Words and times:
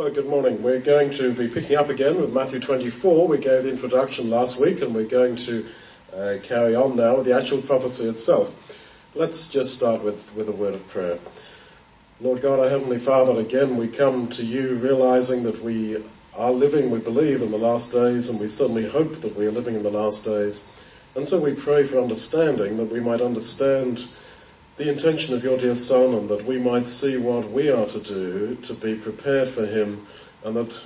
Well, 0.00 0.08
good 0.08 0.28
morning. 0.28 0.62
We're 0.62 0.80
going 0.80 1.10
to 1.10 1.30
be 1.34 1.46
picking 1.46 1.76
up 1.76 1.90
again 1.90 2.18
with 2.18 2.32
Matthew 2.32 2.58
24. 2.58 3.28
We 3.28 3.36
gave 3.36 3.64
the 3.64 3.68
introduction 3.68 4.30
last 4.30 4.58
week 4.58 4.80
and 4.80 4.94
we're 4.94 5.04
going 5.04 5.36
to 5.36 5.66
uh, 6.16 6.36
carry 6.42 6.74
on 6.74 6.96
now 6.96 7.16
with 7.16 7.26
the 7.26 7.36
actual 7.36 7.60
prophecy 7.60 8.08
itself. 8.08 8.80
Let's 9.14 9.50
just 9.50 9.76
start 9.76 10.02
with, 10.02 10.34
with 10.34 10.48
a 10.48 10.52
word 10.52 10.72
of 10.72 10.88
prayer. 10.88 11.18
Lord 12.18 12.40
God, 12.40 12.60
our 12.60 12.70
Heavenly 12.70 12.96
Father, 12.96 13.38
again 13.38 13.76
we 13.76 13.88
come 13.88 14.28
to 14.28 14.42
you 14.42 14.76
realizing 14.76 15.42
that 15.42 15.62
we 15.62 16.02
are 16.34 16.50
living, 16.50 16.88
we 16.88 17.00
believe, 17.00 17.42
in 17.42 17.50
the 17.50 17.58
last 17.58 17.92
days 17.92 18.30
and 18.30 18.40
we 18.40 18.48
certainly 18.48 18.88
hope 18.88 19.16
that 19.16 19.36
we 19.36 19.44
are 19.44 19.52
living 19.52 19.74
in 19.74 19.82
the 19.82 19.90
last 19.90 20.24
days. 20.24 20.74
And 21.14 21.28
so 21.28 21.44
we 21.44 21.52
pray 21.52 21.84
for 21.84 22.00
understanding 22.00 22.78
that 22.78 22.90
we 22.90 23.00
might 23.00 23.20
understand 23.20 24.06
the 24.76 24.90
intention 24.90 25.34
of 25.34 25.44
your 25.44 25.58
dear 25.58 25.74
Son 25.74 26.14
and 26.14 26.28
that 26.28 26.44
we 26.44 26.58
might 26.58 26.88
see 26.88 27.16
what 27.16 27.50
we 27.50 27.70
are 27.70 27.86
to 27.86 28.00
do 28.00 28.56
to 28.62 28.74
be 28.74 28.94
prepared 28.94 29.48
for 29.48 29.66
him 29.66 30.06
and 30.44 30.56
that 30.56 30.80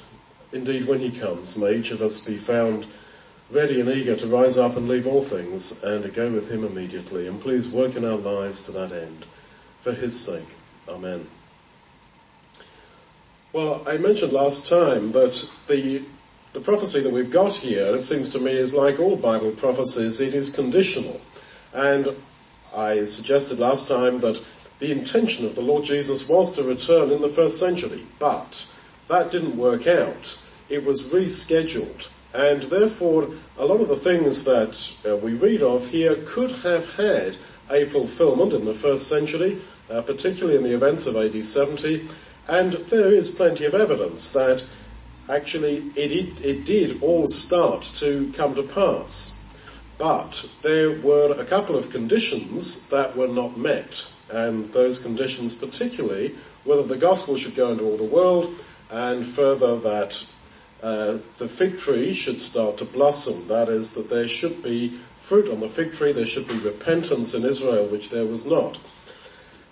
indeed 0.52 0.86
when 0.86 1.00
he 1.00 1.10
comes 1.10 1.56
may 1.56 1.76
each 1.76 1.90
of 1.90 2.02
us 2.02 2.24
be 2.26 2.36
found 2.36 2.86
ready 3.50 3.80
and 3.80 3.88
eager 3.88 4.16
to 4.16 4.26
rise 4.26 4.58
up 4.58 4.76
and 4.76 4.88
leave 4.88 5.06
all 5.06 5.22
things 5.22 5.84
and 5.84 6.02
to 6.02 6.08
go 6.08 6.30
with 6.30 6.50
him 6.50 6.64
immediately. 6.64 7.26
And 7.26 7.40
please 7.40 7.68
work 7.68 7.96
in 7.96 8.04
our 8.04 8.16
lives 8.16 8.64
to 8.66 8.72
that 8.72 8.92
end. 8.92 9.26
For 9.80 9.92
his 9.92 10.18
sake. 10.18 10.48
Amen. 10.88 11.26
Well, 13.52 13.84
I 13.86 13.98
mentioned 13.98 14.32
last 14.32 14.68
time 14.68 15.12
that 15.12 15.56
the 15.68 16.02
the 16.54 16.60
prophecy 16.60 17.00
that 17.00 17.12
we've 17.12 17.30
got 17.32 17.52
here, 17.52 17.94
it 17.94 18.00
seems 18.00 18.30
to 18.30 18.38
me, 18.38 18.52
is 18.52 18.72
like 18.72 19.00
all 19.00 19.16
Bible 19.16 19.50
prophecies, 19.50 20.20
it 20.20 20.34
is 20.34 20.54
conditional. 20.54 21.20
And 21.74 22.16
I 22.76 23.04
suggested 23.04 23.58
last 23.58 23.88
time 23.88 24.20
that 24.20 24.42
the 24.78 24.90
intention 24.90 25.46
of 25.46 25.54
the 25.54 25.62
Lord 25.62 25.84
Jesus 25.84 26.28
was 26.28 26.56
to 26.56 26.62
return 26.64 27.10
in 27.10 27.20
the 27.20 27.28
first 27.28 27.58
century, 27.58 28.04
but 28.18 28.66
that 29.08 29.30
didn't 29.30 29.56
work 29.56 29.86
out. 29.86 30.38
It 30.68 30.84
was 30.84 31.12
rescheduled. 31.12 32.08
And 32.34 32.62
therefore, 32.64 33.28
a 33.56 33.64
lot 33.64 33.80
of 33.80 33.88
the 33.88 33.96
things 33.96 34.44
that 34.44 34.92
uh, 35.08 35.16
we 35.16 35.34
read 35.34 35.62
of 35.62 35.88
here 35.88 36.16
could 36.26 36.50
have 36.50 36.96
had 36.96 37.36
a 37.70 37.84
fulfillment 37.84 38.52
in 38.52 38.64
the 38.64 38.74
first 38.74 39.08
century, 39.08 39.58
uh, 39.88 40.02
particularly 40.02 40.56
in 40.56 40.64
the 40.64 40.74
events 40.74 41.06
of 41.06 41.16
AD 41.16 41.44
70. 41.44 42.08
And 42.48 42.72
there 42.72 43.12
is 43.12 43.30
plenty 43.30 43.64
of 43.64 43.74
evidence 43.74 44.32
that 44.32 44.66
actually 45.28 45.92
it, 45.94 46.12
it, 46.12 46.44
it 46.44 46.64
did 46.64 47.02
all 47.02 47.28
start 47.28 47.82
to 47.96 48.32
come 48.34 48.54
to 48.56 48.64
pass. 48.64 49.43
But 49.98 50.54
there 50.62 50.90
were 51.00 51.32
a 51.38 51.44
couple 51.44 51.76
of 51.76 51.90
conditions 51.90 52.88
that 52.90 53.16
were 53.16 53.28
not 53.28 53.56
met, 53.56 54.06
and 54.30 54.72
those 54.72 54.98
conditions 54.98 55.54
particularly 55.54 56.34
whether 56.64 56.82
the 56.82 56.96
gospel 56.96 57.36
should 57.36 57.54
go 57.54 57.70
into 57.70 57.84
all 57.84 57.96
the 57.96 58.04
world, 58.04 58.54
and 58.90 59.24
further 59.24 59.78
that 59.80 60.26
uh, 60.82 61.18
the 61.36 61.48
fig 61.48 61.78
tree 61.78 62.12
should 62.12 62.38
start 62.38 62.78
to 62.78 62.84
blossom. 62.84 63.48
That 63.48 63.68
is, 63.68 63.92
that 63.94 64.10
there 64.10 64.28
should 64.28 64.62
be 64.62 64.98
fruit 65.16 65.50
on 65.50 65.60
the 65.60 65.68
fig 65.68 65.92
tree, 65.94 66.12
there 66.12 66.26
should 66.26 66.48
be 66.48 66.58
repentance 66.58 67.34
in 67.34 67.44
Israel, 67.44 67.86
which 67.86 68.10
there 68.10 68.26
was 68.26 68.46
not. 68.46 68.80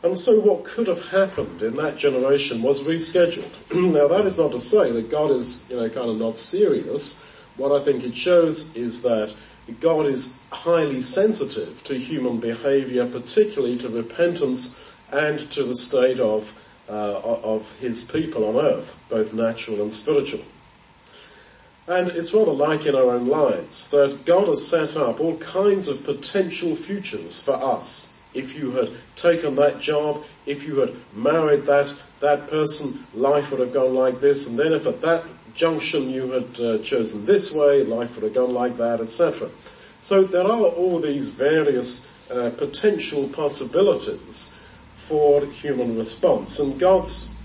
And 0.02 0.16
so 0.16 0.40
what 0.40 0.64
could 0.64 0.88
have 0.88 1.10
happened 1.10 1.62
in 1.62 1.76
that 1.76 1.96
generation 1.96 2.62
was 2.62 2.84
rescheduled. 2.84 3.52
now 3.92 4.08
that 4.08 4.26
is 4.26 4.36
not 4.36 4.50
to 4.52 4.60
say 4.60 4.90
that 4.90 5.10
God 5.10 5.30
is, 5.30 5.70
you 5.70 5.76
know, 5.76 5.88
kind 5.88 6.10
of 6.10 6.16
not 6.16 6.36
serious. 6.36 7.30
What 7.56 7.78
I 7.78 7.84
think 7.84 8.02
it 8.02 8.16
shows 8.16 8.74
is 8.76 9.02
that 9.02 9.34
God 9.80 10.06
is 10.06 10.46
highly 10.50 11.00
sensitive 11.00 11.82
to 11.84 11.98
human 11.98 12.38
behavior, 12.38 13.06
particularly 13.06 13.78
to 13.78 13.88
repentance 13.88 14.92
and 15.10 15.38
to 15.52 15.64
the 15.64 15.76
state 15.76 16.20
of, 16.20 16.54
uh, 16.88 17.20
of 17.20 17.78
his 17.78 18.10
people 18.10 18.44
on 18.44 18.64
earth, 18.64 18.98
both 19.08 19.34
natural 19.34 19.82
and 19.82 19.92
spiritual. 19.92 20.40
And 21.86 22.08
it's 22.08 22.32
rather 22.32 22.52
like 22.52 22.86
in 22.86 22.94
our 22.94 23.10
own 23.10 23.26
lives 23.26 23.90
that 23.90 24.24
God 24.24 24.48
has 24.48 24.66
set 24.66 24.96
up 24.96 25.20
all 25.20 25.36
kinds 25.38 25.88
of 25.88 26.04
potential 26.04 26.76
futures 26.76 27.42
for 27.42 27.54
us 27.54 28.12
if 28.34 28.56
you 28.56 28.72
had 28.72 28.90
taken 29.16 29.54
that 29.56 29.80
job, 29.80 30.24
if 30.46 30.66
you 30.66 30.80
had 30.80 30.94
married 31.14 31.64
that, 31.64 31.94
that 32.20 32.48
person, 32.48 33.04
life 33.14 33.50
would 33.50 33.60
have 33.60 33.72
gone 33.72 33.94
like 33.94 34.20
this, 34.20 34.48
and 34.48 34.58
then 34.58 34.72
if 34.72 34.86
at 34.86 35.00
that 35.02 35.24
junction 35.54 36.08
you 36.08 36.30
had 36.30 36.60
uh, 36.60 36.78
chosen 36.78 37.26
this 37.26 37.54
way, 37.54 37.82
life 37.82 38.14
would 38.14 38.24
have 38.24 38.34
gone 38.34 38.54
like 38.54 38.76
that, 38.78 39.00
etc. 39.00 39.50
So 40.02 40.24
there 40.24 40.42
are 40.42 40.66
all 40.66 40.98
these 40.98 41.28
various 41.28 42.12
uh, 42.28 42.50
potential 42.58 43.28
possibilities 43.28 44.60
for 44.94 45.46
human 45.46 45.96
response, 45.96 46.58
and 46.58 46.78
God's 46.78 47.36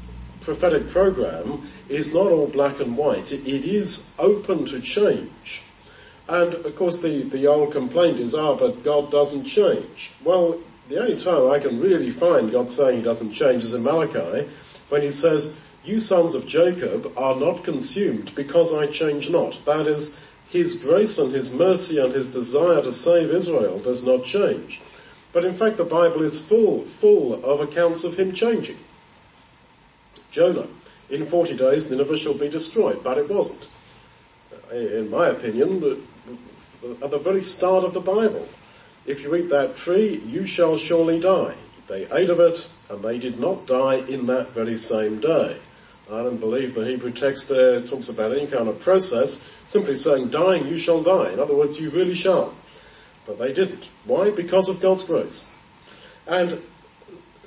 prophetic 0.42 0.88
program 0.88 1.70
is 1.88 2.16
not 2.16 2.32
all 2.32 2.48
black 2.48 2.80
and 2.80 2.98
white. 2.98 3.32
it, 3.32 3.46
it 3.48 3.64
is 3.64 4.16
open 4.18 4.66
to 4.66 4.82
change. 4.82 5.62
And 6.28 6.56
of 6.56 6.76
course 6.76 7.02
the, 7.02 7.22
the 7.22 7.46
old 7.46 7.74
complaint 7.74 8.20
is, 8.20 8.34
ah, 8.34 8.56
but 8.56 8.84
God 8.84 9.12
doesn't 9.12 9.46
change. 9.46 10.12
Well, 10.24 10.60
the 10.90 11.00
only 11.00 11.20
time 11.20 11.52
I 11.52 11.60
can 11.60 11.80
really 11.80 12.10
find 12.10 12.52
God 12.52 12.72
saying 12.72 12.98
he 12.98 13.04
doesn't 13.04 13.34
change 13.34 13.66
is 13.66 13.76
in 13.76 13.84
Malachi, 13.84 14.50
when 14.90 15.04
he 15.04 15.12
says, 15.12 15.62
you 15.86 16.00
sons 16.00 16.34
of 16.34 16.48
Jacob 16.48 17.14
are 17.16 17.36
not 17.36 17.64
consumed 17.64 18.34
because 18.34 18.74
I 18.74 18.88
change 18.88 19.30
not. 19.30 19.64
That 19.66 19.86
is, 19.86 20.26
his 20.50 20.76
grace 20.84 21.18
and 21.20 21.34
his 21.34 21.54
mercy 21.54 22.00
and 22.00 22.14
his 22.14 22.34
desire 22.34 22.82
to 22.82 22.92
save 22.92 23.32
Israel 23.32 23.80
does 23.80 24.06
not 24.06 24.24
change. 24.24 24.82
But 25.34 25.46
in 25.46 25.54
fact 25.54 25.78
the 25.78 25.84
Bible 25.84 26.22
is 26.22 26.40
full, 26.40 26.84
full 26.84 27.44
of 27.44 27.60
accounts 27.60 28.04
of 28.04 28.18
him 28.18 28.32
changing. 28.32 28.78
Jonah, 30.32 30.68
in 31.10 31.26
40 31.26 31.56
days 31.56 31.90
Nineveh 31.90 32.18
shall 32.18 32.38
be 32.38 32.50
destroyed, 32.50 33.04
but 33.04 33.18
it 33.18 33.30
wasn't. 33.30 33.68
In 34.72 35.10
my 35.10 35.28
opinion, 35.28 36.06
at 37.02 37.12
the 37.12 37.20
very 37.20 37.42
start 37.42 37.84
of 37.84 37.94
the 37.94 38.02
Bible, 38.02 38.48
if 39.06 39.22
you 39.22 39.34
eat 39.36 39.50
that 39.50 39.76
tree, 39.76 40.22
you 40.26 40.46
shall 40.46 40.78
surely 40.78 41.20
die. 41.20 41.56
They 41.88 42.06
ate 42.12 42.30
of 42.30 42.40
it, 42.40 42.70
and 42.90 43.02
they 43.02 43.18
did 43.18 43.40
not 43.40 43.66
die 43.66 43.96
in 43.96 44.26
that 44.26 44.52
very 44.52 44.76
same 44.76 45.20
day. 45.20 45.58
I 46.12 46.24
don't 46.24 46.40
believe 46.40 46.74
the 46.74 46.86
Hebrew 46.86 47.12
text 47.12 47.50
there 47.50 47.82
talks 47.82 48.08
about 48.08 48.32
any 48.32 48.48
kind 48.48 48.70
of 48.70 48.80
process, 48.80 49.54
simply 49.66 49.96
saying 49.96 50.30
dying 50.30 50.68
you 50.68 50.78
shall 50.78 51.04
die. 51.04 51.32
In 51.32 51.40
other 51.40 51.56
words, 51.56 51.80
you 51.80 51.90
really 51.90 52.16
shall. 52.16 52.54
But 53.26 53.40
they 53.40 53.52
didn't. 53.52 53.90
Why? 54.06 54.30
Because 54.32 54.70
of 54.70 54.82
God's 54.82 55.04
grace. 55.04 55.58
And 56.26 56.62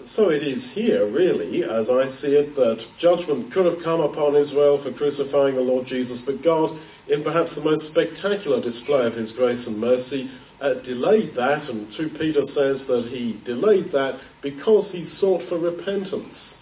so 0.04 0.30
it 0.30 0.42
is 0.42 0.74
here, 0.74 1.06
really, 1.06 1.64
as 1.64 1.88
I 1.88 2.04
see 2.04 2.36
it, 2.36 2.54
that 2.56 2.86
judgment 2.98 3.50
could 3.50 3.66
have 3.66 3.82
come 3.82 4.00
upon 4.00 4.34
Israel 4.34 4.76
for 4.76 4.90
crucifying 4.90 5.54
the 5.54 5.62
Lord 5.62 5.86
Jesus, 5.86 6.24
but 6.24 6.42
God, 6.42 6.76
in 7.08 7.22
perhaps 7.22 7.54
the 7.54 7.64
most 7.64 7.90
spectacular 7.90 8.60
display 8.60 9.06
of 9.06 9.14
His 9.14 9.32
grace 9.32 9.66
and 9.66 9.80
mercy, 9.80 10.30
uh, 10.60 10.74
delayed 10.74 11.32
that, 11.32 11.68
and 11.68 11.90
2 11.90 12.10
Peter 12.10 12.42
says 12.42 12.86
that 12.86 13.06
he 13.06 13.38
delayed 13.44 13.86
that 13.86 14.18
because 14.42 14.92
he 14.92 15.04
sought 15.04 15.42
for 15.42 15.58
repentance. 15.58 16.59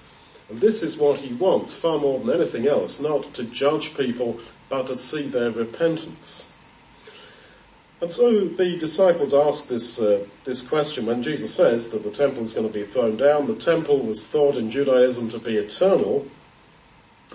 And 0.48 0.60
this 0.60 0.82
is 0.82 0.96
what 0.96 1.20
he 1.20 1.34
wants 1.34 1.78
far 1.78 1.98
more 1.98 2.18
than 2.18 2.40
anything 2.40 2.66
else, 2.66 3.00
not 3.00 3.34
to 3.34 3.44
judge 3.44 3.96
people, 3.96 4.40
but 4.68 4.86
to 4.86 4.96
see 4.96 5.26
their 5.26 5.50
repentance. 5.50 6.56
And 8.00 8.10
so 8.12 8.44
the 8.44 8.78
disciples 8.78 9.34
ask 9.34 9.68
this, 9.68 10.00
uh, 10.00 10.24
this 10.44 10.66
question 10.66 11.06
when 11.06 11.22
Jesus 11.22 11.52
says 11.52 11.90
that 11.90 12.04
the 12.04 12.10
temple 12.10 12.44
is 12.44 12.54
going 12.54 12.66
to 12.66 12.72
be 12.72 12.84
thrown 12.84 13.16
down. 13.16 13.46
The 13.46 13.56
temple 13.56 13.98
was 13.98 14.30
thought 14.30 14.56
in 14.56 14.70
Judaism 14.70 15.30
to 15.30 15.38
be 15.38 15.56
eternal. 15.56 16.26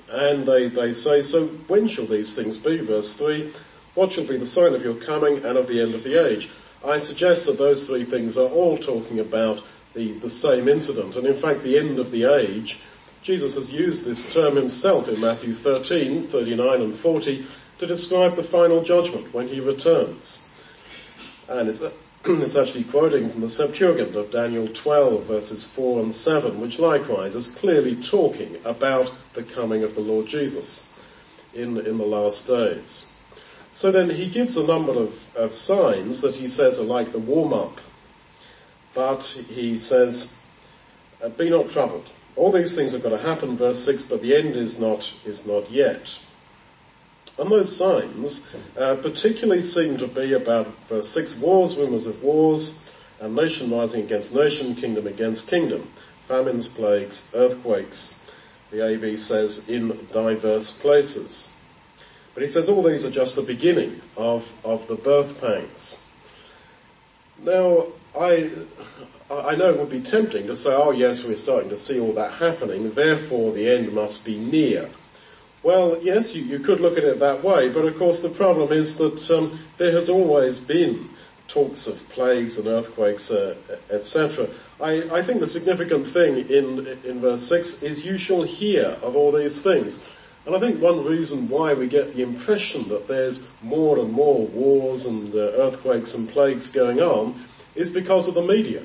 And 0.10 0.46
they, 0.48 0.70
they 0.70 0.94
say, 0.94 1.22
so 1.22 1.48
when 1.68 1.88
shall 1.88 2.06
these 2.06 2.34
things 2.34 2.58
be? 2.58 2.78
Verse 2.78 3.18
3, 3.18 3.52
what 3.94 4.14
shall 4.14 4.26
be 4.26 4.38
the 4.38 4.46
sign 4.46 4.74
of 4.74 4.84
your 4.84 4.96
coming 4.96 5.44
and 5.44 5.58
of 5.58 5.68
the 5.68 5.82
end 5.82 5.94
of 5.96 6.04
the 6.04 6.16
age? 6.26 6.50
I 6.86 6.98
suggest 6.98 7.46
that 7.46 7.58
those 7.58 7.86
three 7.86 8.06
things 8.06 8.38
are 8.38 8.50
all 8.50 8.78
talking 8.78 9.20
about 9.20 9.62
the, 9.94 10.14
the 10.14 10.30
same 10.30 10.68
incident. 10.68 11.16
And 11.16 11.28
in 11.28 11.36
fact, 11.36 11.62
the 11.62 11.78
end 11.78 12.00
of 12.00 12.12
the 12.12 12.24
age, 12.24 12.82
Jesus 13.24 13.56
has 13.56 13.72
used 13.72 14.06
this 14.06 14.34
term 14.34 14.58
himself 14.58 15.08
in 15.08 15.20
Matthew 15.22 15.54
13, 15.54 16.24
39 16.24 16.82
and 16.82 16.94
40 16.94 17.46
to 17.80 17.88
describe 17.88 18.36
the 18.36 18.44
final 18.44 18.84
judgment 18.84 19.34
when 19.34 19.48
he 19.48 19.62
returns. 19.62 20.54
And 21.48 21.70
it's, 21.70 21.82
it's 22.26 22.58
actually 22.58 22.84
quoting 22.84 23.30
from 23.30 23.40
the 23.40 23.50
Septuagint 23.50 24.14
of 24.18 24.30
Daniel 24.30 24.68
12 24.68 25.24
verses 25.24 25.66
4 25.66 26.02
and 26.02 26.14
7, 26.14 26.60
which 26.60 26.80
likewise 26.80 27.34
is 27.34 27.58
clearly 27.58 27.96
talking 27.96 28.58
about 28.66 29.14
the 29.34 29.44
coming 29.44 29.84
of 29.84 29.96
the 29.96 30.02
Lord 30.02 30.28
Jesus 30.28 30.94
in, 31.54 31.78
in 31.78 31.98
the 31.98 32.06
last 32.06 32.46
days. 32.46 33.16
So 33.72 33.90
then 33.90 34.10
he 34.10 34.28
gives 34.28 34.58
a 34.58 34.68
number 34.68 34.92
of, 34.92 35.34
of 35.38 35.54
signs 35.54 36.20
that 36.22 36.36
he 36.36 36.48
says 36.48 36.78
are 36.78 36.84
like 36.84 37.14
the 37.14 37.20
warm 37.20 37.54
up. 37.54 37.80
But 38.94 39.24
he 39.48 39.78
says, 39.78 40.46
uh, 41.24 41.30
be 41.30 41.50
not 41.50 41.70
troubled. 41.70 42.10
All 42.36 42.52
these 42.52 42.76
things 42.76 42.94
have 42.94 43.04
got 43.04 43.10
to 43.10 43.18
happen, 43.18 43.58
verse 43.58 43.84
6, 43.86 44.04
but 44.04 44.22
the 44.22 44.36
end 44.36 44.56
is 44.56 44.80
not, 44.80 45.14
is 45.26 45.46
not 45.46 45.70
yet. 45.70 46.20
And 47.38 47.52
those 47.52 47.76
signs 47.76 48.56
uh, 48.78 48.96
particularly 48.96 49.62
seem 49.62 49.98
to 49.98 50.08
be 50.08 50.34
about 50.34 50.68
verse 50.88 51.10
6, 51.10 51.38
wars, 51.38 51.78
rumors 51.78 52.08
of 52.08 52.24
wars, 52.24 52.90
and 53.20 53.36
nation 53.36 53.72
rising 53.72 54.04
against 54.04 54.36
nation, 54.36 54.76
kingdom 54.76 55.08
against 55.08 55.48
kingdom, 55.48 55.90
famines, 56.28 56.68
plagues, 56.68 57.34
earthquakes, 57.36 58.26
the 58.72 58.84
AV 58.84 59.18
says, 59.18 59.70
in 59.70 60.08
diverse 60.12 60.82
places. 60.82 61.60
But 62.34 62.42
he 62.42 62.48
says 62.48 62.70
all 62.70 62.82
these 62.82 63.06
are 63.06 63.12
just 63.12 63.36
the 63.36 63.44
beginning 63.44 64.02
of, 64.18 64.52
of 64.66 64.88
the 64.88 64.96
birth 64.96 65.40
pangs. 65.40 66.04
Now, 67.44 67.88
I, 68.20 68.50
I 69.32 69.56
know 69.56 69.70
it 69.70 69.80
would 69.80 69.90
be 69.90 70.02
tempting 70.02 70.48
to 70.48 70.56
say, 70.56 70.72
oh 70.74 70.92
yes, 70.92 71.26
we're 71.26 71.36
starting 71.36 71.70
to 71.70 71.78
see 71.78 72.00
all 72.00 72.14
that 72.14 72.34
happening, 72.34 72.92
therefore 72.92 73.52
the 73.52 73.70
end 73.70 73.94
must 73.94 74.26
be 74.26 74.38
near. 74.38 74.90
Well, 75.64 75.98
yes, 76.02 76.36
you, 76.36 76.44
you 76.44 76.60
could 76.60 76.82
look 76.82 76.98
at 76.98 77.06
it 77.06 77.20
that 77.20 77.44
way, 77.44 77.70
but 77.70 77.86
of 77.86 77.98
course 77.98 78.22
the 78.22 78.30
problem 78.30 78.74
is 78.74 78.98
that 78.98 79.32
um, 79.32 79.60
there 79.78 79.94
has 79.94 80.10
always 80.10 80.60
been 80.60 81.10
talks 81.48 81.88
of 81.88 82.08
plagues 82.10 82.58
and 82.58 82.68
earthquakes, 82.68 83.32
uh, 83.32 83.56
etc. 83.90 84.48
I, 84.82 85.04
I 85.10 85.22
think 85.22 85.40
the 85.40 85.48
significant 85.48 86.06
thing 86.06 86.50
in, 86.50 86.88
in 87.06 87.22
verse 87.22 87.44
6 87.44 87.84
is 87.84 88.06
you 88.06 88.18
shall 88.18 88.44
hear 88.44 88.98
of 89.02 89.16
all 89.16 89.32
these 89.32 89.62
things. 89.62 90.14
And 90.46 90.54
I 90.54 90.60
think 90.60 90.82
one 90.82 91.06
reason 91.06 91.48
why 91.48 91.74
we 91.74 91.88
get 91.88 92.14
the 92.14 92.22
impression 92.22 92.90
that 92.90 93.08
there's 93.08 93.54
more 93.62 94.00
and 94.00 94.12
more 94.12 94.46
wars 94.48 95.06
and 95.06 95.34
uh, 95.34 95.38
earthquakes 95.38 96.14
and 96.14 96.28
plagues 96.28 96.70
going 96.70 97.00
on 97.00 97.42
is 97.76 97.90
because 97.90 98.28
of 98.28 98.34
the 98.34 98.42
media. 98.42 98.84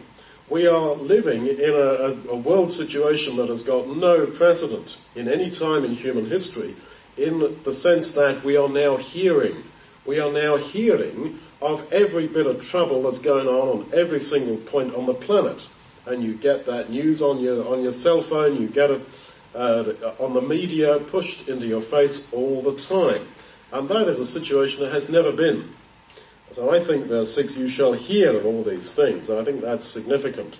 We 0.50 0.66
are 0.66 0.94
living 0.94 1.46
in 1.46 1.70
a, 1.70 2.16
a, 2.30 2.36
world 2.36 2.70
situation 2.70 3.36
that 3.36 3.48
has 3.48 3.62
got 3.62 3.86
no 3.86 4.26
precedent 4.26 4.98
in 5.14 5.28
any 5.28 5.50
time 5.50 5.84
in 5.84 5.94
human 5.94 6.26
history 6.26 6.74
in 7.18 7.58
the 7.64 7.74
sense 7.74 8.12
that 8.12 8.42
we 8.44 8.56
are 8.56 8.68
now 8.68 8.96
hearing, 8.96 9.64
we 10.06 10.20
are 10.20 10.32
now 10.32 10.56
hearing 10.56 11.38
of 11.60 11.92
every 11.92 12.26
bit 12.28 12.46
of 12.46 12.64
trouble 12.64 13.02
that's 13.02 13.18
going 13.18 13.46
on 13.46 13.80
on 13.80 13.90
every 13.92 14.20
single 14.20 14.56
point 14.56 14.94
on 14.94 15.06
the 15.06 15.14
planet. 15.14 15.68
And 16.06 16.22
you 16.22 16.34
get 16.34 16.64
that 16.66 16.88
news 16.88 17.20
on 17.20 17.40
your, 17.40 17.68
on 17.68 17.82
your 17.82 17.92
cell 17.92 18.22
phone, 18.22 18.60
you 18.60 18.68
get 18.68 18.90
it 18.90 19.02
uh, 19.54 19.92
on 20.18 20.32
the 20.32 20.40
media 20.40 20.98
pushed 21.00 21.48
into 21.48 21.66
your 21.66 21.80
face 21.80 22.32
all 22.32 22.62
the 22.62 22.76
time. 22.76 23.26
And 23.72 23.88
that 23.88 24.08
is 24.08 24.18
a 24.18 24.24
situation 24.24 24.84
that 24.84 24.92
has 24.92 25.10
never 25.10 25.32
been. 25.32 25.68
So 26.52 26.74
I 26.74 26.80
think 26.80 27.06
verse 27.06 27.34
6, 27.34 27.56
you 27.56 27.68
shall 27.68 27.92
hear 27.92 28.36
of 28.36 28.46
all 28.46 28.62
these 28.62 28.94
things. 28.94 29.30
I 29.30 29.44
think 29.44 29.60
that's 29.60 29.84
significant. 29.84 30.58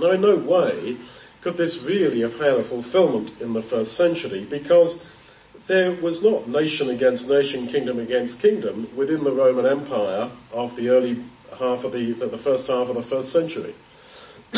Now 0.00 0.12
in 0.12 0.22
no 0.22 0.36
way 0.36 0.96
could 1.42 1.54
this 1.54 1.84
really 1.84 2.20
have 2.22 2.38
had 2.38 2.54
a 2.54 2.62
fulfillment 2.62 3.40
in 3.40 3.52
the 3.52 3.62
first 3.62 3.92
century 3.92 4.46
because 4.48 5.10
there 5.66 5.92
was 5.92 6.22
not 6.22 6.48
nation 6.48 6.88
against 6.90 7.28
nation, 7.28 7.66
kingdom 7.66 7.98
against 7.98 8.40
kingdom 8.40 8.88
within 8.96 9.24
the 9.24 9.32
Roman 9.32 9.66
Empire 9.66 10.30
of 10.52 10.74
the 10.76 10.88
early 10.88 11.22
half 11.58 11.84
of 11.84 11.92
the, 11.92 12.12
the 12.12 12.38
first 12.38 12.66
half 12.68 12.88
of 12.88 12.96
the 12.96 13.02
first 13.02 13.30
century. 13.30 13.74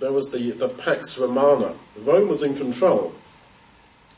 there 0.00 0.12
was 0.12 0.30
the, 0.30 0.50
the 0.52 0.68
Pax 0.68 1.18
Romana. 1.18 1.74
Rome 2.02 2.28
was 2.28 2.42
in 2.42 2.54
control. 2.56 3.14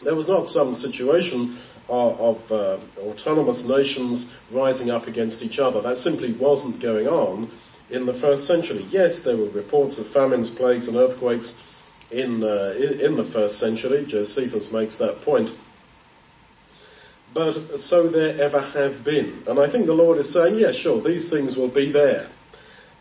There 0.03 0.15
was 0.15 0.29
not 0.29 0.49
some 0.49 0.75
situation 0.75 1.57
of, 1.89 2.51
uh, 2.51 2.79
autonomous 2.99 3.67
nations 3.67 4.41
rising 4.51 4.91
up 4.91 5.07
against 5.07 5.43
each 5.43 5.59
other. 5.59 5.81
That 5.81 5.97
simply 5.97 6.33
wasn't 6.33 6.81
going 6.81 7.09
on 7.09 7.51
in 7.91 8.07
the 8.07 8.15
first 8.15 8.47
century. 8.47 8.87
Yes, 8.91 9.21
there 9.21 9.37
were 9.37 9.49
reports 9.51 9.99
of 9.99 10.07
famines, 10.07 10.51
plagues 10.51 10.89
and 10.89 10.97
earthquakes 10.97 11.69
in, 12.11 12.43
uh, 12.43 12.75
in, 12.79 13.17
the 13.17 13.25
first 13.25 13.59
century. 13.59 14.05
Josephus 14.07 14.73
makes 14.73 14.97
that 14.97 15.23
point. 15.23 15.55
But 17.35 17.79
so 17.81 18.09
there 18.09 18.41
ever 18.41 18.61
have 18.61 19.05
been. 19.05 19.43
And 19.47 19.59
I 19.59 19.67
think 19.67 19.87
the 19.87 19.95
Lord 19.95 20.19
is 20.19 20.31
saying, 20.31 20.59
yeah, 20.59 20.73
sure, 20.73 21.01
these 21.01 21.31
things 21.31 21.57
will 21.57 21.69
be 21.69 21.91
there. 21.91 22.29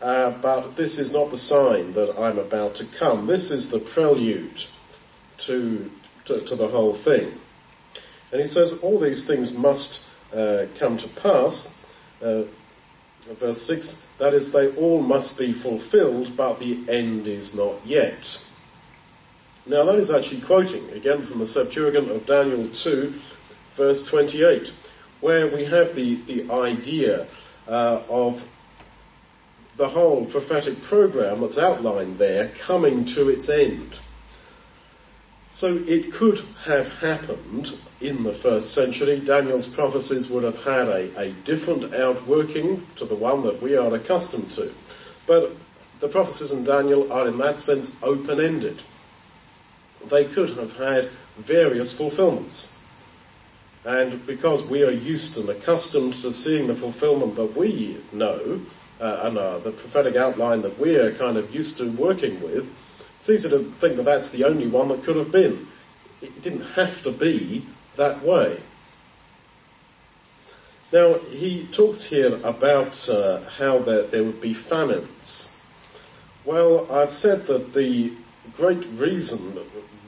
Uh, 0.00 0.30
but 0.42 0.76
this 0.76 0.98
is 0.98 1.12
not 1.12 1.30
the 1.30 1.36
sign 1.36 1.92
that 1.92 2.18
I'm 2.18 2.38
about 2.38 2.74
to 2.76 2.84
come. 2.84 3.26
This 3.26 3.50
is 3.50 3.70
the 3.70 3.78
prelude 3.78 4.64
to, 5.38 5.90
to, 6.24 6.40
to 6.40 6.56
the 6.56 6.68
whole 6.68 6.92
thing. 6.92 7.32
And 8.32 8.40
he 8.40 8.46
says 8.46 8.82
all 8.82 8.98
these 8.98 9.26
things 9.26 9.52
must 9.52 10.08
uh, 10.34 10.64
come 10.78 10.96
to 10.96 11.08
pass. 11.08 11.78
Uh, 12.22 12.44
verse 13.20 13.62
6, 13.62 14.08
that 14.18 14.34
is, 14.34 14.50
they 14.52 14.74
all 14.76 15.02
must 15.02 15.38
be 15.38 15.52
fulfilled, 15.52 16.36
but 16.36 16.58
the 16.58 16.80
end 16.88 17.26
is 17.26 17.54
not 17.54 17.74
yet. 17.84 18.50
Now 19.66 19.84
that 19.84 19.96
is 19.96 20.10
actually 20.10 20.40
quoting, 20.40 20.88
again 20.90 21.22
from 21.22 21.38
the 21.38 21.46
Septuagint 21.46 22.10
of 22.10 22.26
Daniel 22.26 22.68
2, 22.68 23.14
verse 23.76 24.08
28, 24.08 24.72
where 25.20 25.46
we 25.46 25.66
have 25.66 25.94
the, 25.94 26.16
the 26.26 26.50
idea 26.50 27.26
uh, 27.68 28.02
of 28.08 28.48
the 29.76 29.88
whole 29.88 30.24
prophetic 30.24 30.82
program 30.82 31.40
that's 31.40 31.58
outlined 31.58 32.18
there 32.18 32.48
coming 32.58 33.04
to 33.04 33.28
its 33.28 33.48
end. 33.48 34.00
So 35.52 35.68
it 35.86 36.14
could 36.14 36.40
have 36.64 37.00
happened 37.00 37.76
in 38.00 38.22
the 38.22 38.32
first 38.32 38.72
century. 38.72 39.20
Daniel's 39.20 39.66
prophecies 39.66 40.30
would 40.30 40.44
have 40.44 40.64
had 40.64 40.88
a, 40.88 41.20
a 41.20 41.32
different 41.44 41.94
outworking 41.94 42.86
to 42.96 43.04
the 43.04 43.14
one 43.14 43.42
that 43.42 43.60
we 43.60 43.76
are 43.76 43.94
accustomed 43.94 44.50
to. 44.52 44.72
But 45.26 45.54
the 46.00 46.08
prophecies 46.08 46.52
in 46.52 46.64
Daniel 46.64 47.12
are 47.12 47.28
in 47.28 47.36
that 47.36 47.58
sense 47.58 48.02
open-ended. 48.02 48.82
They 50.06 50.24
could 50.24 50.56
have 50.56 50.78
had 50.78 51.10
various 51.36 51.96
fulfillments. 51.96 52.82
And 53.84 54.24
because 54.26 54.64
we 54.64 54.82
are 54.84 54.90
used 54.90 55.36
and 55.36 55.50
accustomed 55.50 56.14
to 56.14 56.32
seeing 56.32 56.66
the 56.66 56.74
fulfillment 56.74 57.36
that 57.36 57.54
we 57.56 57.98
know, 58.10 58.62
uh, 59.00 59.20
and 59.24 59.36
uh, 59.36 59.58
the 59.58 59.72
prophetic 59.72 60.16
outline 60.16 60.62
that 60.62 60.78
we're 60.78 61.12
kind 61.12 61.36
of 61.36 61.54
used 61.54 61.76
to 61.76 61.90
working 61.92 62.40
with, 62.42 62.74
it's 63.22 63.30
easy 63.30 63.48
to 63.50 63.60
think 63.60 63.94
that 63.94 64.02
that's 64.02 64.30
the 64.30 64.42
only 64.42 64.66
one 64.66 64.88
that 64.88 65.04
could 65.04 65.14
have 65.14 65.30
been. 65.30 65.68
It 66.20 66.42
didn't 66.42 66.72
have 66.72 67.04
to 67.04 67.12
be 67.12 67.64
that 67.94 68.24
way. 68.24 68.58
Now, 70.92 71.14
he 71.30 71.68
talks 71.70 72.02
here 72.02 72.40
about 72.42 73.08
uh, 73.08 73.42
how 73.58 73.78
there, 73.78 74.02
there 74.02 74.24
would 74.24 74.40
be 74.40 74.52
famines. 74.52 75.62
Well, 76.44 76.90
I've 76.90 77.12
said 77.12 77.44
that 77.46 77.74
the 77.74 78.12
great 78.56 78.84
reason 78.96 79.52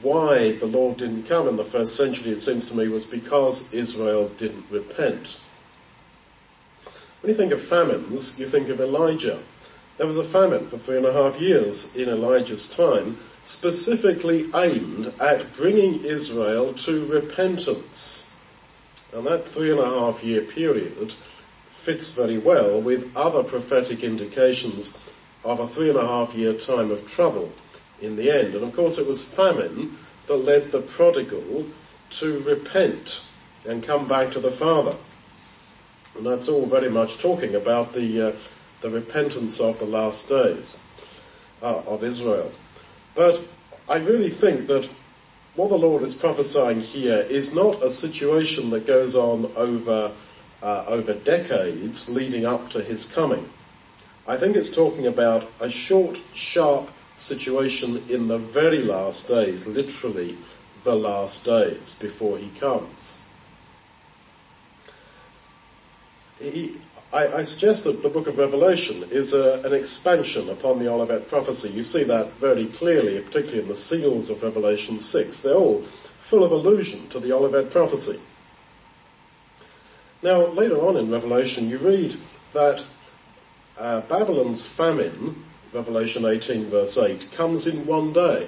why 0.01 0.51
the 0.51 0.67
Lord 0.67 0.97
didn't 0.97 1.23
come 1.23 1.47
in 1.47 1.55
the 1.55 1.63
first 1.63 1.95
century, 1.95 2.31
it 2.31 2.41
seems 2.41 2.67
to 2.67 2.75
me, 2.75 2.89
was 2.89 3.05
because 3.05 3.73
Israel 3.73 4.27
didn't 4.27 4.65
repent. 4.69 5.39
When 7.21 7.31
you 7.31 7.37
think 7.37 7.53
of 7.53 7.61
famines, 7.61 8.37
you 8.41 8.45
think 8.45 8.67
of 8.67 8.81
Elijah. 8.81 9.39
There 9.97 10.07
was 10.07 10.17
a 10.17 10.23
famine 10.23 10.67
for 10.67 10.77
three 10.77 10.97
and 10.97 11.05
a 11.05 11.13
half 11.13 11.39
years 11.39 11.95
in 11.95 12.09
Elijah's 12.09 12.75
time, 12.75 13.17
specifically 13.43 14.49
aimed 14.53 15.13
at 15.19 15.53
bringing 15.53 16.03
Israel 16.03 16.73
to 16.73 17.05
repentance. 17.05 18.35
And 19.13 19.25
that 19.27 19.45
three 19.45 19.71
and 19.71 19.79
a 19.79 19.85
half 19.85 20.23
year 20.23 20.41
period 20.41 21.13
fits 21.69 22.13
very 22.13 22.37
well 22.37 22.81
with 22.81 23.15
other 23.15 23.43
prophetic 23.43 24.03
indications 24.03 25.01
of 25.45 25.59
a 25.59 25.67
three 25.67 25.89
and 25.89 25.97
a 25.97 26.05
half 26.05 26.33
year 26.33 26.53
time 26.53 26.91
of 26.91 27.07
trouble 27.07 27.53
in 28.01 28.15
the 28.15 28.31
end. 28.31 28.55
And 28.55 28.63
of 28.63 28.75
course 28.75 28.97
it 28.97 29.07
was 29.07 29.33
famine 29.33 29.97
that 30.27 30.35
led 30.35 30.71
the 30.71 30.81
prodigal 30.81 31.67
to 32.09 32.39
repent 32.39 33.29
and 33.67 33.83
come 33.83 34.07
back 34.07 34.31
to 34.31 34.39
the 34.39 34.51
Father. 34.51 34.97
And 36.17 36.25
that's 36.25 36.49
all 36.49 36.65
very 36.65 36.89
much 36.89 37.19
talking 37.19 37.55
about 37.55 37.93
the, 37.93 38.29
uh, 38.29 38.31
the 38.81 38.89
repentance 38.89 39.59
of 39.59 39.79
the 39.79 39.85
last 39.85 40.29
days 40.29 40.87
uh, 41.61 41.81
of 41.87 42.03
Israel. 42.03 42.51
But 43.15 43.41
I 43.87 43.97
really 43.97 44.29
think 44.29 44.67
that 44.67 44.89
what 45.55 45.69
the 45.69 45.77
Lord 45.77 46.03
is 46.03 46.13
prophesying 46.13 46.81
here 46.81 47.19
is 47.29 47.55
not 47.55 47.81
a 47.81 47.89
situation 47.89 48.69
that 48.71 48.85
goes 48.85 49.15
on 49.15 49.51
over, 49.55 50.11
uh, 50.61 50.85
over 50.87 51.13
decades 51.13 52.09
leading 52.13 52.45
up 52.45 52.69
to 52.71 52.83
his 52.83 53.05
coming. 53.11 53.49
I 54.27 54.37
think 54.37 54.55
it's 54.55 54.71
talking 54.71 55.07
about 55.07 55.49
a 55.59 55.69
short, 55.69 56.19
sharp 56.33 56.89
situation 57.13 58.03
in 58.09 58.27
the 58.27 58.37
very 58.37 58.81
last 58.81 59.29
days, 59.29 59.65
literally 59.65 60.37
the 60.83 60.95
last 60.95 61.45
days 61.45 61.95
before 61.95 62.37
he 62.37 62.49
comes. 62.59 63.25
He, 66.39 66.77
I, 67.15 67.37
I, 67.37 67.41
suggest 67.43 67.85
that 67.85 68.03
the 68.03 68.09
book 68.09 68.27
of 68.27 68.37
Revelation 68.37 69.03
is 69.09 69.33
a, 69.33 69.61
an 69.63 69.73
expansion 69.73 70.49
upon 70.49 70.79
the 70.79 70.89
Olivet 70.89 71.29
prophecy. 71.29 71.69
You 71.69 71.81
see 71.81 72.03
that 72.03 72.33
very 72.33 72.65
clearly, 72.65 73.21
particularly 73.21 73.61
in 73.61 73.69
the 73.69 73.75
seals 73.75 74.29
of 74.29 74.43
Revelation 74.43 74.99
6. 74.99 75.41
They're 75.41 75.53
all 75.53 75.81
full 75.81 76.43
of 76.43 76.51
allusion 76.51 77.07
to 77.09 77.19
the 77.21 77.31
Olivet 77.31 77.71
prophecy. 77.71 78.21
Now, 80.21 80.47
later 80.47 80.77
on 80.81 80.97
in 80.97 81.09
Revelation, 81.09 81.69
you 81.69 81.77
read 81.77 82.17
that 82.51 82.83
uh, 83.77 84.01
Babylon's 84.01 84.65
famine 84.65 85.45
Revelation 85.75 86.25
18 86.25 86.69
verse 86.69 86.97
8, 86.97 87.31
comes 87.33 87.67
in 87.67 87.85
one 87.85 88.13
day. 88.13 88.47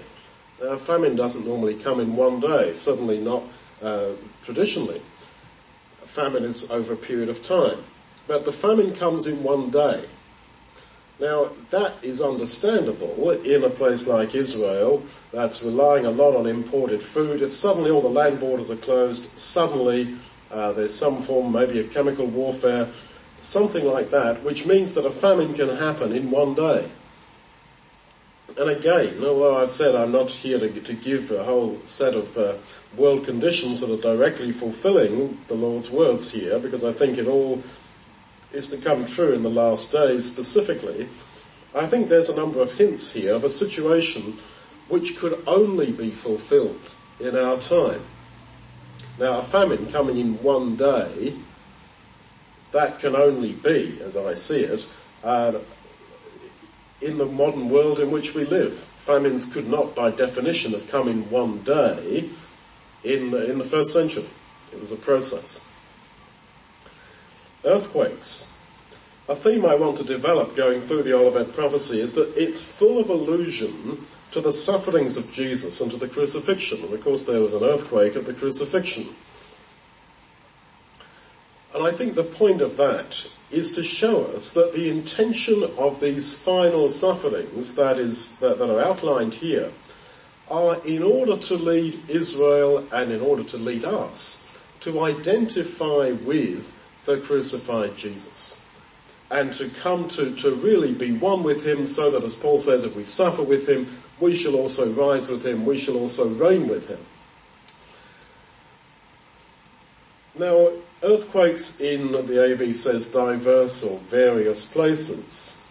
Now 0.63 0.77
famine 0.77 1.15
doesn't 1.15 1.45
normally 1.45 1.75
come 1.75 1.99
in 1.99 2.15
one 2.15 2.39
day, 2.39 2.71
certainly 2.71 3.19
not 3.19 3.43
uh, 3.81 4.11
traditionally. 4.41 5.01
Famine 6.03 6.45
is 6.45 6.71
over 6.71 6.93
a 6.93 6.97
period 6.97 7.29
of 7.29 7.43
time. 7.43 7.77
But 8.27 8.45
the 8.45 8.51
famine 8.51 8.93
comes 8.93 9.25
in 9.25 9.43
one 9.43 9.69
day. 9.69 10.03
Now, 11.19 11.49
that 11.71 11.95
is 12.03 12.21
understandable 12.21 13.31
in 13.31 13.63
a 13.63 13.71
place 13.71 14.07
like 14.07 14.35
Israel 14.35 15.01
that's 15.31 15.63
relying 15.63 16.05
a 16.05 16.11
lot 16.11 16.35
on 16.35 16.45
imported 16.45 17.01
food. 17.01 17.41
If 17.41 17.51
suddenly 17.51 17.89
all 17.89 18.01
the 18.01 18.07
land 18.07 18.39
borders 18.39 18.69
are 18.69 18.75
closed, 18.75 19.37
suddenly 19.37 20.15
uh, 20.51 20.73
there's 20.73 20.93
some 20.93 21.21
form 21.21 21.51
maybe 21.51 21.79
of 21.79 21.91
chemical 21.91 22.27
warfare, 22.27 22.89
something 23.41 23.85
like 23.85 24.11
that, 24.11 24.43
which 24.43 24.67
means 24.67 24.93
that 24.93 25.05
a 25.05 25.11
famine 25.11 25.55
can 25.55 25.75
happen 25.77 26.11
in 26.11 26.29
one 26.29 26.53
day. 26.53 26.87
And 28.59 28.69
again, 28.69 29.17
although 29.23 29.57
I've 29.57 29.71
said 29.71 29.95
I'm 29.95 30.11
not 30.11 30.29
here 30.29 30.59
to, 30.59 30.69
to 30.69 30.93
give 30.93 31.31
a 31.31 31.43
whole 31.43 31.79
set 31.83 32.13
of 32.13 32.37
uh, 32.37 32.53
world 32.95 33.25
conditions 33.25 33.79
that 33.79 33.91
are 33.91 34.01
directly 34.01 34.51
fulfilling 34.51 35.39
the 35.47 35.55
Lord's 35.55 35.89
words 35.89 36.31
here, 36.31 36.59
because 36.59 36.83
I 36.83 36.91
think 36.91 37.17
it 37.17 37.27
all 37.27 37.63
is 38.51 38.69
to 38.69 38.77
come 38.77 39.05
true 39.05 39.33
in 39.33 39.43
the 39.43 39.49
last 39.49 39.91
days 39.91 40.25
specifically, 40.25 41.09
I 41.75 41.85
think 41.85 42.09
there's 42.09 42.29
a 42.29 42.35
number 42.35 42.61
of 42.61 42.71
hints 42.73 43.13
here 43.13 43.35
of 43.35 43.43
a 43.43 43.49
situation 43.49 44.35
which 44.87 45.17
could 45.17 45.43
only 45.45 45.91
be 45.91 46.11
fulfilled 46.11 46.95
in 47.19 47.35
our 47.35 47.57
time. 47.57 48.01
Now 49.19 49.39
a 49.39 49.43
famine 49.43 49.91
coming 49.91 50.17
in 50.17 50.41
one 50.41 50.75
day, 50.75 51.35
that 52.71 52.99
can 52.99 53.15
only 53.15 53.53
be, 53.53 53.99
as 54.03 54.15
I 54.15 54.33
see 54.33 54.61
it, 54.61 54.89
uh, 55.23 55.59
in 57.01 57.17
the 57.17 57.25
modern 57.25 57.69
world 57.69 57.99
in 57.99 58.11
which 58.11 58.33
we 58.33 58.43
live. 58.45 58.73
Famines 58.73 59.45
could 59.45 59.67
not 59.67 59.95
by 59.95 60.11
definition 60.11 60.73
have 60.73 60.89
come 60.89 61.07
in 61.07 61.29
one 61.29 61.59
day 61.63 62.29
in, 63.03 63.33
in 63.33 63.57
the 63.57 63.63
first 63.63 63.93
century. 63.93 64.27
It 64.73 64.79
was 64.79 64.91
a 64.91 64.97
process. 64.97 65.71
Earthquakes. 67.67 68.57
A 69.29 69.35
theme 69.35 69.65
I 69.65 69.75
want 69.75 69.97
to 69.97 70.03
develop 70.03 70.55
going 70.55 70.79
through 70.79 71.03
the 71.03 71.13
Olivet 71.13 71.53
prophecy 71.53 71.99
is 71.99 72.13
that 72.13 72.33
it's 72.37 72.75
full 72.75 72.99
of 72.99 73.09
allusion 73.09 74.05
to 74.31 74.41
the 74.41 74.51
sufferings 74.51 75.17
of 75.17 75.31
Jesus 75.31 75.81
and 75.81 75.91
to 75.91 75.97
the 75.97 76.07
crucifixion. 76.07 76.83
And 76.83 76.93
of 76.93 77.03
course 77.03 77.25
there 77.25 77.41
was 77.41 77.53
an 77.53 77.63
earthquake 77.63 78.15
at 78.15 78.25
the 78.25 78.33
crucifixion. 78.33 79.07
And 81.73 81.85
I 81.85 81.91
think 81.91 82.15
the 82.15 82.23
point 82.23 82.61
of 82.61 82.77
that 82.77 83.29
is 83.51 83.75
to 83.75 83.83
show 83.83 84.25
us 84.25 84.53
that 84.53 84.73
the 84.73 84.89
intention 84.89 85.63
of 85.77 85.99
these 85.99 86.41
final 86.41 86.89
sufferings 86.89 87.75
that 87.75 87.99
is, 87.99 88.39
that, 88.39 88.59
that 88.59 88.69
are 88.69 88.81
outlined 88.81 89.35
here 89.35 89.71
are 90.49 90.79
in 90.85 91.03
order 91.03 91.37
to 91.37 91.55
lead 91.55 92.09
Israel 92.09 92.87
and 92.91 93.11
in 93.11 93.21
order 93.21 93.43
to 93.43 93.57
lead 93.57 93.85
us 93.85 94.59
to 94.79 95.03
identify 95.03 96.11
with 96.11 96.73
the 97.07 97.17
crucified 97.17 97.97
Jesus. 97.97 98.67
And 99.31 99.51
to 99.53 99.69
come 99.69 100.07
to, 100.09 100.35
to 100.35 100.51
really 100.51 100.93
be 100.93 101.11
one 101.11 101.41
with 101.41 101.65
him 101.65 101.85
so 101.87 102.11
that 102.11 102.23
as 102.23 102.35
Paul 102.35 102.59
says, 102.59 102.83
if 102.83 102.95
we 102.95 103.03
suffer 103.03 103.41
with 103.41 103.67
him, 103.67 103.87
we 104.19 104.35
shall 104.35 104.55
also 104.55 104.93
rise 104.93 105.29
with 105.29 105.45
him, 105.45 105.65
we 105.65 105.79
shall 105.79 105.97
also 105.97 106.29
reign 106.29 106.67
with 106.67 106.87
him. 106.87 106.99
Now, 110.37 110.71
earthquakes 111.01 111.79
in 111.81 112.11
the 112.11 112.53
AV 112.53 112.75
says 112.75 113.11
diverse 113.11 113.83
or 113.83 113.97
various 113.99 114.71
places. 114.71 115.65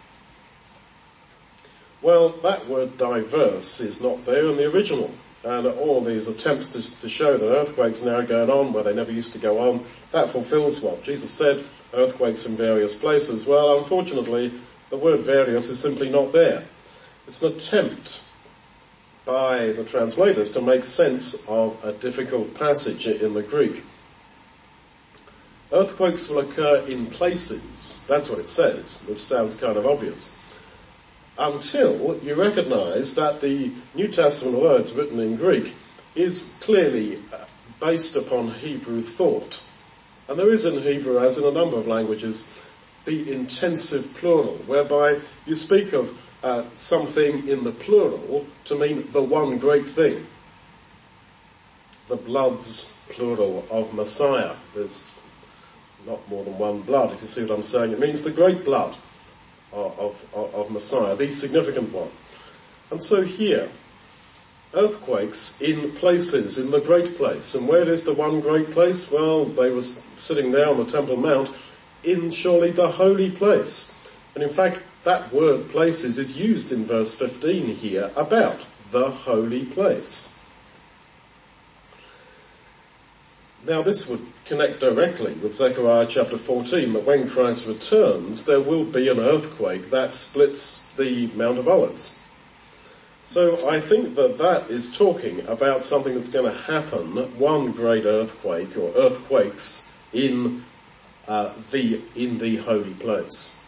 Well, 2.01 2.29
that 2.43 2.67
word 2.67 2.97
diverse 2.97 3.79
is 3.79 4.01
not 4.01 4.25
there 4.25 4.47
in 4.47 4.57
the 4.57 4.71
original. 4.71 5.11
And 5.43 5.65
all 5.65 6.01
these 6.01 6.27
attempts 6.27 6.67
to, 6.69 7.01
to 7.01 7.09
show 7.09 7.37
that 7.37 7.47
earthquakes 7.47 8.03
now 8.03 8.21
going 8.21 8.49
on 8.49 8.73
where 8.73 8.83
they 8.83 8.93
never 8.93 9.11
used 9.11 9.33
to 9.33 9.39
go 9.39 9.69
on, 9.69 9.85
that 10.11 10.29
fulfills 10.29 10.81
what 10.81 11.03
Jesus 11.03 11.29
said, 11.29 11.63
earthquakes 11.93 12.45
in 12.45 12.55
various 12.55 12.95
places. 12.95 13.45
Well, 13.45 13.79
unfortunately, 13.79 14.51
the 14.89 14.97
word 14.97 15.19
various 15.21 15.69
is 15.69 15.79
simply 15.79 16.09
not 16.09 16.31
there. 16.31 16.63
It's 17.27 17.41
an 17.41 17.55
attempt 17.55 18.23
by 19.25 19.73
the 19.73 19.83
translators 19.83 20.51
to 20.51 20.61
make 20.61 20.83
sense 20.83 21.47
of 21.49 21.83
a 21.83 21.91
difficult 21.91 22.53
passage 22.55 23.07
in 23.07 23.33
the 23.33 23.43
Greek. 23.43 23.83
Earthquakes 25.71 26.29
will 26.29 26.39
occur 26.39 26.77
in 26.87 27.07
places, 27.07 28.05
that's 28.07 28.29
what 28.29 28.39
it 28.39 28.47
says, 28.47 29.05
which 29.09 29.19
sounds 29.19 29.55
kind 29.55 29.75
of 29.75 29.85
obvious 29.85 30.41
until 31.37 32.17
you 32.23 32.35
recognize 32.35 33.15
that 33.15 33.41
the 33.41 33.71
New 33.93 34.07
Testament 34.07 34.61
words 34.61 34.93
written 34.93 35.19
in 35.19 35.35
Greek 35.35 35.73
is 36.15 36.57
clearly 36.61 37.17
uh, 37.31 37.45
based 37.79 38.15
upon 38.15 38.51
Hebrew 38.51 39.01
thought. 39.01 39.61
And 40.27 40.37
there 40.37 40.51
is 40.51 40.65
in 40.65 40.81
Hebrew, 40.83 41.19
as 41.19 41.37
in 41.37 41.45
a 41.45 41.51
number 41.51 41.77
of 41.77 41.87
languages, 41.87 42.57
the 43.05 43.31
intensive 43.31 44.13
plural, 44.15 44.55
whereby 44.65 45.19
you 45.45 45.55
speak 45.55 45.93
of 45.93 46.21
uh, 46.43 46.63
something 46.73 47.47
in 47.47 47.63
the 47.63 47.71
plural 47.71 48.45
to 48.65 48.75
mean 48.75 49.09
the 49.11 49.23
one 49.23 49.57
great 49.57 49.87
thing. 49.87 50.25
The 52.09 52.17
bloods, 52.17 52.99
plural, 53.09 53.65
of 53.69 53.93
Messiah. 53.93 54.55
There's 54.73 55.13
not 56.05 56.27
more 56.29 56.43
than 56.43 56.57
one 56.57 56.81
blood, 56.81 57.13
if 57.13 57.21
you 57.21 57.27
see 57.27 57.41
what 57.43 57.51
I'm 57.51 57.63
saying. 57.63 57.91
It 57.91 57.99
means 57.99 58.23
the 58.23 58.31
great 58.31 58.63
blood 58.63 58.95
of, 59.71 60.25
of, 60.33 60.53
of 60.53 60.71
Messiah, 60.71 61.15
the 61.15 61.29
significant 61.29 61.91
one. 61.91 62.09
And 62.91 63.01
so 63.01 63.23
here, 63.23 63.69
earthquakes 64.77 65.61
in 65.61 65.91
places, 65.93 66.57
in 66.57 66.71
the 66.71 66.79
great 66.79 67.17
place. 67.17 67.55
And 67.55 67.67
where 67.67 67.89
is 67.89 68.03
the 68.03 68.13
one 68.13 68.39
great 68.39 68.71
place? 68.71 69.11
Well, 69.11 69.45
they 69.45 69.71
were 69.71 69.81
sitting 69.81 70.51
there 70.51 70.69
on 70.69 70.77
the 70.77 70.85
Temple 70.85 71.17
Mount 71.17 71.51
in 72.03 72.31
surely 72.31 72.71
the 72.71 72.91
holy 72.91 73.31
place. 73.31 73.99
And 74.35 74.43
in 74.43 74.49
fact, 74.49 74.83
that 75.03 75.33
word 75.33 75.69
places 75.69 76.17
is 76.17 76.39
used 76.39 76.71
in 76.71 76.85
verse 76.85 77.17
15 77.17 77.75
here 77.75 78.11
about 78.15 78.65
the 78.91 79.09
holy 79.09 79.65
place. 79.65 80.37
Now 83.65 83.81
this 83.81 84.09
would 84.09 84.21
connect 84.45 84.79
directly 84.79 85.33
with 85.33 85.53
Zechariah 85.53 86.07
chapter 86.07 86.37
14 86.37 86.93
that 86.93 87.05
when 87.05 87.27
Christ 87.27 87.67
returns 87.67 88.45
there 88.45 88.61
will 88.61 88.85
be 88.85 89.09
an 89.09 89.19
earthquake 89.19 89.89
that 89.89 90.13
splits 90.13 90.91
the 90.91 91.27
Mount 91.35 91.57
of 91.57 91.67
Olives. 91.67 92.16
So 93.27 93.67
I 93.69 93.81
think 93.81 94.15
that 94.15 94.37
that 94.37 94.69
is 94.69 94.97
talking 94.97 95.45
about 95.47 95.83
something 95.83 96.13
that's 96.13 96.29
going 96.29 96.49
to 96.49 96.57
happen, 96.61 97.11
one 97.37 97.73
great 97.73 98.05
earthquake 98.05 98.77
or 98.77 98.93
earthquakes 98.95 100.01
in 100.13 100.63
uh, 101.27 101.51
the 101.71 102.01
in 102.15 102.37
the 102.37 102.55
holy 102.55 102.93
place. 102.93 103.65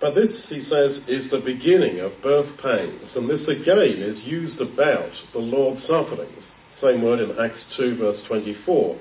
But 0.00 0.14
this, 0.14 0.48
he 0.48 0.62
says, 0.62 1.10
is 1.10 1.28
the 1.28 1.40
beginning 1.40 2.00
of 2.00 2.22
birth 2.22 2.62
pains, 2.62 3.14
and 3.14 3.28
this 3.28 3.46
again 3.46 3.98
is 3.98 4.26
used 4.26 4.62
about 4.62 5.26
the 5.32 5.40
Lord's 5.40 5.82
sufferings. 5.82 6.64
Same 6.70 7.02
word 7.02 7.20
in 7.20 7.38
Acts 7.38 7.76
2 7.76 7.96
verse 7.96 8.24
24, 8.24 8.96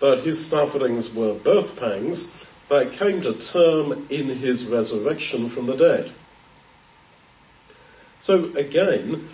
that 0.00 0.20
his 0.20 0.46
sufferings 0.46 1.14
were 1.14 1.32
birth 1.32 1.80
pangs 1.80 2.46
that 2.68 2.92
came 2.92 3.22
to 3.22 3.32
term 3.32 4.06
in 4.10 4.28
his 4.28 4.70
resurrection 4.70 5.48
from 5.48 5.64
the 5.64 5.76
dead. 5.76 6.12
So 8.24 8.50
again, 8.56 9.28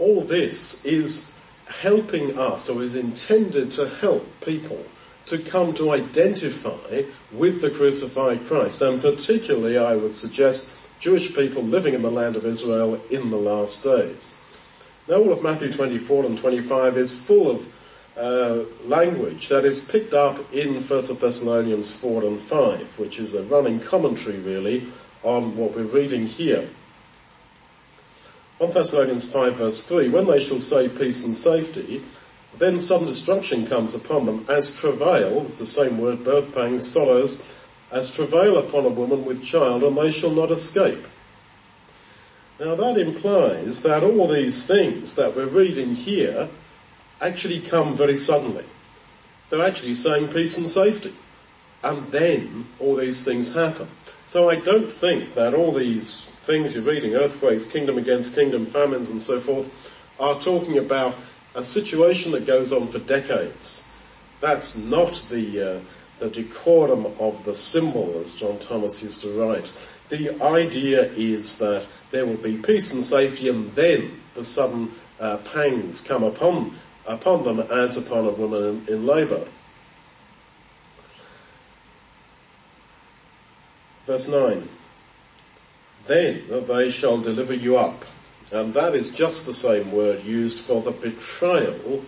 all 0.00 0.22
this 0.22 0.86
is 0.86 1.38
helping 1.66 2.38
us, 2.38 2.70
or 2.70 2.82
is 2.82 2.96
intended 2.96 3.70
to 3.72 3.86
help 3.86 4.26
people 4.40 4.82
to 5.26 5.36
come 5.36 5.74
to 5.74 5.90
identify 5.90 7.02
with 7.30 7.60
the 7.60 7.70
crucified 7.70 8.46
Christ, 8.46 8.80
and 8.80 9.02
particularly 9.02 9.76
I 9.76 9.94
would 9.96 10.14
suggest 10.14 10.78
Jewish 11.00 11.34
people 11.34 11.62
living 11.62 11.92
in 11.92 12.00
the 12.00 12.10
land 12.10 12.36
of 12.36 12.46
Israel 12.46 12.98
in 13.10 13.28
the 13.28 13.36
last 13.36 13.84
days. 13.84 14.42
Now 15.06 15.16
all 15.16 15.30
of 15.30 15.42
Matthew 15.42 15.70
24 15.70 16.24
and 16.24 16.38
25 16.38 16.96
is 16.96 17.26
full 17.26 17.50
of 17.50 17.68
uh, 18.16 18.64
language 18.86 19.48
that 19.48 19.66
is 19.66 19.86
picked 19.86 20.14
up 20.14 20.38
in 20.54 20.76
1 20.76 20.82
Thessalonians 20.86 21.94
4 21.94 22.24
and 22.24 22.40
5, 22.40 22.98
which 22.98 23.18
is 23.18 23.34
a 23.34 23.42
running 23.42 23.80
commentary 23.80 24.38
really 24.38 24.86
on 25.22 25.58
what 25.58 25.76
we're 25.76 25.82
reading 25.82 26.26
here. 26.26 26.70
1 28.58 28.72
Thessalonians 28.72 29.32
5 29.32 29.56
verse 29.56 29.86
3, 29.86 30.08
when 30.08 30.26
they 30.26 30.40
shall 30.40 30.58
say 30.58 30.88
peace 30.88 31.24
and 31.24 31.34
safety, 31.34 32.02
then 32.58 32.80
sudden 32.80 33.06
destruction 33.06 33.66
comes 33.66 33.94
upon 33.94 34.26
them 34.26 34.44
as 34.48 34.74
travail, 34.74 35.42
it's 35.42 35.58
the 35.58 35.66
same 35.66 35.98
word, 35.98 36.24
birth 36.24 36.52
pangs, 36.52 36.86
sorrows, 36.86 37.48
as 37.92 38.12
travail 38.14 38.58
upon 38.58 38.84
a 38.84 38.88
woman 38.88 39.24
with 39.24 39.44
child 39.44 39.84
and 39.84 39.96
they 39.96 40.10
shall 40.10 40.32
not 40.32 40.50
escape. 40.50 41.06
Now 42.58 42.74
that 42.74 42.98
implies 42.98 43.82
that 43.84 44.02
all 44.02 44.26
these 44.26 44.66
things 44.66 45.14
that 45.14 45.36
we're 45.36 45.46
reading 45.46 45.94
here 45.94 46.48
actually 47.20 47.60
come 47.60 47.96
very 47.96 48.16
suddenly. 48.16 48.64
They're 49.48 49.62
actually 49.62 49.94
saying 49.94 50.28
peace 50.28 50.58
and 50.58 50.66
safety. 50.66 51.14
And 51.82 52.04
then 52.06 52.66
all 52.80 52.96
these 52.96 53.24
things 53.24 53.54
happen. 53.54 53.86
So 54.26 54.50
I 54.50 54.56
don't 54.56 54.90
think 54.90 55.34
that 55.34 55.54
all 55.54 55.72
these 55.72 56.27
things 56.48 56.74
you're 56.74 56.82
reading, 56.82 57.14
earthquakes, 57.14 57.66
kingdom 57.66 57.98
against 57.98 58.34
kingdom, 58.34 58.64
famines 58.64 59.10
and 59.10 59.20
so 59.20 59.38
forth, 59.38 59.70
are 60.18 60.40
talking 60.40 60.78
about 60.78 61.14
a 61.54 61.62
situation 61.62 62.32
that 62.32 62.46
goes 62.46 62.72
on 62.72 62.88
for 62.88 62.98
decades. 63.00 63.92
That's 64.40 64.74
not 64.74 65.26
the, 65.28 65.60
uh, 65.60 65.80
the 66.20 66.30
decorum 66.30 67.04
of 67.20 67.44
the 67.44 67.54
symbol, 67.54 68.18
as 68.18 68.32
John 68.32 68.58
Thomas 68.60 69.02
used 69.02 69.20
to 69.22 69.38
write. 69.38 69.70
the 70.08 70.42
idea 70.42 71.12
is 71.12 71.58
that 71.58 71.86
there 72.12 72.24
will 72.24 72.38
be 72.38 72.56
peace 72.56 72.94
and 72.94 73.04
safety 73.04 73.50
and 73.50 73.70
then 73.72 74.18
the 74.32 74.42
sudden 74.42 74.90
uh, 75.20 75.36
pangs 75.52 76.00
come 76.00 76.22
upon, 76.22 76.78
upon 77.06 77.44
them 77.44 77.60
as 77.60 77.98
upon 77.98 78.24
a 78.24 78.30
woman 78.30 78.86
in, 78.88 78.94
in 78.94 79.06
labour. 79.06 79.46
Verse 84.06 84.28
9. 84.28 84.66
Then 86.08 86.44
they 86.66 86.90
shall 86.90 87.20
deliver 87.20 87.52
you 87.52 87.76
up. 87.76 88.04
And 88.50 88.72
that 88.72 88.94
is 88.94 89.10
just 89.10 89.44
the 89.44 89.52
same 89.52 89.92
word 89.92 90.24
used 90.24 90.66
for 90.66 90.80
the 90.80 90.90
betrayal 90.90 92.02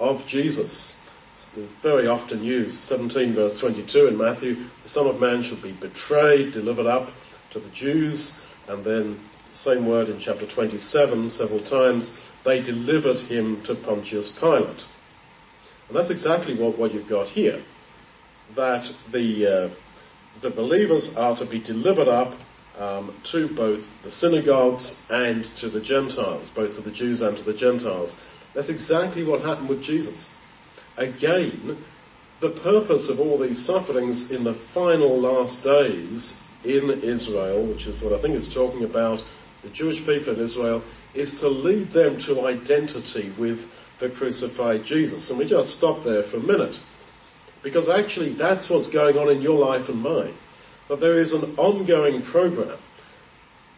of 0.00 0.26
Jesus. 0.26 1.08
It's 1.30 1.50
very 1.80 2.08
often 2.08 2.42
used, 2.42 2.74
17 2.74 3.32
verse 3.32 3.58
22 3.60 4.08
in 4.08 4.18
Matthew, 4.18 4.56
the 4.82 4.88
Son 4.88 5.06
of 5.06 5.20
Man 5.20 5.40
shall 5.42 5.58
be 5.58 5.70
betrayed, 5.70 6.52
delivered 6.52 6.86
up 6.86 7.12
to 7.50 7.60
the 7.60 7.68
Jews, 7.70 8.44
and 8.66 8.84
then 8.84 9.20
same 9.52 9.86
word 9.86 10.08
in 10.08 10.18
chapter 10.18 10.46
27 10.46 11.30
several 11.30 11.60
times, 11.60 12.26
they 12.42 12.60
delivered 12.60 13.20
him 13.20 13.62
to 13.62 13.76
Pontius 13.76 14.32
Pilate. 14.32 14.86
And 15.86 15.96
that's 15.96 16.10
exactly 16.10 16.54
what, 16.56 16.76
what 16.76 16.92
you've 16.92 17.08
got 17.08 17.28
here. 17.28 17.62
That 18.56 18.92
the, 19.12 19.46
uh, 19.46 19.68
the 20.40 20.50
believers 20.50 21.16
are 21.16 21.36
to 21.36 21.44
be 21.44 21.60
delivered 21.60 22.08
up 22.08 22.34
um, 22.78 23.14
to 23.24 23.48
both 23.48 24.02
the 24.02 24.10
synagogues 24.10 25.08
and 25.10 25.44
to 25.56 25.68
the 25.68 25.80
Gentiles, 25.80 26.50
both 26.50 26.76
to 26.76 26.82
the 26.82 26.90
Jews 26.90 27.22
and 27.22 27.36
to 27.36 27.44
the 27.44 27.54
Gentiles. 27.54 28.26
That's 28.52 28.68
exactly 28.68 29.24
what 29.24 29.42
happened 29.42 29.68
with 29.68 29.82
Jesus. 29.82 30.42
Again, 30.96 31.78
the 32.40 32.50
purpose 32.50 33.08
of 33.08 33.20
all 33.20 33.38
these 33.38 33.64
sufferings 33.64 34.32
in 34.32 34.44
the 34.44 34.54
final 34.54 35.18
last 35.18 35.64
days 35.64 36.48
in 36.64 36.90
Israel, 36.90 37.64
which 37.64 37.86
is 37.86 38.02
what 38.02 38.12
I 38.12 38.18
think 38.18 38.34
it's 38.34 38.52
talking 38.52 38.84
about 38.84 39.24
the 39.62 39.68
Jewish 39.70 40.04
people 40.04 40.34
in 40.34 40.40
Israel, 40.40 40.82
is 41.14 41.40
to 41.40 41.48
lead 41.48 41.90
them 41.90 42.18
to 42.18 42.46
identity 42.46 43.32
with 43.38 43.70
the 43.98 44.08
crucified 44.08 44.84
Jesus. 44.84 45.30
And 45.30 45.38
we 45.38 45.46
just 45.46 45.76
stop 45.76 46.02
there 46.02 46.22
for 46.22 46.38
a 46.38 46.40
minute. 46.40 46.80
Because 47.62 47.88
actually 47.88 48.30
that's 48.30 48.68
what's 48.68 48.90
going 48.90 49.16
on 49.16 49.30
in 49.30 49.40
your 49.40 49.58
life 49.58 49.88
and 49.88 50.02
mine. 50.02 50.34
That 50.88 51.00
there 51.00 51.18
is 51.18 51.32
an 51.32 51.54
ongoing 51.56 52.22
program 52.22 52.78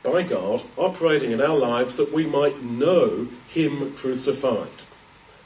by 0.02 0.22
God 0.22 0.62
operating 0.76 1.32
in 1.32 1.40
our 1.40 1.56
lives 1.56 1.96
that 1.96 2.12
we 2.12 2.26
might 2.26 2.62
know 2.62 3.28
Him 3.48 3.92
crucified. 3.94 4.68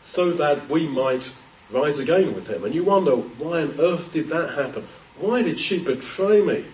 So 0.00 0.30
that 0.32 0.68
we 0.68 0.88
might 0.88 1.32
rise 1.70 1.98
again 1.98 2.34
with 2.34 2.48
Him. 2.48 2.64
And 2.64 2.74
you 2.74 2.84
wonder, 2.84 3.12
why 3.12 3.62
on 3.62 3.80
earth 3.80 4.12
did 4.12 4.28
that 4.28 4.54
happen? 4.54 4.86
Why 5.18 5.42
did 5.42 5.58
she 5.58 5.84
betray 5.84 6.40
me? 6.40 6.64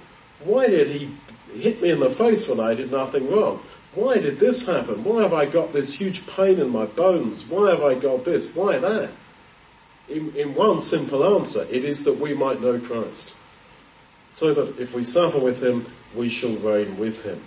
Why 0.44 0.68
did 0.68 0.88
he 0.88 1.10
hit 1.58 1.82
me 1.82 1.90
in 1.90 2.00
the 2.00 2.10
face 2.10 2.48
when 2.48 2.60
I 2.60 2.74
did 2.74 2.90
nothing 2.90 3.30
wrong? 3.30 3.60
Why 3.94 4.18
did 4.18 4.38
this 4.38 4.66
happen? 4.66 5.02
Why 5.04 5.22
have 5.22 5.32
I 5.32 5.46
got 5.46 5.72
this 5.72 5.94
huge 5.94 6.26
pain 6.26 6.60
in 6.60 6.68
my 6.68 6.84
bones? 6.84 7.46
Why 7.48 7.70
have 7.70 7.82
I 7.82 7.94
got 7.94 8.24
this? 8.24 8.54
Why 8.54 8.78
that? 8.78 9.10
In, 10.08 10.36
in 10.36 10.54
one 10.54 10.80
simple 10.80 11.24
answer, 11.36 11.62
it 11.72 11.84
is 11.84 12.04
that 12.04 12.18
we 12.18 12.34
might 12.34 12.60
know 12.60 12.78
Christ. 12.78 13.40
So 14.36 14.52
that 14.52 14.78
if 14.78 14.94
we 14.94 15.02
suffer 15.02 15.38
with 15.38 15.62
him, 15.62 15.86
we 16.14 16.28
shall 16.28 16.54
reign 16.56 16.98
with 16.98 17.24
him. 17.24 17.42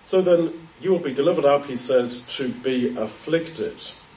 So 0.00 0.22
then, 0.22 0.66
you 0.80 0.92
will 0.92 0.98
be 0.98 1.12
delivered 1.12 1.44
up, 1.44 1.66
he 1.66 1.76
says, 1.76 2.34
to 2.36 2.48
be 2.48 2.96
afflicted. 2.96 3.74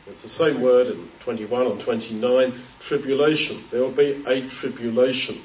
It's 0.08 0.22
the 0.22 0.30
same 0.30 0.62
word 0.62 0.88
in 0.88 1.10
21 1.20 1.68
and 1.68 1.77
29, 1.77 2.53
tribulation. 2.80 3.58
There 3.70 3.82
will 3.82 3.92
be 3.92 4.24
a 4.25 4.48
tribulation. 4.48 5.42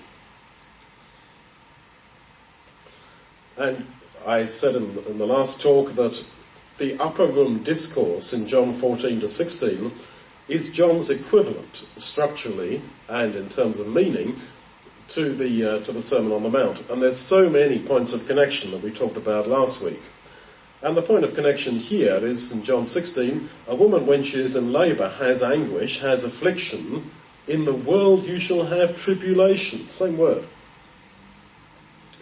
And 3.56 3.84
I 4.24 4.46
said 4.46 4.76
in, 4.76 4.96
in 5.08 5.18
the 5.18 5.26
last 5.26 5.60
talk 5.60 5.94
that 5.94 6.24
the 6.76 6.96
upper 7.02 7.26
room 7.26 7.64
discourse 7.64 8.32
in 8.32 8.46
John 8.46 8.74
14 8.74 9.18
to 9.18 9.26
16 9.26 9.90
is 10.46 10.70
John's 10.70 11.10
equivalent 11.10 11.74
structurally 11.96 12.80
and 13.08 13.34
in 13.34 13.48
terms 13.48 13.80
of 13.80 13.88
meaning 13.88 14.40
to 15.08 15.34
the 15.34 15.64
uh, 15.64 15.80
to 15.80 15.92
the 15.92 16.02
Sermon 16.02 16.32
on 16.32 16.42
the 16.42 16.50
Mount. 16.50 16.88
And 16.90 17.02
there's 17.02 17.16
so 17.16 17.48
many 17.48 17.78
points 17.78 18.12
of 18.12 18.26
connection 18.26 18.70
that 18.72 18.82
we 18.82 18.90
talked 18.90 19.16
about 19.16 19.48
last 19.48 19.82
week. 19.82 20.00
And 20.82 20.96
the 20.96 21.02
point 21.02 21.24
of 21.24 21.34
connection 21.34 21.74
here 21.74 22.16
is 22.16 22.52
in 22.52 22.62
John 22.62 22.86
16, 22.86 23.48
a 23.66 23.74
woman 23.74 24.06
when 24.06 24.22
she 24.22 24.38
is 24.38 24.54
in 24.54 24.72
labour 24.72 25.08
has 25.08 25.42
anguish, 25.42 26.00
has 26.00 26.22
affliction. 26.22 27.10
In 27.48 27.64
the 27.64 27.74
world 27.74 28.24
you 28.24 28.38
shall 28.38 28.64
have 28.66 28.96
tribulation. 28.96 29.88
Same 29.88 30.16
word. 30.16 30.44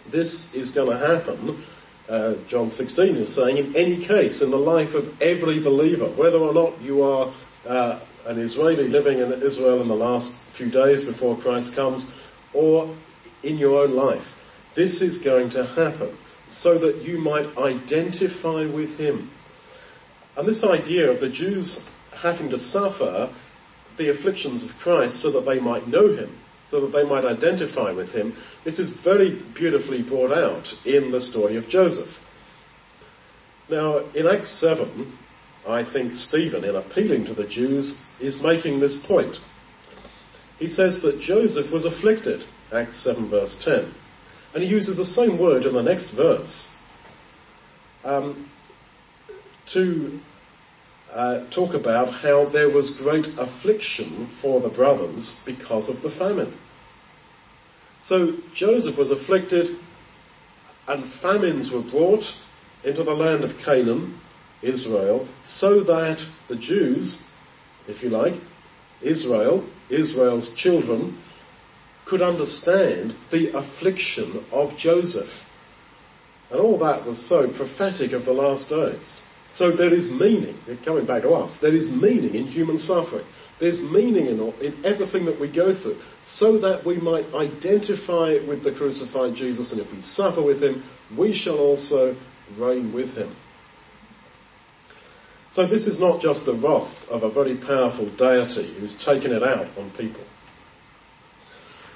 This 0.09 0.55
is 0.55 0.71
going 0.71 0.97
to 0.97 1.05
happen, 1.05 1.61
uh, 2.09 2.35
John 2.47 2.69
16 2.69 3.17
is 3.17 3.33
saying, 3.33 3.57
in 3.57 3.75
any 3.75 3.97
case, 3.97 4.41
in 4.41 4.49
the 4.49 4.57
life 4.57 4.93
of 4.93 5.21
every 5.21 5.59
believer, 5.59 6.05
whether 6.05 6.37
or 6.37 6.53
not 6.53 6.81
you 6.81 7.03
are 7.03 7.29
uh, 7.67 7.99
an 8.25 8.39
Israeli 8.39 8.87
living 8.87 9.19
in 9.19 9.33
Israel 9.33 9.81
in 9.81 9.89
the 9.89 9.95
last 9.95 10.45
few 10.45 10.69
days 10.69 11.03
before 11.03 11.35
Christ 11.35 11.75
comes, 11.75 12.21
or 12.53 12.95
in 13.43 13.57
your 13.57 13.83
own 13.83 13.95
life. 13.95 14.33
This 14.75 15.01
is 15.01 15.19
going 15.21 15.49
to 15.51 15.65
happen 15.65 16.17
so 16.49 16.77
that 16.77 16.97
you 16.97 17.19
might 17.19 17.57
identify 17.57 18.65
with 18.65 18.99
Him. 18.99 19.31
And 20.35 20.47
this 20.47 20.63
idea 20.63 21.09
of 21.09 21.19
the 21.19 21.29
Jews 21.29 21.91
having 22.17 22.49
to 22.49 22.57
suffer 22.57 23.29
the 23.97 24.09
afflictions 24.09 24.63
of 24.63 24.77
Christ 24.79 25.21
so 25.21 25.31
that 25.31 25.45
they 25.45 25.59
might 25.59 25.87
know 25.87 26.15
Him 26.15 26.37
so 26.67 26.81
that 26.81 26.91
they 26.91 27.05
might 27.05 27.23
identify 27.23 27.91
with 27.91 28.13
him. 28.13 28.33
This 28.65 28.77
is 28.77 28.89
very 28.91 29.29
beautifully 29.29 30.01
brought 30.01 30.33
out 30.33 30.85
in 30.85 31.11
the 31.11 31.21
story 31.21 31.55
of 31.55 31.69
Joseph. 31.69 32.21
Now, 33.69 33.99
in 34.13 34.27
Acts 34.27 34.49
7, 34.49 35.17
I 35.65 35.85
think 35.85 36.11
Stephen, 36.11 36.65
in 36.65 36.75
appealing 36.75 37.23
to 37.25 37.33
the 37.33 37.45
Jews, 37.45 38.09
is 38.19 38.43
making 38.43 38.81
this 38.81 39.07
point. 39.07 39.39
He 40.59 40.67
says 40.67 41.01
that 41.01 41.19
Joseph 41.19 41.71
was 41.71 41.85
afflicted, 41.85 42.45
Acts 42.73 42.97
7 42.97 43.27
verse 43.27 43.63
10. 43.63 43.93
And 44.53 44.63
he 44.63 44.69
uses 44.69 44.97
the 44.97 45.05
same 45.05 45.37
word 45.37 45.65
in 45.65 45.73
the 45.73 45.83
next 45.83 46.11
verse 46.11 46.81
um, 48.03 48.49
to 49.67 50.19
uh, 51.13 51.43
talk 51.49 51.73
about 51.73 52.11
how 52.11 52.45
there 52.45 52.69
was 52.69 53.01
great 53.01 53.27
affliction 53.37 54.25
for 54.25 54.59
the 54.59 54.69
brothers 54.69 55.43
because 55.45 55.89
of 55.89 56.01
the 56.01 56.09
famine. 56.09 56.53
So 57.99 58.35
Joseph 58.53 58.97
was 58.97 59.11
afflicted 59.11 59.75
and 60.87 61.03
famines 61.03 61.71
were 61.71 61.81
brought 61.81 62.43
into 62.83 63.03
the 63.03 63.15
land 63.15 63.43
of 63.43 63.61
Canaan, 63.63 64.19
Israel, 64.61 65.27
so 65.43 65.81
that 65.81 66.25
the 66.47 66.55
Jews, 66.55 67.31
if 67.87 68.01
you 68.01 68.09
like, 68.09 68.35
Israel, 69.01 69.65
Israel's 69.89 70.53
children, 70.53 71.17
could 72.05 72.21
understand 72.21 73.13
the 73.31 73.49
affliction 73.49 74.45
of 74.51 74.77
Joseph. 74.77 75.43
And 76.49 76.59
all 76.59 76.77
that 76.77 77.05
was 77.05 77.23
so 77.23 77.49
prophetic 77.49 78.13
of 78.13 78.25
the 78.25 78.33
last 78.33 78.69
days. 78.69 79.33
So 79.49 79.71
there 79.71 79.93
is 79.93 80.11
meaning, 80.11 80.57
coming 80.83 81.05
back 81.05 81.23
to 81.23 81.31
us, 81.31 81.57
there 81.57 81.73
is 81.73 81.91
meaning 81.91 82.35
in 82.35 82.47
human 82.47 82.77
suffering. 82.77 83.25
There's 83.59 83.81
meaning 83.81 84.27
in, 84.27 84.39
in 84.61 84.77
everything 84.85 85.25
that 85.25 85.39
we 85.39 85.47
go 85.47 85.73
through 85.73 85.97
so 86.21 86.57
that 86.59 86.85
we 86.85 86.97
might 86.97 87.33
identify 87.33 88.37
with 88.47 88.63
the 88.63 88.71
crucified 88.71 89.35
Jesus 89.35 89.71
and 89.71 89.81
if 89.81 89.91
we 89.91 89.99
suffer 90.01 90.41
with 90.41 90.61
him, 90.61 90.83
we 91.15 91.33
shall 91.33 91.57
also 91.57 92.15
reign 92.55 92.93
with 92.93 93.17
him. 93.17 93.35
So 95.57 95.65
this 95.65 95.87
is 95.87 95.99
not 95.99 96.21
just 96.21 96.45
the 96.45 96.53
wrath 96.53 97.09
of 97.09 97.23
a 97.23 97.29
very 97.29 97.55
powerful 97.55 98.05
deity 98.05 98.75
who's 98.75 98.95
taken 98.95 99.31
it 99.31 99.41
out 99.41 99.65
on 99.75 99.89
people. 99.97 100.21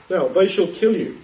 Now, 0.09 0.29
they 0.29 0.47
shall 0.47 0.65
kill 0.65 0.97
you. 0.97 1.21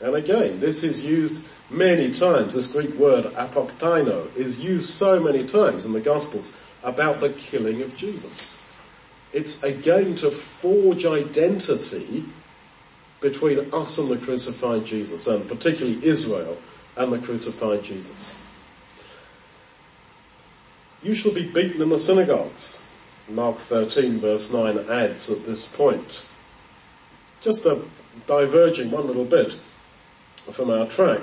And 0.00 0.14
again, 0.14 0.60
this 0.60 0.82
is 0.82 1.04
used 1.04 1.46
many 1.68 2.10
times. 2.14 2.54
This 2.54 2.72
Greek 2.72 2.94
word 2.94 3.26
apoktaino 3.34 4.34
is 4.34 4.64
used 4.64 4.88
so 4.88 5.22
many 5.22 5.46
times 5.46 5.84
in 5.84 5.92
the 5.92 6.00
Gospels 6.00 6.56
about 6.82 7.20
the 7.20 7.28
killing 7.28 7.82
of 7.82 7.94
Jesus. 7.94 8.74
It's 9.34 9.62
again 9.62 10.16
to 10.16 10.30
forge 10.30 11.04
identity 11.04 12.24
between 13.20 13.58
us 13.74 13.98
and 13.98 14.08
the 14.08 14.16
crucified 14.16 14.86
Jesus, 14.86 15.26
and 15.26 15.46
particularly 15.46 16.02
Israel 16.02 16.56
and 16.96 17.12
the 17.12 17.18
crucified 17.18 17.84
Jesus. 17.84 18.45
You 21.06 21.14
shall 21.14 21.32
be 21.32 21.46
beaten 21.46 21.80
in 21.80 21.88
the 21.88 22.00
synagogues. 22.00 22.90
Mark 23.28 23.58
13 23.58 24.18
verse 24.18 24.52
9 24.52 24.90
adds 24.90 25.30
at 25.30 25.46
this 25.46 25.76
point. 25.76 26.34
Just 27.40 27.64
a 27.64 27.80
diverging 28.26 28.90
one 28.90 29.06
little 29.06 29.24
bit 29.24 29.52
from 30.50 30.68
our 30.68 30.88
track. 30.88 31.20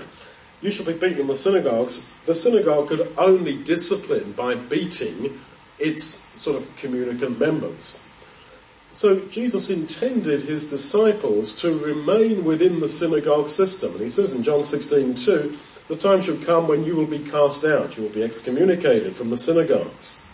You 0.62 0.72
shall 0.72 0.86
be 0.86 0.94
beaten 0.94 1.20
in 1.20 1.28
the 1.28 1.36
synagogues. 1.36 2.18
The 2.26 2.34
synagogue 2.34 2.88
could 2.88 3.14
only 3.18 3.62
discipline 3.62 4.32
by 4.32 4.56
beating 4.56 5.38
its 5.78 6.06
sort 6.42 6.62
of 6.62 6.74
communicant 6.78 7.38
members. 7.38 8.08
So 8.94 9.26
Jesus 9.26 9.70
intended 9.70 10.44
his 10.44 10.70
disciples 10.70 11.60
to 11.62 11.78
remain 11.78 12.46
within 12.46 12.80
the 12.80 12.88
synagogue 12.88 13.50
system. 13.50 13.92
And 13.92 14.02
he 14.02 14.10
says 14.10 14.32
in 14.32 14.44
John 14.44 14.64
16, 14.64 15.16
2, 15.16 15.58
the 15.88 15.96
time 15.96 16.22
shall 16.22 16.38
come 16.38 16.68
when 16.68 16.86
you 16.86 16.96
will 16.96 17.06
be 17.06 17.20
cast 17.20 17.66
out, 17.66 17.98
you 17.98 18.04
will 18.04 18.10
be 18.10 18.24
excommunicated 18.24 19.16
from 19.16 19.30
the 19.30 19.38
synagogues. 19.38 20.30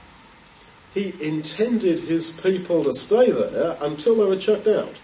He 0.94 1.14
intended 1.22 2.00
his 2.02 2.40
people 2.42 2.84
to 2.84 2.94
stay 2.94 3.32
there 3.32 3.78
until 3.82 4.16
they 4.16 4.26
were 4.26 4.38
chucked 4.38 4.68
out. 4.68 5.00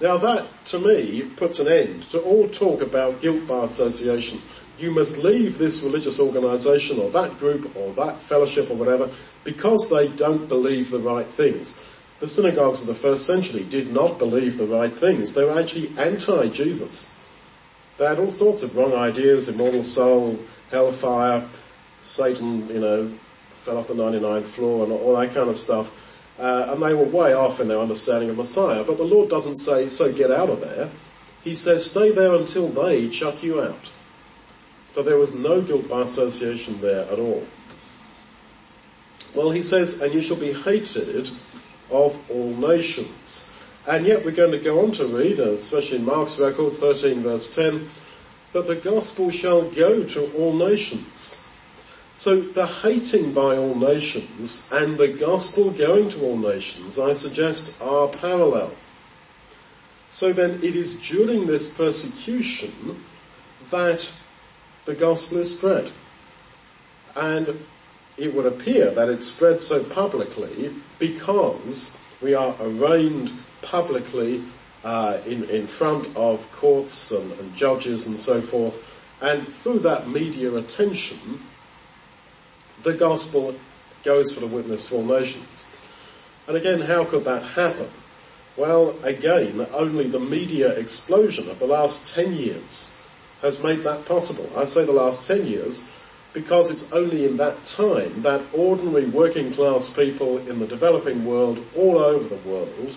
Now 0.00 0.16
that, 0.16 0.64
to 0.66 0.78
me, 0.78 1.22
puts 1.36 1.60
an 1.60 1.68
end 1.68 2.04
to 2.04 2.20
all 2.20 2.48
talk 2.48 2.80
about 2.80 3.20
guilt 3.20 3.46
by 3.46 3.64
association. 3.64 4.40
You 4.78 4.90
must 4.92 5.22
leave 5.22 5.58
this 5.58 5.82
religious 5.82 6.18
organisation 6.18 6.98
or 6.98 7.10
that 7.10 7.38
group 7.38 7.76
or 7.76 7.92
that 7.94 8.18
fellowship 8.18 8.70
or 8.70 8.76
whatever 8.76 9.10
because 9.44 9.90
they 9.90 10.08
don't 10.08 10.48
believe 10.48 10.90
the 10.90 10.98
right 10.98 11.26
things. 11.26 11.86
The 12.18 12.28
synagogues 12.28 12.80
of 12.80 12.86
the 12.86 12.94
first 12.94 13.26
century 13.26 13.62
did 13.62 13.92
not 13.92 14.18
believe 14.18 14.56
the 14.56 14.66
right 14.66 14.94
things. 14.94 15.34
They 15.34 15.44
were 15.44 15.58
actually 15.58 15.92
anti-Jesus. 15.98 17.19
They 18.00 18.06
had 18.06 18.18
all 18.18 18.30
sorts 18.30 18.62
of 18.62 18.74
wrong 18.76 18.94
ideas, 18.94 19.50
immortal 19.50 19.82
soul, 19.82 20.38
hellfire, 20.70 21.46
Satan, 22.00 22.66
you 22.68 22.80
know, 22.80 23.12
fell 23.50 23.76
off 23.76 23.88
the 23.88 23.94
99th 23.94 24.44
floor 24.44 24.84
and 24.84 24.92
all 24.94 25.14
that 25.18 25.34
kind 25.34 25.50
of 25.50 25.54
stuff. 25.54 26.32
Uh, 26.38 26.70
and 26.70 26.82
they 26.82 26.94
were 26.94 27.04
way 27.04 27.34
off 27.34 27.60
in 27.60 27.68
their 27.68 27.78
understanding 27.78 28.30
of 28.30 28.38
Messiah. 28.38 28.84
But 28.84 28.96
the 28.96 29.04
Lord 29.04 29.28
doesn't 29.28 29.56
say, 29.56 29.90
so 29.90 30.10
get 30.14 30.30
out 30.30 30.48
of 30.48 30.62
there. 30.62 30.88
He 31.44 31.54
says, 31.54 31.90
stay 31.90 32.10
there 32.10 32.32
until 32.32 32.68
they 32.68 33.10
chuck 33.10 33.42
you 33.42 33.60
out. 33.60 33.90
So 34.88 35.02
there 35.02 35.18
was 35.18 35.34
no 35.34 35.60
guilt 35.60 35.86
by 35.86 36.00
association 36.00 36.80
there 36.80 37.04
at 37.12 37.18
all. 37.18 37.46
Well, 39.34 39.50
he 39.50 39.60
says, 39.60 40.00
and 40.00 40.14
you 40.14 40.22
shall 40.22 40.38
be 40.38 40.54
hated 40.54 41.30
of 41.90 42.30
all 42.30 42.56
nations. 42.56 43.59
And 43.90 44.06
yet 44.06 44.24
we're 44.24 44.30
going 44.30 44.52
to 44.52 44.58
go 44.60 44.84
on 44.84 44.92
to 44.92 45.06
read, 45.06 45.40
especially 45.40 45.98
in 45.98 46.04
Mark's 46.04 46.38
record, 46.38 46.74
13 46.74 47.24
verse 47.24 47.52
10, 47.56 47.90
that 48.52 48.68
the 48.68 48.76
gospel 48.76 49.32
shall 49.32 49.68
go 49.68 50.04
to 50.04 50.32
all 50.34 50.52
nations. 50.52 51.48
So 52.12 52.40
the 52.40 52.68
hating 52.68 53.32
by 53.32 53.56
all 53.56 53.74
nations 53.74 54.70
and 54.72 54.96
the 54.96 55.08
gospel 55.08 55.72
going 55.72 56.08
to 56.10 56.24
all 56.24 56.38
nations, 56.38 57.00
I 57.00 57.14
suggest, 57.14 57.82
are 57.82 58.06
parallel. 58.06 58.70
So 60.08 60.32
then 60.32 60.60
it 60.62 60.76
is 60.76 60.94
during 61.02 61.46
this 61.46 61.76
persecution 61.76 63.02
that 63.70 64.08
the 64.84 64.94
gospel 64.94 65.38
is 65.38 65.58
spread. 65.58 65.90
And 67.16 67.64
it 68.16 68.36
would 68.36 68.46
appear 68.46 68.92
that 68.92 69.08
it's 69.08 69.26
spread 69.26 69.58
so 69.58 69.82
publicly 69.82 70.76
because 71.00 72.00
we 72.20 72.34
are 72.34 72.54
arraigned 72.60 73.32
publicly 73.62 74.42
uh, 74.84 75.18
in, 75.26 75.44
in 75.44 75.66
front 75.66 76.08
of 76.16 76.50
courts 76.52 77.10
and, 77.10 77.32
and 77.32 77.54
judges 77.54 78.06
and 78.06 78.18
so 78.18 78.40
forth. 78.40 78.98
And 79.20 79.46
through 79.46 79.80
that 79.80 80.08
media 80.08 80.54
attention, 80.54 81.40
the 82.82 82.94
gospel 82.94 83.54
goes 84.02 84.32
for 84.32 84.40
the 84.40 84.46
witness 84.46 84.88
to 84.88 84.96
all 84.96 85.04
nations. 85.04 85.76
And 86.46 86.56
again, 86.56 86.80
how 86.80 87.04
could 87.04 87.24
that 87.24 87.42
happen? 87.42 87.90
Well, 88.56 88.96
again, 89.02 89.66
only 89.72 90.08
the 90.08 90.18
media 90.18 90.70
explosion 90.70 91.48
of 91.48 91.58
the 91.58 91.66
last 91.66 92.14
10 92.14 92.32
years 92.32 92.98
has 93.42 93.62
made 93.62 93.84
that 93.84 94.06
possible. 94.06 94.50
I 94.58 94.64
say 94.64 94.84
the 94.84 94.92
last 94.92 95.26
10 95.28 95.46
years 95.46 95.92
because 96.32 96.70
it's 96.70 96.90
only 96.92 97.24
in 97.24 97.36
that 97.38 97.64
time 97.64 98.22
that 98.22 98.42
ordinary 98.52 99.06
working 99.06 99.52
class 99.52 99.94
people 99.96 100.38
in 100.38 100.58
the 100.58 100.66
developing 100.66 101.24
world, 101.24 101.64
all 101.76 101.98
over 101.98 102.28
the 102.28 102.48
world, 102.48 102.96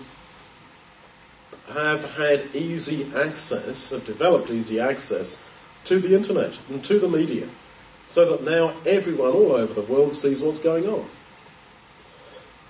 have 1.72 2.04
had 2.16 2.54
easy 2.54 3.06
access, 3.16 3.90
have 3.90 4.04
developed 4.04 4.50
easy 4.50 4.78
access 4.78 5.50
to 5.84 5.98
the 5.98 6.14
internet 6.14 6.58
and 6.68 6.84
to 6.84 6.98
the 6.98 7.08
media 7.08 7.48
so 8.06 8.30
that 8.30 8.42
now 8.42 8.74
everyone 8.84 9.30
all 9.30 9.52
over 9.52 9.72
the 9.72 9.82
world 9.82 10.12
sees 10.12 10.42
what's 10.42 10.60
going 10.60 10.86
on. 10.86 11.08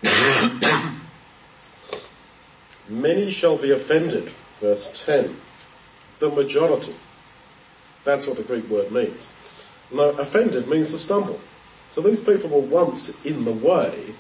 Many 2.89 3.31
shall 3.31 3.59
be 3.59 3.71
offended, 3.71 4.29
verse 4.61 5.05
10. 5.05 5.37
The 6.19 6.29
majority. 6.29 6.95
That's 8.05 8.27
what 8.27 8.37
the 8.37 8.43
Greek 8.43 8.69
word 8.69 8.93
means. 8.93 9.33
Now, 9.91 10.11
offended 10.11 10.69
means 10.69 10.93
to 10.93 10.99
stumble. 10.99 11.41
So 11.89 12.01
these 12.01 12.21
people 12.21 12.51
were 12.51 12.61
once 12.61 13.25
in 13.25 13.45
the 13.45 13.53
way, 13.53 14.15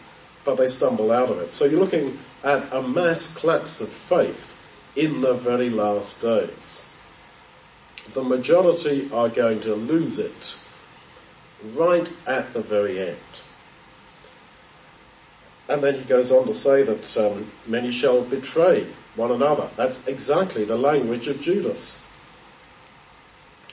but 0.45 0.57
they 0.57 0.69
stumble 0.69 1.13
out 1.13 1.31
of 1.31 1.39
it. 1.39 1.53
So 1.53 1.65
you're 1.65 1.81
looking 1.81 2.19
at 2.43 2.73
a 2.73 2.83
mass 2.83 3.37
collapse 3.37 3.81
of 3.81 3.89
faith 3.89 4.54
in 4.97 5.21
the 5.21 5.35
very 5.35 5.71
last 5.71 6.23
days. 6.23 6.95
The 8.13 8.23
majority 8.23 9.11
are 9.13 9.29
going 9.29 9.61
to 9.63 9.75
lose 9.75 10.19
it 10.19 10.67
right 11.75 12.13
at 12.27 12.53
the 12.53 12.61
very 12.61 13.01
end. 13.01 13.17
And 15.69 15.83
then 15.83 15.95
he 15.95 16.05
goes 16.05 16.31
on 16.31 16.47
to 16.47 16.55
say 16.55 16.83
that 16.83 17.17
um, 17.17 17.51
many 17.67 17.91
shall 17.91 18.23
betray 18.23 18.87
one 19.17 19.31
another. 19.31 19.71
That's 19.77 20.07
exactly 20.07 20.65
the 20.65 20.77
language 20.77 21.27
of 21.27 21.41
Judas, 21.41 22.13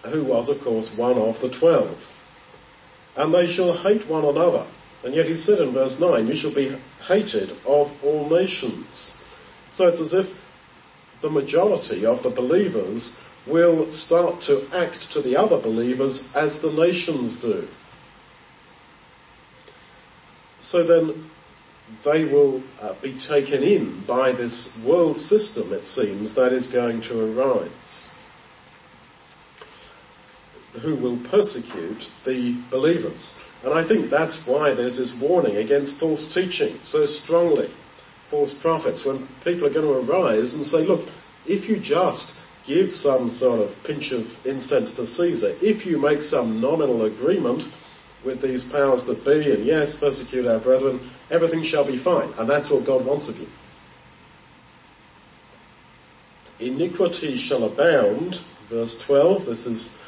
who 0.06 0.24
was 0.24 0.48
of 0.48 0.62
course 0.62 0.96
one 0.96 1.18
of 1.18 1.42
the 1.42 1.50
twelve. 1.50 2.18
And 3.18 3.34
they 3.34 3.46
shall 3.46 3.74
hate 3.74 4.08
one 4.08 4.24
another. 4.24 4.66
And 5.04 5.14
yet 5.14 5.28
he 5.28 5.36
said 5.36 5.60
in 5.60 5.72
verse 5.72 6.00
9, 6.00 6.28
you 6.28 6.36
shall 6.36 6.54
be 6.54 6.78
hated 7.08 7.52
of 7.66 7.94
all 8.04 8.30
nations. 8.30 9.28
So 9.72 9.88
it's 9.88 10.00
as 10.00 10.14
if 10.14 10.41
the 11.22 11.30
majority 11.30 12.06
of 12.06 12.24
the 12.24 12.30
believers 12.30 13.28
will 13.46 13.90
start 13.90 14.42
to 14.42 14.68
act 14.74 15.12
to 15.12 15.22
the 15.22 15.36
other 15.36 15.58
believers 15.58 16.36
as 16.36 16.62
the 16.62 16.72
nations 16.72 17.38
do. 17.38 17.68
So 20.60 20.84
then 20.84 21.30
they 22.04 22.26
will 22.26 22.64
uh, 22.82 22.94
be 23.02 23.14
taken 23.14 23.64
in 23.64 24.02
by 24.02 24.32
this 24.32 24.78
world 24.84 25.18
system, 25.18 25.74
it 25.74 25.86
seems, 25.86 26.36
that 26.36 26.54
is 26.54 26.68
going 26.68 27.02
to 27.02 27.38
arise, 27.38 28.18
who 30.82 30.96
will 30.96 31.18
persecute 31.18 32.10
the 32.24 32.56
believers. 32.70 33.44
And 33.64 33.74
I 33.74 33.84
think 33.84 34.10
that's 34.10 34.48
why 34.48 34.74
there's 34.74 34.98
this 34.98 35.14
warning 35.14 35.58
against 35.58 36.00
false 36.00 36.34
teaching 36.34 36.80
so 36.82 37.06
strongly, 37.06 37.72
false 38.32 38.54
prophets, 38.54 39.06
when 39.06 39.28
people 39.44 39.68
are 39.68 39.70
going 39.70 39.86
to 39.86 40.12
arise 40.12 40.54
and 40.54 40.64
say, 40.64 40.88
look, 40.88 41.08
if 41.46 41.68
you 41.68 41.78
just 41.78 42.42
give 42.66 42.92
some 42.92 43.30
sort 43.30 43.60
of 43.60 43.84
pinch 43.84 44.14
of 44.14 44.44
incense 44.46 44.94
to 44.94 45.06
Caesar, 45.06 45.52
if 45.62 45.86
you 45.86 46.00
make 46.00 46.22
some 46.22 46.62
nominal 46.62 47.04
agreement, 47.04 47.70
with 48.24 48.42
these 48.42 48.64
powers 48.64 49.06
that 49.06 49.26
be, 49.26 49.52
and 49.52 49.66
yes, 49.66 49.96
persecute 49.96 50.46
our 50.46 50.60
brethren, 50.60 51.00
everything 51.30 51.64
shall 51.64 51.86
be 51.86 51.98
fine. 51.98 52.32
And 52.38 52.50
that's 52.50 52.70
what 52.70 52.86
God 52.86 53.06
wants 53.06 53.30
of 53.30 53.40
you. 53.40 53.48
Iniquity 56.60 57.38
shall 57.38 57.64
abound, 57.64 58.40
verse 58.68 59.04
12, 59.06 59.46
this 59.48 59.66
is 59.66 60.06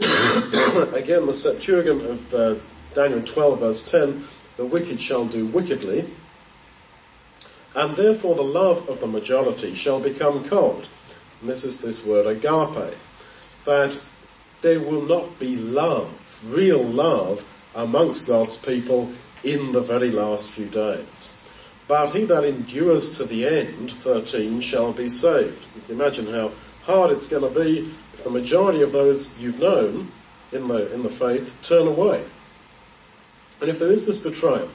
again 0.92 1.24
the 1.26 1.32
Septuagint 1.32 2.02
of 2.02 2.34
uh, 2.34 2.54
Daniel 2.92 3.22
12 3.22 3.60
verse 3.60 3.90
10, 3.90 4.26
the 4.56 4.66
wicked 4.66 5.00
shall 5.00 5.24
do 5.24 5.46
wickedly, 5.46 6.06
and 7.76 7.94
therefore 7.94 8.34
the 8.34 8.42
love 8.42 8.88
of 8.88 9.00
the 9.00 9.06
majority 9.06 9.74
shall 9.74 10.00
become 10.00 10.42
cold. 10.42 10.88
And 11.40 11.48
this 11.48 11.62
is 11.62 11.78
this 11.78 12.04
word 12.04 12.26
agape, 12.26 12.96
that 13.66 14.00
there 14.62 14.80
will 14.80 15.02
not 15.02 15.38
be 15.38 15.56
love, 15.56 16.42
real 16.48 16.82
love, 16.82 17.44
amongst 17.74 18.26
God's 18.26 18.56
people 18.56 19.12
in 19.44 19.72
the 19.72 19.82
very 19.82 20.10
last 20.10 20.50
few 20.50 20.66
days. 20.66 21.42
But 21.86 22.16
he 22.16 22.24
that 22.24 22.44
endures 22.44 23.18
to 23.18 23.24
the 23.24 23.46
end, 23.46 23.92
13, 23.92 24.60
shall 24.60 24.92
be 24.92 25.10
saved. 25.10 25.66
You 25.76 25.82
can 25.82 25.94
imagine 26.00 26.26
how 26.26 26.52
hard 26.84 27.10
it's 27.10 27.28
going 27.28 27.52
to 27.52 27.60
be 27.60 27.92
if 28.14 28.24
the 28.24 28.30
majority 28.30 28.80
of 28.80 28.92
those 28.92 29.38
you've 29.38 29.60
known 29.60 30.10
in 30.50 30.66
the, 30.66 30.92
in 30.94 31.02
the 31.02 31.10
faith 31.10 31.60
turn 31.62 31.86
away. 31.86 32.24
And 33.60 33.68
if 33.68 33.78
there 33.78 33.92
is 33.92 34.06
this 34.06 34.18
betrayal, 34.18 34.70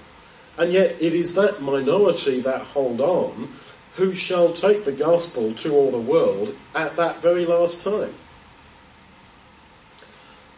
and 0.57 0.71
yet 0.73 1.01
it 1.01 1.13
is 1.13 1.33
that 1.35 1.61
minority 1.61 2.41
that 2.41 2.61
hold 2.61 3.01
on 3.01 3.51
who 3.95 4.13
shall 4.13 4.53
take 4.53 4.85
the 4.85 4.91
gospel 4.91 5.53
to 5.53 5.73
all 5.73 5.91
the 5.91 5.99
world 5.99 6.55
at 6.75 6.95
that 6.95 7.21
very 7.21 7.45
last 7.45 7.83
time. 7.83 8.13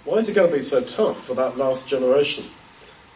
Why 0.06 0.18
is 0.18 0.30
it 0.30 0.36
going 0.36 0.50
to 0.50 0.56
be 0.56 0.62
so 0.62 0.82
tough 0.82 1.24
for 1.24 1.34
that 1.36 1.58
last 1.58 1.88
generation? 1.88 2.46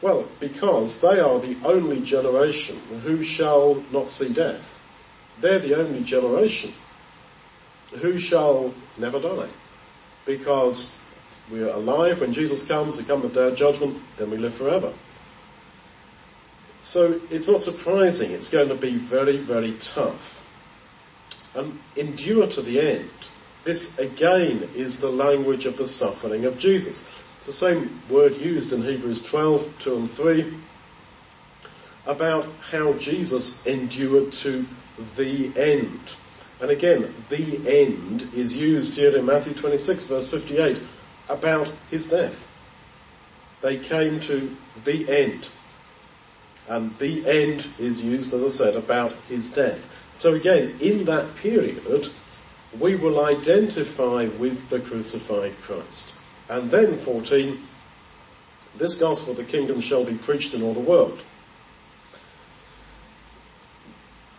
Well, 0.01 0.27
because 0.39 1.01
they 1.01 1.19
are 1.19 1.39
the 1.39 1.57
only 1.65 2.01
generation 2.01 2.77
who 3.03 3.23
shall 3.23 3.83
not 3.91 4.09
see 4.09 4.31
death. 4.31 4.79
They're 5.39 5.59
the 5.59 5.75
only 5.75 6.03
generation 6.03 6.71
who 7.99 8.17
shall 8.19 8.73
never 8.97 9.19
die. 9.19 9.49
Because 10.25 11.03
we 11.51 11.63
are 11.63 11.69
alive 11.69 12.21
when 12.21 12.33
Jesus 12.33 12.65
comes, 12.65 12.97
we 12.97 13.03
come 13.03 13.21
the 13.21 13.29
day 13.29 13.47
of 13.47 13.55
judgment, 13.55 13.97
then 14.17 14.29
we 14.31 14.37
live 14.37 14.53
forever. 14.53 14.93
So 16.87 17.19
it's 17.29 17.49
not 17.49 17.59
surprising 17.59 18.31
it's 18.31 18.49
going 18.49 18.69
to 18.69 18.75
be 18.75 18.95
very, 18.95 19.35
very 19.35 19.73
tough. 19.73 20.41
And 21.53 21.79
endure 21.97 22.47
to 22.47 22.61
the 22.61 22.79
end. 22.79 23.09
This 23.65 23.99
again 23.99 24.69
is 24.73 25.01
the 25.01 25.09
language 25.09 25.65
of 25.65 25.75
the 25.75 25.85
suffering 25.85 26.45
of 26.45 26.57
Jesus. 26.57 27.21
It's 27.39 27.47
the 27.47 27.51
same 27.51 28.01
word 28.09 28.37
used 28.37 28.71
in 28.71 28.83
Hebrews 28.83 29.21
12, 29.23 29.79
2 29.79 29.95
and 29.97 30.09
3 30.09 30.53
about 32.05 32.47
how 32.71 32.93
Jesus 32.93 33.67
endured 33.67 34.31
to 34.31 34.65
the 35.17 35.51
end. 35.57 35.99
And 36.61 36.71
again, 36.71 37.13
the 37.27 37.67
end 37.67 38.29
is 38.33 38.55
used 38.55 38.95
here 38.95 39.13
in 39.13 39.25
Matthew 39.25 39.53
26 39.53 40.07
verse 40.07 40.29
58 40.31 40.79
about 41.27 41.69
his 41.91 42.07
death. 42.07 42.47
They 43.59 43.77
came 43.77 44.21
to 44.21 44.55
the 44.85 45.09
end. 45.09 45.49
And 46.67 46.93
the 46.95 47.25
end 47.27 47.67
is 47.79 48.03
used, 48.03 48.33
as 48.33 48.43
I 48.43 48.47
said, 48.49 48.75
about 48.75 49.13
his 49.29 49.51
death. 49.51 49.93
So 50.13 50.33
again, 50.33 50.75
in 50.81 51.05
that 51.05 51.35
period, 51.37 52.09
we 52.79 52.95
will 52.95 53.23
identify 53.23 54.25
with 54.25 54.69
the 54.69 54.79
crucified 54.79 55.53
Christ. 55.61 56.19
And 56.49 56.69
then 56.71 56.97
14, 56.97 57.61
this 58.77 58.97
gospel 58.97 59.31
of 59.31 59.37
the 59.37 59.43
kingdom 59.43 59.79
shall 59.79 60.03
be 60.03 60.15
preached 60.15 60.53
in 60.53 60.61
all 60.61 60.73
the 60.73 60.79
world. 60.79 61.23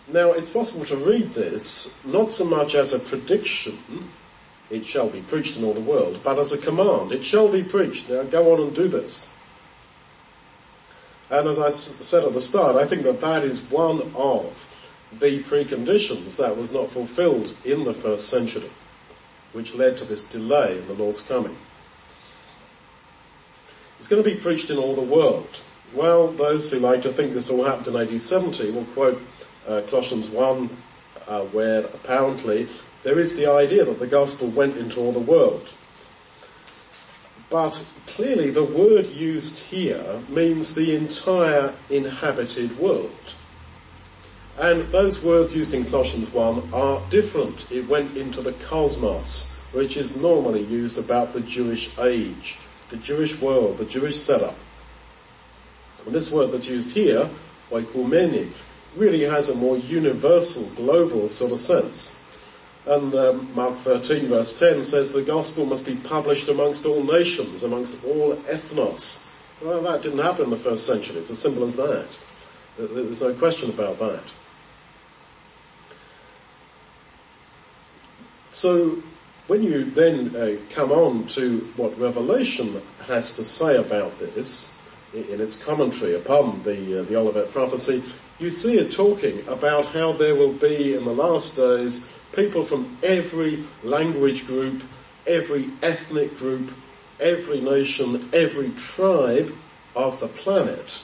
Now 0.06 0.32
it's 0.32 0.50
possible 0.50 0.86
to 0.86 0.96
read 0.96 1.30
this 1.32 2.04
not 2.06 2.30
so 2.30 2.44
much 2.44 2.74
as 2.74 2.92
a 2.92 2.98
prediction, 2.98 4.10
it 4.70 4.84
shall 4.84 5.08
be 5.08 5.20
preached 5.20 5.56
in 5.56 5.64
all 5.64 5.74
the 5.74 5.80
world, 5.80 6.20
but 6.22 6.38
as 6.38 6.52
a 6.52 6.58
command, 6.58 7.12
it 7.12 7.24
shall 7.24 7.50
be 7.50 7.62
preached. 7.62 8.08
Now 8.08 8.22
go 8.22 8.52
on 8.52 8.60
and 8.60 8.74
do 8.74 8.88
this. 8.88 9.37
And 11.30 11.46
as 11.46 11.58
I 11.58 11.68
said 11.68 12.24
at 12.24 12.32
the 12.32 12.40
start, 12.40 12.76
I 12.76 12.86
think 12.86 13.02
that 13.02 13.20
that 13.20 13.44
is 13.44 13.70
one 13.70 14.12
of 14.14 14.66
the 15.12 15.42
preconditions 15.42 16.36
that 16.36 16.56
was 16.56 16.72
not 16.72 16.90
fulfilled 16.90 17.54
in 17.64 17.84
the 17.84 17.92
first 17.92 18.28
century, 18.28 18.70
which 19.52 19.74
led 19.74 19.96
to 19.98 20.04
this 20.04 20.30
delay 20.30 20.78
in 20.78 20.86
the 20.86 20.94
Lord's 20.94 21.26
coming. 21.26 21.56
It's 23.98 24.08
going 24.08 24.22
to 24.22 24.30
be 24.30 24.36
preached 24.36 24.70
in 24.70 24.78
all 24.78 24.94
the 24.94 25.02
world. 25.02 25.60
Well, 25.94 26.28
those 26.28 26.70
who 26.70 26.78
like 26.78 27.02
to 27.02 27.12
think 27.12 27.32
this 27.32 27.50
all 27.50 27.64
happened 27.64 27.88
in 27.88 27.96
AD 27.96 28.20
70 28.20 28.70
will 28.70 28.84
quote 28.84 29.20
uh, 29.66 29.82
Colossians 29.88 30.28
1, 30.28 30.70
uh, 31.26 31.40
where 31.44 31.80
apparently 31.80 32.68
there 33.02 33.18
is 33.18 33.36
the 33.36 33.50
idea 33.50 33.84
that 33.84 33.98
the 33.98 34.06
gospel 34.06 34.48
went 34.48 34.76
into 34.76 35.00
all 35.00 35.12
the 35.12 35.18
world. 35.18 35.72
But 37.50 37.82
clearly 38.06 38.50
the 38.50 38.64
word 38.64 39.06
used 39.06 39.58
here 39.58 40.20
means 40.28 40.74
the 40.74 40.94
entire 40.94 41.74
inhabited 41.88 42.78
world. 42.78 43.34
And 44.58 44.88
those 44.90 45.22
words 45.22 45.56
used 45.56 45.72
in 45.72 45.84
Colossians 45.84 46.30
1 46.30 46.74
are 46.74 47.00
different. 47.10 47.70
It 47.70 47.88
went 47.88 48.16
into 48.16 48.42
the 48.42 48.52
cosmos, 48.52 49.64
which 49.72 49.96
is 49.96 50.16
normally 50.16 50.64
used 50.64 50.98
about 50.98 51.32
the 51.32 51.40
Jewish 51.40 51.96
age, 51.98 52.58
the 52.90 52.96
Jewish 52.96 53.40
world, 53.40 53.78
the 53.78 53.84
Jewish 53.84 54.16
setup. 54.16 54.56
And 56.04 56.14
this 56.14 56.30
word 56.30 56.48
that's 56.48 56.68
used 56.68 56.94
here, 56.94 57.30
oikumeni, 57.70 58.50
really 58.96 59.22
has 59.22 59.48
a 59.48 59.56
more 59.56 59.76
universal, 59.76 60.74
global 60.74 61.28
sort 61.28 61.52
of 61.52 61.58
sense. 61.58 62.17
And 62.88 63.14
um, 63.14 63.54
Mark 63.54 63.74
13 63.74 64.28
verse 64.28 64.58
10 64.58 64.82
says 64.82 65.12
the 65.12 65.22
gospel 65.22 65.66
must 65.66 65.84
be 65.84 65.96
published 65.96 66.48
amongst 66.48 66.86
all 66.86 67.04
nations, 67.04 67.62
amongst 67.62 68.02
all 68.06 68.34
ethnos. 68.36 69.30
Well, 69.60 69.82
that 69.82 70.00
didn't 70.00 70.20
happen 70.20 70.44
in 70.44 70.50
the 70.50 70.56
first 70.56 70.86
century. 70.86 71.16
It's 71.16 71.30
as 71.30 71.38
simple 71.38 71.64
as 71.64 71.76
that. 71.76 72.18
There's 72.78 73.20
no 73.20 73.34
question 73.34 73.68
about 73.68 73.98
that. 73.98 74.22
So 78.46 79.02
when 79.48 79.62
you 79.62 79.84
then 79.84 80.34
uh, 80.34 80.56
come 80.70 80.90
on 80.90 81.26
to 81.28 81.58
what 81.76 81.98
Revelation 81.98 82.80
has 83.06 83.36
to 83.36 83.44
say 83.44 83.76
about 83.76 84.18
this 84.18 84.80
in 85.12 85.42
its 85.42 85.62
commentary 85.62 86.14
upon 86.14 86.62
the 86.62 87.00
uh, 87.00 87.02
the 87.02 87.16
Olivet 87.16 87.50
prophecy, 87.50 88.02
you 88.38 88.48
see 88.48 88.78
it 88.78 88.92
talking 88.92 89.46
about 89.48 89.86
how 89.86 90.12
there 90.12 90.34
will 90.34 90.52
be 90.52 90.94
in 90.94 91.04
the 91.04 91.12
last 91.12 91.56
days 91.56 92.12
people 92.38 92.64
from 92.64 92.96
every 93.02 93.64
language 93.82 94.46
group, 94.46 94.84
every 95.26 95.70
ethnic 95.82 96.36
group, 96.36 96.72
every 97.18 97.60
nation, 97.60 98.30
every 98.32 98.70
tribe 98.70 99.52
of 99.96 100.20
the 100.20 100.28
planet 100.28 101.02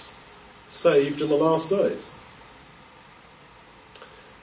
saved 0.68 1.20
in 1.20 1.28
the 1.28 1.34
last 1.34 1.70
days. 1.70 2.08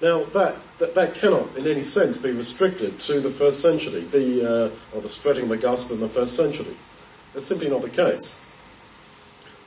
Now 0.01 0.25
that, 0.25 0.57
that, 0.79 0.93
that 0.95 1.15
cannot 1.15 1.55
in 1.55 1.65
any 1.65 1.81
sense 1.81 2.17
be 2.17 2.31
restricted 2.31 2.99
to 3.01 3.21
the 3.21 3.29
first 3.29 3.61
century, 3.61 4.01
the, 4.01 4.65
uh, 4.65 4.69
or 4.93 5.01
the 5.01 5.07
spreading 5.07 5.43
of 5.43 5.49
the 5.49 5.57
gospel 5.57 5.95
in 5.95 6.01
the 6.01 6.09
first 6.09 6.35
century. 6.35 6.75
That's 7.33 7.45
simply 7.45 7.69
not 7.69 7.83
the 7.83 7.89
case. 7.89 8.51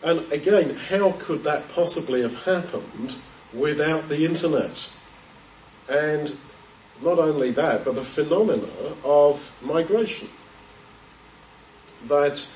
And 0.02 0.30
again, 0.30 0.76
how 0.76 1.12
could 1.12 1.44
that 1.44 1.70
possibly 1.70 2.20
have 2.20 2.44
happened 2.44 3.16
without 3.54 4.10
the 4.10 4.26
internet? 4.26 4.90
And 5.88 6.36
not 7.04 7.18
only 7.18 7.50
that, 7.52 7.84
but 7.84 7.94
the 7.94 8.02
phenomena 8.02 8.68
of 9.04 9.54
migration. 9.62 10.28
That 12.06 12.46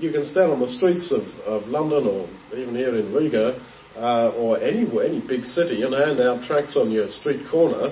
you 0.00 0.10
can 0.12 0.24
stand 0.24 0.52
on 0.52 0.60
the 0.60 0.68
streets 0.68 1.10
of, 1.10 1.40
of 1.40 1.68
London 1.68 2.06
or 2.06 2.28
even 2.56 2.74
here 2.74 2.94
in 2.94 3.12
Riga, 3.12 3.60
uh, 3.96 4.30
or 4.36 4.58
anywhere, 4.58 5.06
any 5.06 5.20
big 5.20 5.44
city 5.44 5.82
and 5.82 5.92
hand 5.92 6.20
out 6.20 6.42
tracts 6.42 6.76
on 6.76 6.90
your 6.90 7.08
street 7.08 7.46
corner 7.48 7.90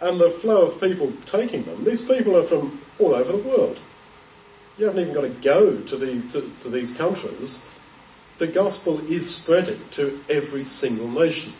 and 0.00 0.20
the 0.20 0.28
flow 0.28 0.62
of 0.62 0.80
people 0.80 1.12
taking 1.24 1.62
them, 1.64 1.84
these 1.84 2.04
people 2.04 2.36
are 2.36 2.42
from 2.42 2.82
all 2.98 3.14
over 3.14 3.32
the 3.32 3.38
world. 3.38 3.78
You 4.78 4.86
haven't 4.86 5.00
even 5.00 5.14
got 5.14 5.22
to 5.22 5.28
go 5.30 5.80
to, 5.80 5.96
the, 5.96 6.20
to, 6.32 6.50
to 6.60 6.68
these 6.68 6.92
countries. 6.92 7.72
The 8.38 8.46
gospel 8.46 9.00
is 9.10 9.34
spreading 9.34 9.80
to 9.92 10.20
every 10.28 10.64
single 10.64 11.08
nation. 11.08 11.54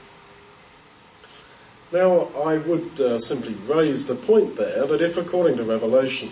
Now, 1.93 2.29
I 2.45 2.59
would 2.59 3.01
uh, 3.01 3.19
simply 3.19 3.55
raise 3.69 4.07
the 4.07 4.17
point 4.17 4.57
there 4.57 4.87
that 4.87 5.01
if 5.01 5.17
according 5.17 5.57
to 5.59 5.65
Revelation, 5.65 6.31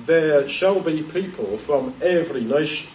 there 0.00 0.46
shall 0.46 0.80
be 0.80 1.02
people 1.02 1.56
from 1.56 1.94
every 2.02 2.44
nation, 2.44 2.90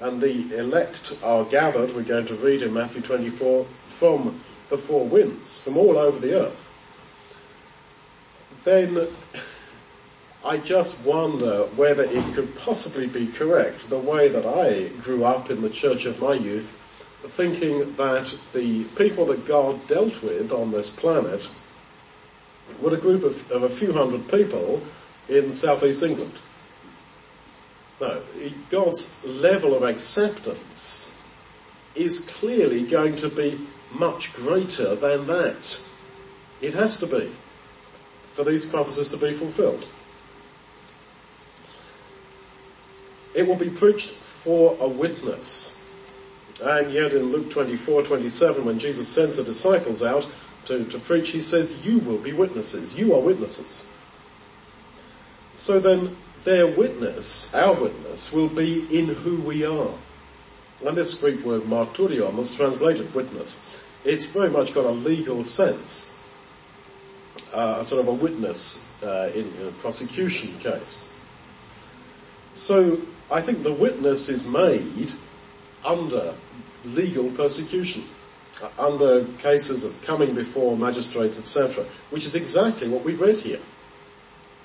and 0.00 0.20
the 0.20 0.56
elect 0.58 1.16
are 1.22 1.44
gathered, 1.44 1.94
we're 1.94 2.02
going 2.02 2.26
to 2.26 2.34
read 2.34 2.62
in 2.62 2.74
Matthew 2.74 3.02
24, 3.02 3.66
from 3.86 4.40
the 4.68 4.78
four 4.78 5.06
winds, 5.06 5.62
from 5.62 5.76
all 5.76 5.96
over 5.96 6.18
the 6.18 6.34
earth, 6.34 6.68
then 8.64 9.08
I 10.44 10.58
just 10.58 11.04
wonder 11.06 11.64
whether 11.76 12.04
it 12.04 12.34
could 12.34 12.54
possibly 12.56 13.06
be 13.06 13.28
correct, 13.28 13.88
the 13.90 13.98
way 13.98 14.28
that 14.28 14.44
I 14.44 14.88
grew 15.00 15.24
up 15.24 15.50
in 15.50 15.62
the 15.62 15.70
church 15.70 16.04
of 16.04 16.20
my 16.20 16.34
youth, 16.34 16.80
thinking 17.24 17.94
that 17.96 18.36
the 18.52 18.84
people 18.96 19.26
that 19.26 19.46
God 19.46 19.86
dealt 19.86 20.22
with 20.22 20.52
on 20.52 20.70
this 20.70 20.88
planet 20.88 21.50
were 22.80 22.94
a 22.94 22.98
group 22.98 23.24
of, 23.24 23.50
of 23.50 23.62
a 23.62 23.68
few 23.68 23.92
hundred 23.92 24.28
people 24.28 24.82
in 25.28 25.50
southeast 25.52 26.02
England. 26.02 26.34
No, 28.00 28.22
God's 28.70 29.24
level 29.24 29.74
of 29.74 29.82
acceptance 29.82 31.20
is 31.94 32.20
clearly 32.20 32.84
going 32.84 33.16
to 33.16 33.28
be 33.28 33.58
much 33.92 34.32
greater 34.32 34.94
than 34.94 35.26
that. 35.26 35.88
It 36.60 36.74
has 36.74 37.00
to 37.00 37.06
be 37.06 37.32
for 38.22 38.44
these 38.44 38.64
prophecies 38.64 39.08
to 39.08 39.18
be 39.18 39.32
fulfilled. 39.32 39.88
It 43.34 43.46
will 43.46 43.56
be 43.56 43.70
preached 43.70 44.10
for 44.10 44.76
a 44.80 44.88
witness. 44.88 45.77
And 46.62 46.92
yet 46.92 47.12
in 47.12 47.30
Luke 47.30 47.50
24, 47.50 48.02
27, 48.02 48.64
when 48.64 48.78
Jesus 48.78 49.08
sends 49.08 49.36
the 49.36 49.44
disciples 49.44 50.02
out 50.02 50.26
to, 50.64 50.84
to 50.84 50.98
preach, 50.98 51.30
he 51.30 51.40
says, 51.40 51.86
you 51.86 51.98
will 52.00 52.18
be 52.18 52.32
witnesses. 52.32 52.98
You 52.98 53.14
are 53.14 53.20
witnesses. 53.20 53.94
So 55.54 55.78
then 55.78 56.16
their 56.44 56.66
witness, 56.66 57.54
our 57.54 57.74
witness, 57.74 58.32
will 58.32 58.48
be 58.48 58.86
in 58.96 59.06
who 59.08 59.40
we 59.40 59.64
are. 59.64 59.94
And 60.84 60.96
this 60.96 61.20
Greek 61.20 61.44
word 61.44 61.62
marturion 61.62 62.34
was 62.34 62.54
translated 62.54 63.14
witness. 63.14 63.74
It's 64.04 64.26
very 64.26 64.50
much 64.50 64.74
got 64.74 64.84
a 64.84 64.90
legal 64.90 65.42
sense. 65.42 66.20
Uh, 67.52 67.82
sort 67.82 68.02
of 68.02 68.08
a 68.08 68.12
witness 68.12 68.92
uh, 69.02 69.30
in, 69.34 69.52
in 69.60 69.68
a 69.68 69.72
prosecution 69.72 70.58
case. 70.58 71.18
So 72.52 73.00
I 73.30 73.40
think 73.40 73.62
the 73.62 73.72
witness 73.72 74.28
is 74.28 74.46
made 74.46 75.12
under 75.84 76.34
legal 76.84 77.30
persecution, 77.30 78.02
uh, 78.62 78.68
under 78.78 79.24
cases 79.38 79.84
of 79.84 80.00
coming 80.02 80.34
before 80.34 80.76
magistrates, 80.76 81.38
etc., 81.38 81.84
which 82.10 82.24
is 82.24 82.34
exactly 82.34 82.88
what 82.88 83.04
we've 83.04 83.20
read 83.20 83.38
here. 83.38 83.60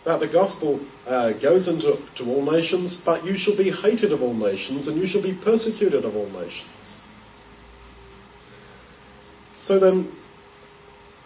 That 0.04 0.20
the 0.20 0.28
gospel 0.28 0.82
uh, 1.08 1.32
goes 1.34 1.68
into 1.68 2.02
to 2.16 2.30
all 2.30 2.52
nations, 2.52 3.04
but 3.06 3.26
you 3.26 3.38
shall 3.38 3.56
be 3.56 3.72
hated 3.72 4.12
of 4.12 4.22
all 4.22 4.34
nations, 4.34 4.88
and 4.88 4.98
you 4.98 5.08
shall 5.08 5.22
be 5.22 5.34
persecuted 5.34 6.04
of 6.06 6.16
all 6.16 6.30
nations. 6.30 7.08
So 9.58 9.80
then, 9.80 10.12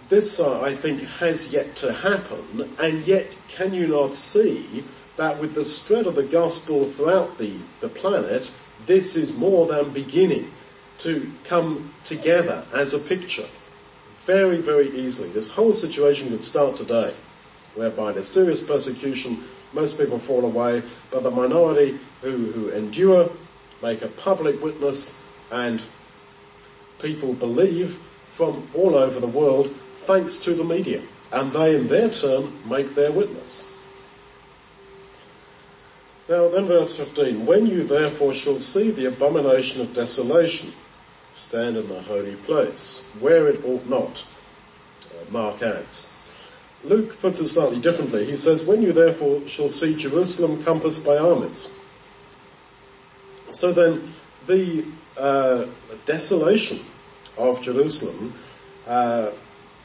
this 0.10 0.40
uh, 0.40 0.62
I 0.62 0.76
think 0.76 1.02
has 1.02 1.54
yet 1.54 1.76
to 1.78 1.92
happen, 1.92 2.76
and 2.80 3.06
yet 3.08 3.28
can 3.50 3.74
you 3.74 3.88
not 3.88 4.14
see 4.14 4.84
that 5.16 5.40
with 5.40 5.56
the 5.56 5.66
spread 5.66 6.06
of 6.06 6.16
the 6.16 6.24
gospel 6.24 6.86
throughout 6.86 7.40
the, 7.40 7.54
the 7.80 7.90
planet, 7.90 8.52
this 8.86 9.16
is 9.16 9.36
more 9.36 9.66
than 9.66 9.90
beginning 9.90 10.52
to 11.00 11.32
come 11.44 11.94
together 12.04 12.66
as 12.74 12.94
a 12.94 13.08
picture. 13.08 13.46
Very, 14.26 14.58
very 14.58 14.90
easily. 14.98 15.30
This 15.30 15.52
whole 15.52 15.74
situation 15.74 16.30
could 16.30 16.44
start 16.44 16.76
today, 16.76 17.14
whereby 17.76 18.12
there's 18.12 18.28
serious 18.28 18.66
persecution, 18.68 19.44
most 19.74 19.98
people 20.00 20.20
fall 20.20 20.44
away, 20.44 20.84
but 21.12 21.24
the 21.24 21.32
minority 21.32 21.98
who, 22.22 22.52
who 22.52 22.70
endure 22.70 23.30
make 23.82 24.02
a 24.02 24.08
public 24.08 24.62
witness 24.62 25.26
and 25.52 25.84
people 27.00 27.34
believe 27.34 28.00
from 28.26 28.68
all 28.74 28.96
over 28.96 29.20
the 29.20 29.28
world 29.28 29.74
thanks 29.94 30.40
to 30.40 30.54
the 30.54 30.64
media. 30.64 31.02
And 31.32 31.52
they 31.52 31.76
in 31.76 31.88
their 31.88 32.10
turn 32.10 32.52
make 32.68 32.96
their 32.96 33.12
witness. 33.12 33.78
Now 36.30 36.50
then 36.50 36.66
verse 36.66 36.96
15, 36.96 37.46
when 37.46 37.68
you 37.68 37.84
therefore 37.84 38.34
shall 38.34 38.60
see 38.60 38.92
the 38.92 39.06
abomination 39.06 39.82
of 39.82 39.94
desolation 39.94 40.74
stand 41.38 41.78
in 41.78 41.88
the 41.88 42.02
holy 42.02 42.36
place, 42.36 43.14
where 43.20 43.48
it 43.48 43.64
ought 43.64 43.88
not, 43.88 44.26
uh, 45.14 45.32
Mark 45.32 45.62
adds. 45.62 46.18
Luke 46.84 47.20
puts 47.20 47.40
it 47.40 47.48
slightly 47.48 47.80
differently. 47.80 48.26
He 48.26 48.36
says, 48.36 48.66
when 48.66 48.82
you 48.82 48.92
therefore 48.92 49.48
shall 49.48 49.70
see 49.70 49.96
Jerusalem 49.96 50.64
compassed 50.64 51.06
by 51.06 51.18
armies. 51.18 51.80
So 53.52 53.72
then 53.72 54.14
the 54.48 54.86
uh, 55.16 55.68
desolation 56.06 56.80
of 57.38 57.62
Jerusalem 57.62 58.34
uh, 58.88 59.32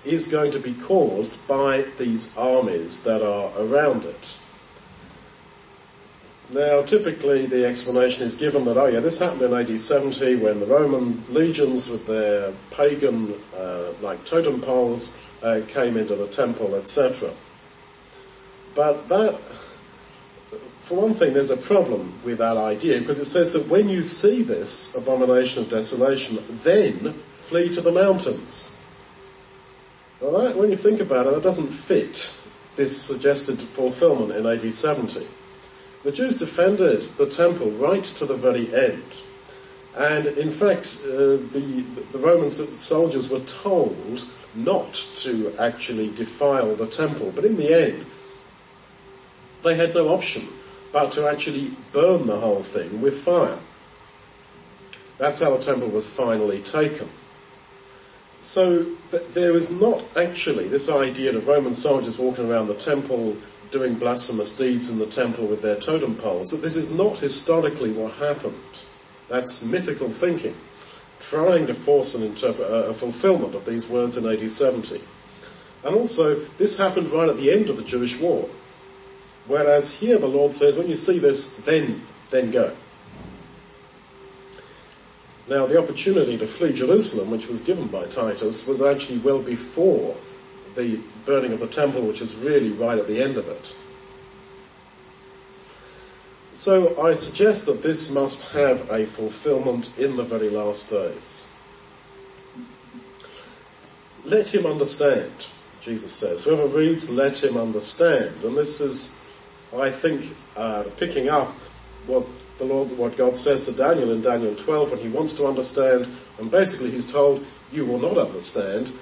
is 0.05 0.29
going 0.29 0.53
to 0.53 0.59
be 0.59 0.75
caused 0.75 1.47
by 1.47 1.83
these 1.99 2.37
armies 2.38 3.05
that 3.05 3.23
are 3.23 3.53
around 3.59 4.05
it. 4.05 4.38
Now, 6.53 6.83
typically 6.83 7.47
the 7.47 7.65
explanation 7.65 8.25
is 8.25 8.37
given 8.37 8.67
that, 8.67 8.77
oh 8.77 8.85
yeah, 8.85 9.01
this 9.01 9.19
happened 9.19 9.41
in 9.41 9.55
AD 9.55 9.81
70 9.81 10.37
when 10.37 10.61
the 10.61 10.67
Roman 10.67 11.25
legions 11.33 11.88
with 11.88 12.07
their 12.07 12.53
pagan, 12.71 13.35
uh, 13.57 13.93
like 14.03 14.27
totem 14.27 14.61
poles, 14.61 15.23
uh, 15.43 15.62
came 15.67 15.97
into 15.97 16.15
the 16.15 16.27
temple, 16.27 16.75
etc. 16.75 17.31
But 18.75 19.09
that, 19.09 19.41
for 20.79 21.01
one 21.01 21.15
thing, 21.15 21.33
there's 21.33 21.51
a 21.51 21.57
problem 21.57 22.21
with 22.23 22.37
that 22.38 22.59
idea 22.59 23.01
because 23.01 23.19
it 23.19 23.25
says 23.25 23.53
that 23.53 23.69
when 23.69 23.88
you 23.88 24.03
see 24.03 24.43
this 24.43 24.95
abomination 24.95 25.62
of 25.62 25.71
desolation, 25.71 26.38
then 26.51 27.15
flee 27.33 27.71
to 27.71 27.81
the 27.81 27.93
mountains. 27.93 28.83
Well, 30.21 30.43
that, 30.43 30.59
when 30.59 30.71
you 30.71 30.77
think 30.77 31.01
about 31.01 31.27
it, 31.27 31.33
that 31.33 31.43
doesn't 31.43 31.69
fit 31.69 32.43
this 32.77 33.01
suggested 33.01 33.59
fulfillment 33.59 34.33
in 34.33 34.47
AD 34.47 34.71
70. 34.71 35.27
The 36.05 36.12
Jews 36.12 36.37
defended 36.37 37.03
the 37.17 37.27
temple 37.27 37.71
right 37.71 38.03
to 38.05 38.27
the 38.27 38.37
very 38.37 38.75
end. 38.75 39.05
And 39.97 40.27
in 40.27 40.51
fact, 40.51 40.97
uh, 41.05 41.38
the, 41.53 41.85
the 42.12 42.19
Roman 42.19 42.51
soldiers 42.51 43.29
were 43.29 43.41
told 43.41 44.27
not 44.55 44.95
to 45.19 45.55
actually 45.59 46.11
defile 46.11 46.75
the 46.75 46.87
temple. 46.87 47.33
But 47.35 47.45
in 47.45 47.57
the 47.57 47.73
end, 47.73 48.07
they 49.62 49.75
had 49.75 49.95
no 49.95 50.09
option 50.09 50.49
but 50.93 51.12
to 51.12 51.27
actually 51.27 51.73
burn 51.93 52.27
the 52.27 52.38
whole 52.38 52.62
thing 52.62 53.01
with 53.01 53.19
fire. 53.19 53.59
That's 55.19 55.41
how 55.41 55.57
the 55.57 55.62
temple 55.62 55.88
was 55.88 56.09
finally 56.09 56.61
taken. 56.61 57.09
So 58.41 58.85
th- 59.11 59.29
there 59.31 59.55
is 59.55 59.71
not 59.71 60.05
actually 60.17 60.69
this 60.69 60.91
idea 60.91 61.35
of 61.35 61.47
Roman 61.47 61.75
soldiers 61.75 62.19
walking 62.19 62.51
around 62.51 62.67
the 62.67 62.75
temple 62.75 63.37
doing 63.73 63.95
blasphemous 63.95 64.57
deeds 64.57 64.91
in 64.91 64.99
the 64.99 65.07
temple 65.07 65.47
with 65.47 65.63
their 65.63 65.77
totem 65.77 66.15
poles, 66.15 66.51
that 66.51 66.59
this 66.59 66.77
is 66.77 66.91
not 66.91 67.19
historically 67.19 67.91
what 67.91 68.13
happened. 68.15 68.55
That's 69.29 69.65
mythical 69.65 70.11
thinking, 70.11 70.55
trying 71.19 71.67
to 71.67 71.75
force 71.75 72.15
an 72.15 72.23
interpret, 72.23 72.71
uh, 72.71 72.91
a 72.91 72.95
fulfillment 72.95 73.55
of 73.55 73.65
these 73.65 73.89
words 73.89 74.17
in 74.17 74.31
AD 74.31 74.49
70. 74.49 75.01
And 75.85 75.97
also, 75.97 76.41
this 76.59 76.77
happened 76.77 77.09
right 77.09 77.29
at 77.29 77.39
the 77.39 77.51
end 77.51 77.71
of 77.71 77.77
the 77.77 77.83
Jewish 77.83 78.21
war. 78.21 78.49
Whereas 79.47 79.99
here 79.99 80.19
the 80.19 80.29
Lord 80.29 80.53
says, 80.53 80.77
when 80.77 80.89
you 80.89 80.95
see 80.95 81.19
this, 81.19 81.57
then, 81.57 82.03
then 82.31 82.51
go. 82.51 82.77
Now 85.49 85.67
the 85.67 85.79
opportunity 85.79 86.39
to 86.39 86.47
flee 86.47 86.73
Jerusalem, 86.73 87.31
which 87.31 87.49
was 87.49 87.63
given 87.63 87.89
by 87.89 88.07
Titus, 88.07 88.69
was 88.69 88.81
actually 88.81 89.19
well 89.19 89.41
before 89.41 90.17
the 90.75 91.01
burning 91.25 91.53
of 91.53 91.61
the 91.61 91.67
temple, 91.67 92.03
which 92.03 92.21
is 92.21 92.37
really 92.37 92.71
right 92.71 92.99
at 92.99 93.07
the 93.07 93.23
end 93.23 93.37
of 93.37 93.49
it. 93.49 93.75
So 96.55 97.03
I 97.03 97.15
suggest 97.15 97.67
that 97.67 97.83
this 97.83 98.13
must 98.13 98.53
have 98.53 98.91
a 98.91 99.07
fulfillment 99.07 99.99
in 99.99 100.17
the 100.17 100.23
very 100.23 100.51
last 100.51 100.91
days. 100.91 101.57
Let 104.25 104.55
him 104.55 104.67
understand, 104.67 105.33
Jesus 105.81 106.13
says. 106.13 106.45
Whoever 106.45 106.67
reads, 106.67 107.11
let 107.11 107.43
him 107.43 107.57
understand. 107.57 108.45
And 108.45 108.57
this 108.57 108.81
is, 108.81 109.21
I 109.77 109.91
think, 109.91 110.37
uh, 110.57 110.85
picking 110.97 111.29
up 111.29 111.49
what 112.07 112.27
the 112.59 112.65
Lord, 112.65 112.97
what 112.97 113.17
God 113.17 113.37
says 113.37 113.65
to 113.65 113.73
Daniel 113.73 114.13
in 114.13 114.21
Daniel 114.21 114.55
12 114.55 114.93
when 114.93 115.01
he 115.01 115.09
wants 115.09 115.33
to 115.35 115.47
understand, 115.47 116.07
and 116.39 116.51
basically 116.51 116.91
he's 116.91 117.11
told, 117.11 117.45
you 117.73 117.87
will 117.87 117.99
not 117.99 118.19
understand, 118.19 118.93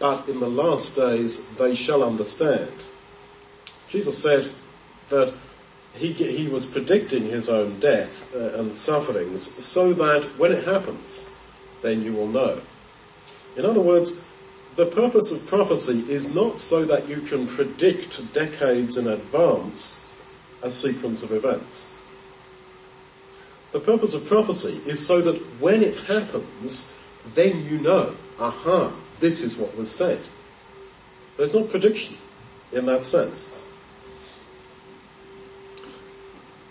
but 0.00 0.28
in 0.28 0.40
the 0.40 0.48
last 0.48 0.96
days 0.96 1.50
they 1.50 1.76
shall 1.76 2.02
understand. 2.02 2.72
Jesus 3.88 4.20
said 4.20 4.50
that 5.10 5.32
he, 5.94 6.12
he 6.12 6.48
was 6.48 6.66
predicting 6.66 7.24
his 7.24 7.48
own 7.48 7.78
death 7.78 8.34
uh, 8.34 8.58
and 8.58 8.74
sufferings 8.74 9.42
so 9.42 9.92
that 9.92 10.24
when 10.38 10.52
it 10.52 10.64
happens, 10.64 11.34
then 11.82 12.02
you 12.02 12.14
will 12.14 12.28
know. 12.28 12.60
In 13.56 13.64
other 13.64 13.80
words, 13.80 14.26
the 14.76 14.86
purpose 14.86 15.30
of 15.30 15.48
prophecy 15.48 16.10
is 16.10 16.34
not 16.34 16.58
so 16.58 16.84
that 16.84 17.08
you 17.08 17.20
can 17.20 17.46
predict 17.46 18.32
decades 18.32 18.96
in 18.96 19.08
advance 19.08 20.12
a 20.62 20.70
sequence 20.70 21.22
of 21.22 21.32
events. 21.32 21.98
The 23.72 23.80
purpose 23.80 24.14
of 24.14 24.26
prophecy 24.26 24.88
is 24.88 25.04
so 25.04 25.20
that 25.22 25.36
when 25.60 25.82
it 25.82 25.96
happens, 25.96 26.98
then 27.34 27.66
you 27.66 27.78
know, 27.78 28.14
aha, 28.38 28.92
this 29.20 29.42
is 29.42 29.56
what 29.56 29.76
was 29.76 29.90
said. 29.90 30.20
There's 31.36 31.54
no 31.54 31.64
prediction 31.64 32.16
in 32.72 32.86
that 32.86 33.04
sense. 33.04 33.62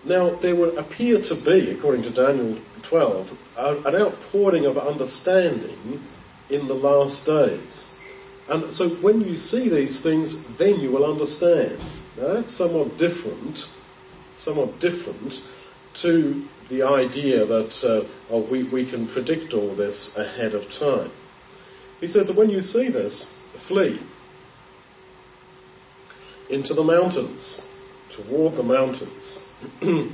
Now, 0.03 0.31
there 0.31 0.55
would 0.55 0.77
appear 0.77 1.21
to 1.21 1.35
be, 1.35 1.71
according 1.71 2.03
to 2.03 2.09
Daniel 2.09 2.59
12, 2.83 3.37
an 3.57 3.95
outpouring 3.95 4.65
of 4.65 4.77
understanding 4.77 6.03
in 6.49 6.67
the 6.67 6.73
last 6.73 7.25
days. 7.25 7.99
And 8.49 8.71
so 8.73 8.89
when 8.89 9.21
you 9.21 9.35
see 9.35 9.69
these 9.69 10.01
things, 10.01 10.47
then 10.57 10.79
you 10.79 10.91
will 10.91 11.05
understand. 11.05 11.77
Now 12.17 12.33
that's 12.33 12.51
somewhat 12.51 12.97
different, 12.97 13.69
somewhat 14.29 14.79
different 14.79 15.41
to 15.95 16.47
the 16.69 16.83
idea 16.83 17.45
that 17.45 17.83
uh, 17.83 18.07
oh, 18.33 18.41
we, 18.41 18.63
we 18.63 18.85
can 18.85 19.07
predict 19.07 19.53
all 19.53 19.69
this 19.69 20.17
ahead 20.17 20.55
of 20.55 20.71
time. 20.71 21.11
He 21.99 22.07
says 22.07 22.27
that 22.27 22.37
when 22.37 22.49
you 22.49 22.61
see 22.61 22.89
this, 22.89 23.39
flee 23.55 23.99
into 26.49 26.73
the 26.73 26.83
mountains, 26.83 27.73
toward 28.09 28.55
the 28.55 28.63
mountains. 28.63 29.51
and 29.81 30.11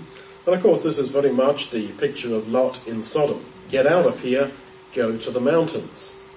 of 0.47 0.61
course 0.61 0.83
this 0.83 0.97
is 0.97 1.11
very 1.11 1.31
much 1.31 1.69
the 1.69 1.87
picture 1.93 2.33
of 2.35 2.47
Lot 2.47 2.85
in 2.87 3.01
Sodom. 3.03 3.45
Get 3.69 3.87
out 3.87 4.05
of 4.05 4.19
here, 4.21 4.51
go 4.93 5.17
to 5.17 5.31
the 5.31 5.39
mountains. 5.39 6.27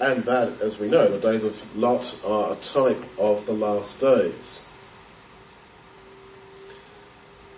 And 0.00 0.24
that, 0.24 0.60
as 0.60 0.80
we 0.80 0.88
know, 0.88 1.06
the 1.06 1.20
days 1.20 1.44
of 1.44 1.76
Lot 1.76 2.20
are 2.26 2.54
a 2.54 2.56
type 2.56 3.04
of 3.18 3.46
the 3.46 3.52
last 3.52 4.00
days. 4.00 4.72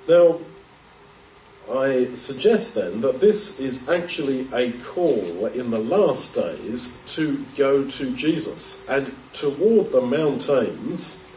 Now, 0.07 0.41
I 1.71 2.12
suggest 2.15 2.75
then 2.75 3.01
that 3.01 3.21
this 3.21 3.59
is 3.59 3.89
actually 3.89 4.47
a 4.53 4.73
call 4.73 5.47
in 5.47 5.71
the 5.71 5.79
last 5.79 6.35
days 6.35 7.03
to 7.15 7.43
go 7.57 7.89
to 7.89 8.15
Jesus 8.15 8.89
and 8.91 9.15
toward 9.33 9.91
the 9.91 10.03
mountains, 10.03 11.31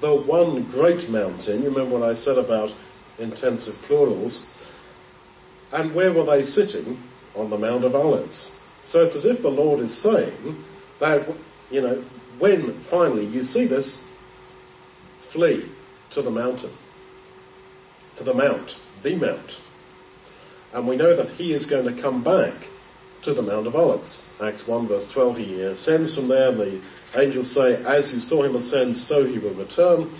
the 0.00 0.14
one 0.14 0.62
great 0.64 1.10
mountain, 1.10 1.62
you 1.62 1.68
remember 1.68 1.98
what 1.98 2.08
I 2.08 2.12
said 2.12 2.38
about 2.38 2.72
intensive 3.18 3.74
plurals, 3.86 4.56
and 5.72 5.94
where 5.94 6.12
were 6.12 6.24
they 6.24 6.42
sitting? 6.42 7.02
On 7.34 7.48
the 7.48 7.58
Mount 7.58 7.82
of 7.84 7.96
Olives. 7.96 8.62
So 8.82 9.00
it's 9.00 9.16
as 9.16 9.24
if 9.24 9.40
the 9.40 9.50
Lord 9.50 9.80
is 9.80 9.96
saying 9.96 10.64
that, 10.98 11.26
you 11.70 11.80
know, 11.80 12.04
when 12.38 12.78
finally 12.80 13.24
you 13.24 13.42
see 13.42 13.66
this, 13.66 14.14
flee 15.16 15.66
to 16.10 16.20
the 16.20 16.30
mountain, 16.30 16.70
to 18.16 18.24
the 18.24 18.34
mount, 18.34 18.78
the 19.02 19.16
mount. 19.16 19.60
And 20.72 20.88
we 20.88 20.96
know 20.96 21.14
that 21.14 21.28
he 21.30 21.52
is 21.52 21.66
going 21.66 21.94
to 21.94 22.02
come 22.02 22.22
back 22.22 22.54
to 23.22 23.34
the 23.34 23.42
Mount 23.42 23.66
of 23.66 23.76
Olives. 23.76 24.34
Acts 24.42 24.66
1 24.66 24.88
verse 24.88 25.10
12, 25.10 25.36
he 25.36 25.60
ascends 25.60 26.14
from 26.14 26.28
there 26.28 26.50
and 26.50 26.58
the 26.58 26.80
angels 27.16 27.50
say, 27.50 27.82
as 27.84 28.12
you 28.12 28.18
saw 28.18 28.42
him 28.42 28.56
ascend, 28.56 28.96
so 28.96 29.24
he 29.24 29.38
will 29.38 29.54
return. 29.54 30.10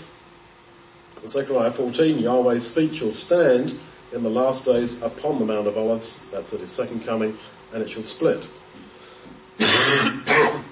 In 1.21 1.27
Zechariah 1.27 1.71
14, 1.71 2.19
Yahweh's 2.19 2.73
feet 2.73 2.95
shall 2.95 3.09
stand 3.09 3.77
in 4.13 4.23
the 4.23 4.29
last 4.29 4.65
days 4.65 5.01
upon 5.01 5.39
the 5.39 5.45
Mount 5.45 5.67
of 5.67 5.77
Olives, 5.77 6.29
that's 6.29 6.53
at 6.53 6.59
his 6.59 6.69
second 6.69 7.03
coming, 7.05 7.37
and 7.73 7.81
it 7.81 7.89
shall 7.89 8.03
split. 8.03 8.47
the 9.57 10.63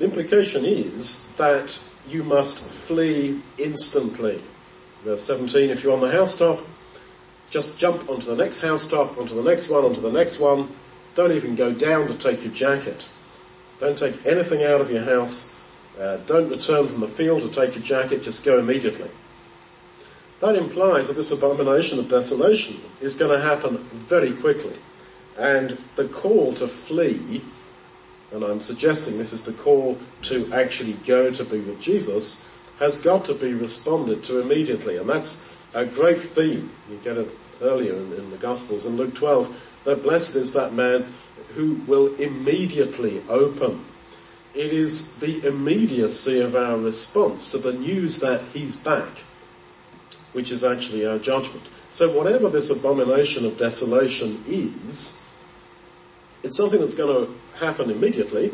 implication 0.00 0.64
is 0.64 1.36
that 1.36 1.78
you 2.08 2.24
must 2.24 2.68
flee 2.68 3.40
instantly. 3.58 4.42
Verse 5.04 5.22
17, 5.24 5.70
if 5.70 5.82
you're 5.82 5.92
on 5.92 6.00
the 6.00 6.10
housetop, 6.10 6.60
just 7.50 7.78
jump 7.78 8.08
onto 8.08 8.34
the 8.34 8.36
next 8.36 8.60
housetop, 8.60 9.18
onto 9.18 9.34
the 9.34 9.42
next 9.42 9.68
one, 9.68 9.84
onto 9.84 10.00
the 10.00 10.12
next 10.12 10.38
one. 10.38 10.68
Don't 11.14 11.32
even 11.32 11.56
go 11.56 11.72
down 11.72 12.06
to 12.06 12.14
take 12.14 12.42
your 12.42 12.52
jacket. 12.52 13.08
Don't 13.80 13.98
take 13.98 14.24
anything 14.24 14.62
out 14.62 14.80
of 14.80 14.90
your 14.90 15.02
house. 15.02 15.60
Uh, 16.00 16.18
don't 16.26 16.48
return 16.48 16.86
from 16.86 17.00
the 17.00 17.08
field 17.08 17.42
to 17.42 17.48
take 17.48 17.74
your 17.74 17.84
jacket, 17.84 18.22
just 18.22 18.44
go 18.44 18.58
immediately. 18.58 19.10
That 20.40 20.56
implies 20.56 21.08
that 21.08 21.14
this 21.14 21.32
abomination 21.32 21.98
of 21.98 22.08
desolation 22.08 22.76
is 23.00 23.16
going 23.16 23.38
to 23.38 23.44
happen 23.44 23.78
very 23.92 24.32
quickly. 24.32 24.76
And 25.36 25.70
the 25.96 26.06
call 26.08 26.54
to 26.54 26.68
flee, 26.68 27.42
and 28.32 28.42
I'm 28.44 28.60
suggesting 28.60 29.18
this 29.18 29.32
is 29.32 29.44
the 29.44 29.52
call 29.52 29.98
to 30.22 30.52
actually 30.52 30.94
go 31.04 31.30
to 31.30 31.44
be 31.44 31.60
with 31.60 31.80
Jesus, 31.80 32.51
has 32.82 33.00
got 33.00 33.24
to 33.26 33.34
be 33.34 33.54
responded 33.54 34.24
to 34.24 34.40
immediately. 34.40 34.96
And 34.96 35.08
that's 35.08 35.48
a 35.72 35.86
great 35.86 36.18
theme. 36.18 36.70
You 36.90 36.98
get 36.98 37.16
it 37.16 37.28
earlier 37.60 37.94
in, 37.94 38.12
in 38.12 38.30
the 38.30 38.36
Gospels 38.36 38.86
in 38.86 38.96
Luke 38.96 39.14
12, 39.14 39.80
that 39.84 40.02
blessed 40.02 40.34
is 40.36 40.52
that 40.54 40.72
man 40.72 41.06
who 41.54 41.74
will 41.86 42.14
immediately 42.16 43.22
open 43.28 43.84
it 44.54 44.72
is 44.72 45.16
the 45.16 45.46
immediacy 45.46 46.40
of 46.40 46.54
our 46.54 46.76
response 46.76 47.50
to 47.52 47.58
the 47.58 47.72
news 47.72 48.20
that 48.20 48.42
he's 48.52 48.76
back, 48.76 49.08
which 50.32 50.52
is 50.52 50.62
actually 50.62 51.06
our 51.06 51.18
judgment. 51.18 51.64
So 51.90 52.16
whatever 52.16 52.48
this 52.50 52.70
abomination 52.70 53.46
of 53.46 53.56
desolation 53.56 54.44
is, 54.46 55.26
it's 56.42 56.56
something 56.56 56.80
that's 56.80 56.94
going 56.94 57.26
to 57.26 57.34
happen 57.64 57.90
immediately, 57.90 58.52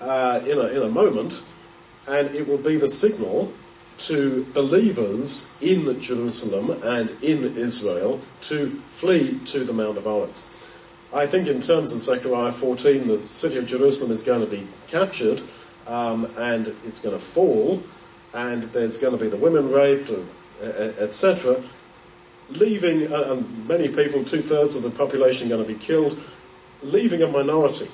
uh, 0.00 0.40
in 0.44 0.58
a 0.58 0.66
in 0.66 0.82
a 0.82 0.88
moment, 0.88 1.42
and 2.06 2.34
it 2.34 2.46
will 2.46 2.58
be 2.58 2.76
the 2.76 2.88
signal 2.88 3.52
to 4.06 4.44
believers 4.52 5.60
in 5.62 6.00
Jerusalem 6.00 6.82
and 6.82 7.10
in 7.22 7.56
Israel 7.56 8.20
to 8.42 8.70
flee 8.88 9.38
to 9.46 9.64
the 9.64 9.72
Mount 9.72 9.96
of 9.96 10.06
Olives. 10.06 10.58
I 11.14 11.26
think 11.26 11.46
in 11.46 11.60
terms 11.60 11.92
of 11.92 12.00
Zechariah 12.00 12.52
14, 12.52 13.06
the 13.06 13.18
city 13.18 13.58
of 13.58 13.66
Jerusalem 13.66 14.10
is 14.10 14.22
going 14.22 14.40
to 14.40 14.46
be 14.46 14.66
captured, 14.88 15.42
um, 15.86 16.24
and 16.38 16.74
it's 16.84 17.00
going 17.00 17.14
to 17.14 17.22
fall, 17.22 17.82
and 18.34 18.64
there's 18.64 18.98
going 18.98 19.16
to 19.16 19.22
be 19.22 19.28
the 19.28 19.36
women 19.36 19.70
raped, 19.70 20.10
etc. 20.60 21.62
Leaving, 22.48 23.12
uh, 23.12 23.32
and 23.32 23.68
many 23.68 23.88
people, 23.88 24.24
two 24.24 24.42
thirds 24.42 24.74
of 24.74 24.82
the 24.82 24.90
population, 24.90 25.48
going 25.48 25.64
to 25.64 25.68
be 25.70 25.78
killed, 25.78 26.18
leaving 26.82 27.22
a 27.22 27.28
minority. 27.28 27.88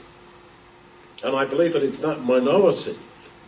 And 1.24 1.34
I 1.34 1.44
believe 1.44 1.72
that 1.72 1.82
it's 1.82 1.98
that 1.98 2.22
minority 2.22 2.96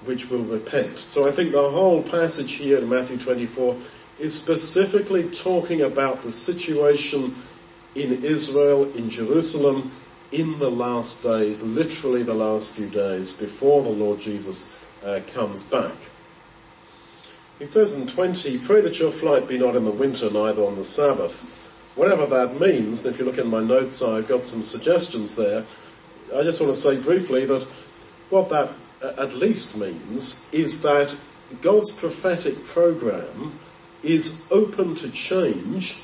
which 0.05 0.30
will 0.30 0.42
repent. 0.42 0.98
So 0.98 1.28
I 1.28 1.30
think 1.30 1.53
the 1.53 1.70
whole 1.70 2.03
passage 2.03 2.55
here 2.55 2.78
in 2.78 2.88
Matthew 2.88 3.18
24 3.18 3.76
is 4.18 4.38
specifically 4.38 5.28
talking 5.30 5.82
about 5.82 6.22
the 6.22 6.32
situation 6.32 7.34
in 7.94 8.24
Israel, 8.24 8.90
in 8.94 9.11
Jerusalem, 9.11 9.92
in 10.32 10.59
the 10.59 10.70
last 10.70 11.22
days, 11.22 11.62
literally 11.62 12.22
the 12.22 12.34
last 12.34 12.76
few 12.76 12.88
days 12.88 13.32
before 13.32 13.82
the 13.82 13.90
Lord 13.90 14.20
Jesus 14.20 14.80
uh, 15.05 15.20
comes 15.26 15.62
back. 15.62 15.92
He 17.59 17.66
says 17.66 17.94
in 17.94 18.07
20, 18.07 18.59
pray 18.59 18.80
that 18.80 18.98
your 18.98 19.11
flight 19.11 19.48
be 19.48 19.59
not 19.59 19.76
in 19.76 19.84
the 19.84 19.90
winter, 19.90 20.30
neither 20.30 20.64
on 20.64 20.76
the 20.76 20.84
Sabbath. 20.84 21.42
Whatever 21.94 22.26
that 22.26 22.61
means, 22.61 23.05
if 23.05 23.18
you 23.18 23.24
look 23.24 23.38
in 23.38 23.48
my 23.48 23.62
notes, 23.62 24.01
I've 24.03 24.28
got 24.28 24.46
some 24.46 24.62
suggestions 24.62 25.34
there. 25.34 25.64
I 26.34 26.42
just 26.42 26.61
want 26.61 26.72
to 26.72 26.80
say 26.80 27.01
briefly 27.01 27.44
that 27.46 27.64
what 28.30 28.48
that 28.51 28.70
at 29.03 29.34
least 29.34 29.78
means 29.78 30.48
is 30.53 30.82
that 30.82 31.16
God's 31.62 31.90
prophetic 31.90 32.64
program 32.64 33.59
is 34.03 34.46
open 34.51 34.94
to 34.96 35.11
change 35.11 35.96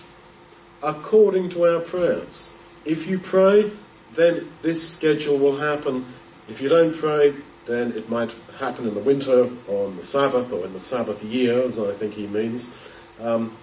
according 0.82 1.48
to 1.50 1.66
our 1.66 1.80
prayers. 1.80 2.60
If 2.84 3.06
you 3.06 3.18
pray, 3.18 3.70
then 4.12 4.50
this 4.62 4.96
schedule 4.96 5.38
will 5.38 5.56
happen. 5.56 6.06
If 6.48 6.60
you 6.60 6.68
don't 6.68 6.94
pray, 6.94 7.34
then 7.64 7.92
it 7.92 8.08
might 8.08 8.34
happen 8.58 8.86
in 8.86 8.94
the 8.94 9.00
winter 9.00 9.50
or 9.66 9.86
on 9.86 9.96
the 9.96 10.04
Sabbath 10.04 10.52
or 10.52 10.64
in 10.64 10.72
the 10.72 10.80
Sabbath 10.80 11.22
year, 11.22 11.62
as 11.62 11.78
I 11.78 11.92
think 11.92 12.14
he 12.14 12.26
means. 12.26 12.80
Um, 13.20 13.56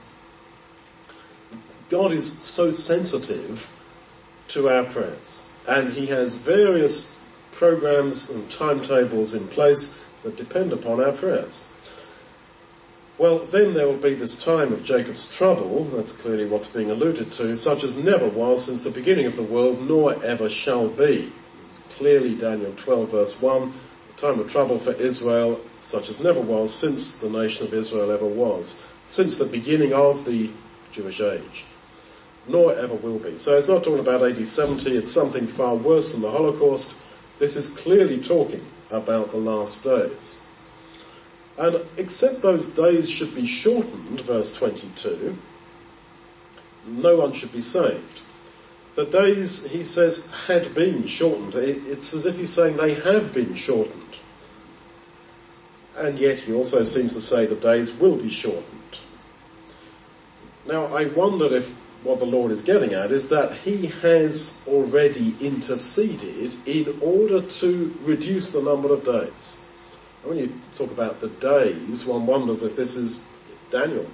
God 1.90 2.12
is 2.12 2.32
so 2.32 2.72
sensitive 2.72 3.70
to 4.50 4.70
our 4.70 4.84
prayers 4.84 5.54
and 5.68 5.94
he 5.94 6.08
has 6.08 6.34
various 6.34 7.23
programs 7.54 8.30
and 8.30 8.50
timetables 8.50 9.34
in 9.34 9.48
place 9.48 10.06
that 10.24 10.38
depend 10.38 10.74
upon 10.74 11.04
our 11.04 11.12
prayers. 11.12 11.74
Well, 13.18 13.40
then 13.40 13.76
there 13.76 13.86
will 13.86 13.98
be 13.98 14.16
this 14.16 14.44
time 14.44 14.74
of 14.74 14.84
Jacob's 14.84 15.32
trouble, 15.34 15.84
that's 15.86 16.12
clearly 16.12 16.46
what's 16.46 16.68
being 16.68 16.90
alluded 16.90 17.32
to, 17.34 17.56
such 17.56 17.84
as 17.84 17.96
never 17.96 18.28
was 18.28 18.66
since 18.66 18.82
the 18.82 18.90
beginning 18.90 19.28
of 19.28 19.36
the 19.36 19.44
world, 19.44 19.88
nor 19.88 20.22
ever 20.26 20.50
shall 20.50 20.90
be. 20.90 21.32
It's 21.66 21.80
clearly 21.96 22.34
Daniel 22.34 22.74
12 22.76 23.12
verse 23.12 23.40
1, 23.40 23.74
the 24.08 24.14
time 24.22 24.40
of 24.40 24.52
trouble 24.52 24.80
for 24.80 24.94
Israel, 24.94 25.62
such 25.80 26.10
as 26.10 26.20
never 26.20 26.42
was 26.42 26.74
since 26.74 27.22
the 27.22 27.30
nation 27.30 27.68
of 27.68 27.74
Israel 27.74 28.12
ever 28.12 28.26
was, 28.26 28.88
since 29.06 29.38
the 29.38 29.46
beginning 29.46 29.94
of 29.94 30.26
the 30.26 30.50
Jewish 30.92 31.22
age. 31.22 31.66
Nor 32.48 32.74
ever 32.74 32.96
will 32.96 33.20
be. 33.20 33.38
So 33.38 33.56
it's 33.56 33.68
not 33.68 33.84
talking 33.84 34.00
about 34.00 34.24
AD 34.24 34.44
70, 34.44 34.98
it's 34.98 35.12
something 35.12 35.46
far 35.46 35.76
worse 35.76 36.14
than 36.14 36.24
the 36.24 36.32
Holocaust. 36.32 37.03
This 37.44 37.58
is 37.58 37.78
clearly 37.78 38.22
talking 38.22 38.66
about 38.90 39.32
the 39.32 39.38
last 39.38 39.84
days. 39.84 40.48
And 41.58 41.82
except 41.98 42.42
those 42.42 42.68
days 42.68 43.10
should 43.10 43.36
be 43.36 43.46
shortened, 43.46 44.22
verse 44.22 44.56
22, 44.56 45.38
no 46.88 47.18
one 47.18 47.34
should 47.34 47.52
be 47.52 47.60
saved. 47.60 48.22
The 48.96 49.04
days, 49.04 49.70
he 49.72 49.84
says, 49.84 50.32
had 50.48 50.74
been 50.74 51.06
shortened. 51.06 51.56
It's 51.56 52.14
as 52.14 52.26
if 52.26 52.38
he's 52.38 52.54
saying 52.54 52.78
they 52.78 52.94
have 52.94 53.34
been 53.34 53.56
shortened. 53.56 54.20
And 55.98 56.18
yet 56.18 56.40
he 56.40 56.54
also 56.54 56.86
seems 56.86 57.14
to 57.14 57.20
say 57.20 57.46
the 57.46 57.56
days 57.56 57.94
will 57.94 58.16
be 58.16 58.30
shortened. 58.30 59.00
Now 60.66 60.86
I 60.96 61.08
wonder 61.08 61.54
if 61.54 61.78
what 62.04 62.20
the 62.20 62.26
Lord 62.26 62.52
is 62.52 62.62
getting 62.62 62.94
at 62.94 63.12
is 63.12 63.30
that 63.30 63.54
he 63.58 63.88
has 63.88 64.66
already 64.68 65.36
interceded 65.40 66.56
in 66.68 66.98
order 67.02 67.42
to 67.42 67.98
reduce 68.04 68.52
the 68.52 68.62
number 68.62 68.94
of 68.94 69.04
days 69.06 69.64
And 70.24 70.30
when 70.30 70.40
you 70.40 70.62
talk 70.76 70.92
about 70.92 71.20
the 71.20 71.28
days, 71.28 72.06
one 72.06 72.26
wonders 72.26 72.64
if 72.64 72.76
this 72.76 72.96
is 72.96 73.28
Daniel. 73.72 74.08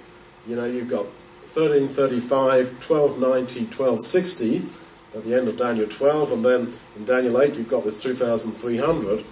You 0.46 0.56
know, 0.56 0.64
you've 0.64 0.90
got 0.90 1.04
1335, 1.54 2.72
1290, 2.88 3.60
1260 3.66 4.62
at 5.14 5.24
the 5.24 5.34
end 5.36 5.48
of 5.48 5.56
Daniel 5.56 5.86
12, 5.88 6.32
and 6.32 6.44
then 6.44 6.72
in 6.96 7.04
Daniel 7.04 7.40
8 7.40 7.54
you've 7.54 7.68
got 7.68 7.84
this 7.84 8.02
2300 8.02 9.24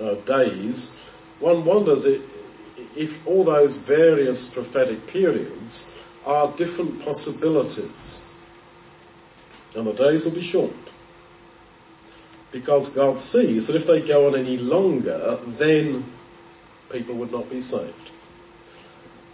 uh, 0.00 0.14
days. 0.14 1.00
One 1.40 1.64
wonders 1.64 2.04
if, 2.06 2.22
if 2.96 3.26
all 3.26 3.44
those 3.44 3.76
various 3.76 4.54
prophetic 4.54 5.06
periods 5.06 5.99
are 6.26 6.52
different 6.52 7.04
possibilities. 7.04 8.34
And 9.74 9.86
the 9.86 9.92
days 9.92 10.24
will 10.24 10.34
be 10.34 10.42
shortened 10.42 10.90
because 12.52 12.94
God 12.94 13.20
sees 13.20 13.66
that 13.68 13.76
if 13.76 13.86
they 13.86 14.00
go 14.00 14.26
on 14.26 14.34
any 14.34 14.58
longer, 14.58 15.38
then 15.46 16.04
people 16.90 17.14
would 17.16 17.32
not 17.32 17.48
be 17.48 17.60
saved. 17.60 18.10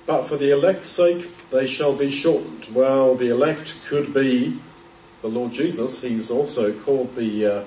But 0.07 0.23
for 0.23 0.37
the 0.37 0.51
elect's 0.51 0.89
sake, 0.89 1.27
they 1.51 1.67
shall 1.67 1.97
be 1.97 2.11
shortened. 2.11 2.69
Well, 2.73 3.15
the 3.15 3.31
elect 3.31 3.75
could 3.87 4.13
be 4.13 4.61
the 5.23 5.29
Lord 5.29 5.53
Jesus. 5.53 6.03
He's 6.03 6.31
also 6.31 6.79
called 6.81 7.17
the 7.17 7.47
uh, 7.47 7.65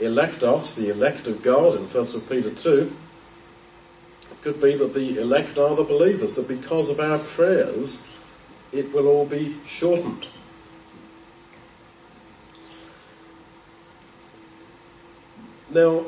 eklektos, 0.00 0.76
the 0.76 0.90
elect 0.90 1.26
of 1.26 1.42
God 1.42 1.76
in 1.76 1.86
1 1.86 2.04
Peter 2.28 2.50
2. 2.50 2.96
It 4.32 4.42
could 4.42 4.60
be 4.60 4.76
that 4.76 4.94
the 4.94 5.20
elect 5.20 5.58
are 5.58 5.76
the 5.76 5.84
believers, 5.84 6.34
that 6.36 6.48
because 6.48 6.88
of 6.88 6.98
our 6.98 7.18
prayers, 7.18 8.16
it 8.72 8.92
will 8.92 9.06
all 9.06 9.26
be 9.26 9.56
shortened. 9.66 10.28
Now, 15.70 16.04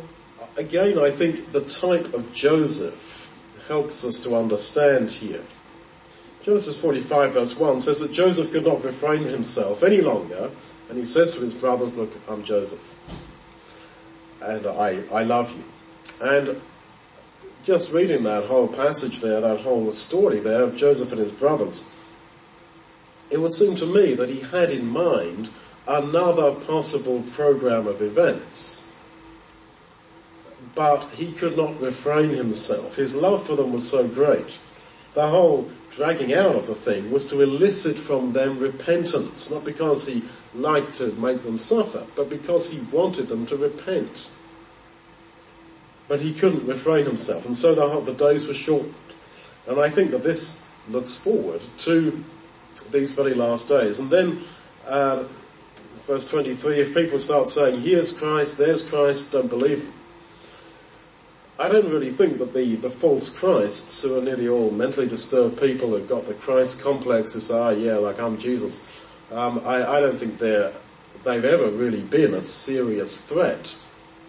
again, 0.56 0.98
I 0.98 1.10
think 1.10 1.52
the 1.52 1.60
type 1.60 2.12
of 2.14 2.32
Joseph 2.32 3.30
helps 3.68 4.04
us 4.04 4.22
to 4.24 4.36
understand 4.36 5.10
here. 5.10 5.42
Genesis 6.42 6.80
45 6.80 7.32
verse 7.32 7.56
1 7.56 7.80
says 7.80 8.00
that 8.00 8.12
Joseph 8.12 8.50
could 8.50 8.64
not 8.64 8.82
refrain 8.82 9.22
himself 9.22 9.84
any 9.84 10.00
longer 10.00 10.50
and 10.88 10.98
he 10.98 11.04
says 11.06 11.30
to 11.30 11.40
his 11.40 11.54
brothers, 11.54 11.96
look, 11.96 12.12
I'm 12.28 12.42
Joseph. 12.42 12.94
And 14.42 14.66
I, 14.66 15.02
I 15.12 15.22
love 15.22 15.56
you. 15.56 15.64
And 16.26 16.60
just 17.64 17.94
reading 17.94 18.24
that 18.24 18.44
whole 18.44 18.68
passage 18.68 19.20
there, 19.20 19.40
that 19.40 19.60
whole 19.60 19.92
story 19.92 20.40
there 20.40 20.64
of 20.64 20.76
Joseph 20.76 21.12
and 21.12 21.20
his 21.20 21.30
brothers, 21.30 21.96
it 23.32 23.40
would 23.40 23.52
seem 23.52 23.74
to 23.76 23.86
me 23.86 24.14
that 24.14 24.28
he 24.28 24.40
had 24.40 24.70
in 24.70 24.86
mind 24.86 25.48
another 25.88 26.52
possible 26.52 27.22
program 27.32 27.86
of 27.86 28.02
events. 28.02 28.92
But 30.74 31.08
he 31.14 31.32
could 31.32 31.56
not 31.56 31.80
refrain 31.80 32.30
himself. 32.30 32.96
His 32.96 33.14
love 33.14 33.46
for 33.46 33.56
them 33.56 33.72
was 33.72 33.88
so 33.88 34.06
great. 34.06 34.58
The 35.14 35.28
whole 35.28 35.70
dragging 35.90 36.32
out 36.32 36.56
of 36.56 36.66
the 36.66 36.74
thing 36.74 37.10
was 37.10 37.28
to 37.30 37.40
elicit 37.40 37.96
from 37.96 38.32
them 38.32 38.58
repentance, 38.58 39.50
not 39.50 39.64
because 39.64 40.06
he 40.06 40.24
liked 40.54 40.94
to 40.94 41.12
make 41.12 41.42
them 41.42 41.58
suffer, 41.58 42.06
but 42.14 42.30
because 42.30 42.70
he 42.70 42.84
wanted 42.94 43.28
them 43.28 43.46
to 43.46 43.56
repent. 43.56 44.30
But 46.08 46.20
he 46.20 46.32
couldn't 46.34 46.66
refrain 46.66 47.06
himself, 47.06 47.46
and 47.46 47.56
so 47.56 47.74
the, 47.74 48.12
the 48.12 48.14
days 48.14 48.46
were 48.46 48.54
shortened. 48.54 48.94
And 49.66 49.78
I 49.78 49.88
think 49.88 50.10
that 50.10 50.22
this 50.22 50.66
looks 50.88 51.16
forward 51.16 51.60
to 51.78 52.24
these 52.92 53.14
very 53.14 53.34
last 53.34 53.68
days. 53.68 53.98
And 53.98 54.10
then, 54.10 54.38
uh, 54.86 55.24
verse 56.06 56.30
23, 56.30 56.80
if 56.80 56.94
people 56.94 57.18
start 57.18 57.48
saying, 57.48 57.80
here's 57.80 58.18
Christ, 58.18 58.58
there's 58.58 58.88
Christ, 58.88 59.32
don't 59.32 59.48
believe 59.48 59.82
them. 59.82 59.92
I 61.58 61.68
don't 61.68 61.88
really 61.90 62.10
think 62.10 62.38
that 62.38 62.54
the, 62.54 62.76
the 62.76 62.90
false 62.90 63.28
Christs, 63.28 64.02
who 64.02 64.18
are 64.18 64.22
nearly 64.22 64.48
all 64.48 64.70
mentally 64.70 65.06
disturbed 65.06 65.60
people 65.60 65.90
who've 65.90 66.08
got 66.08 66.26
the 66.26 66.34
Christ 66.34 66.82
complex, 66.82 67.34
who 67.34 67.40
say, 67.40 67.54
ah, 67.54 67.70
yeah, 67.70 67.96
like 67.96 68.18
I'm 68.18 68.38
Jesus, 68.38 69.04
um, 69.30 69.62
I, 69.64 69.96
I 69.96 70.00
don't 70.00 70.18
think 70.18 70.38
they're, 70.38 70.72
they've 71.24 71.44
ever 71.44 71.68
really 71.70 72.02
been 72.02 72.34
a 72.34 72.42
serious 72.42 73.28
threat 73.28 73.76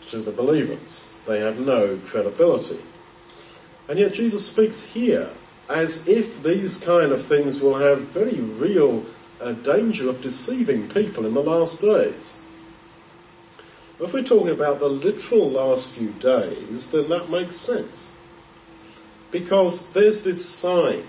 to 0.09 0.17
the 0.19 0.31
believers. 0.31 1.17
They 1.25 1.39
have 1.39 1.59
no 1.59 1.97
credibility. 2.05 2.77
And 3.87 3.99
yet 3.99 4.13
Jesus 4.13 4.45
speaks 4.45 4.93
here 4.93 5.29
as 5.69 6.09
if 6.09 6.43
these 6.43 6.85
kind 6.85 7.11
of 7.11 7.21
things 7.21 7.61
will 7.61 7.75
have 7.75 7.99
very 7.99 8.39
real 8.39 9.05
uh, 9.39 9.53
danger 9.53 10.09
of 10.09 10.21
deceiving 10.21 10.87
people 10.89 11.25
in 11.25 11.33
the 11.33 11.43
last 11.43 11.81
days. 11.81 12.47
If 13.99 14.13
we're 14.13 14.23
talking 14.23 14.49
about 14.49 14.79
the 14.79 14.89
literal 14.89 15.49
last 15.51 15.97
few 15.97 16.09
days, 16.13 16.91
then 16.91 17.09
that 17.09 17.29
makes 17.29 17.55
sense. 17.55 18.17
Because 19.31 19.93
there's 19.93 20.23
this 20.23 20.43
sign, 20.47 21.03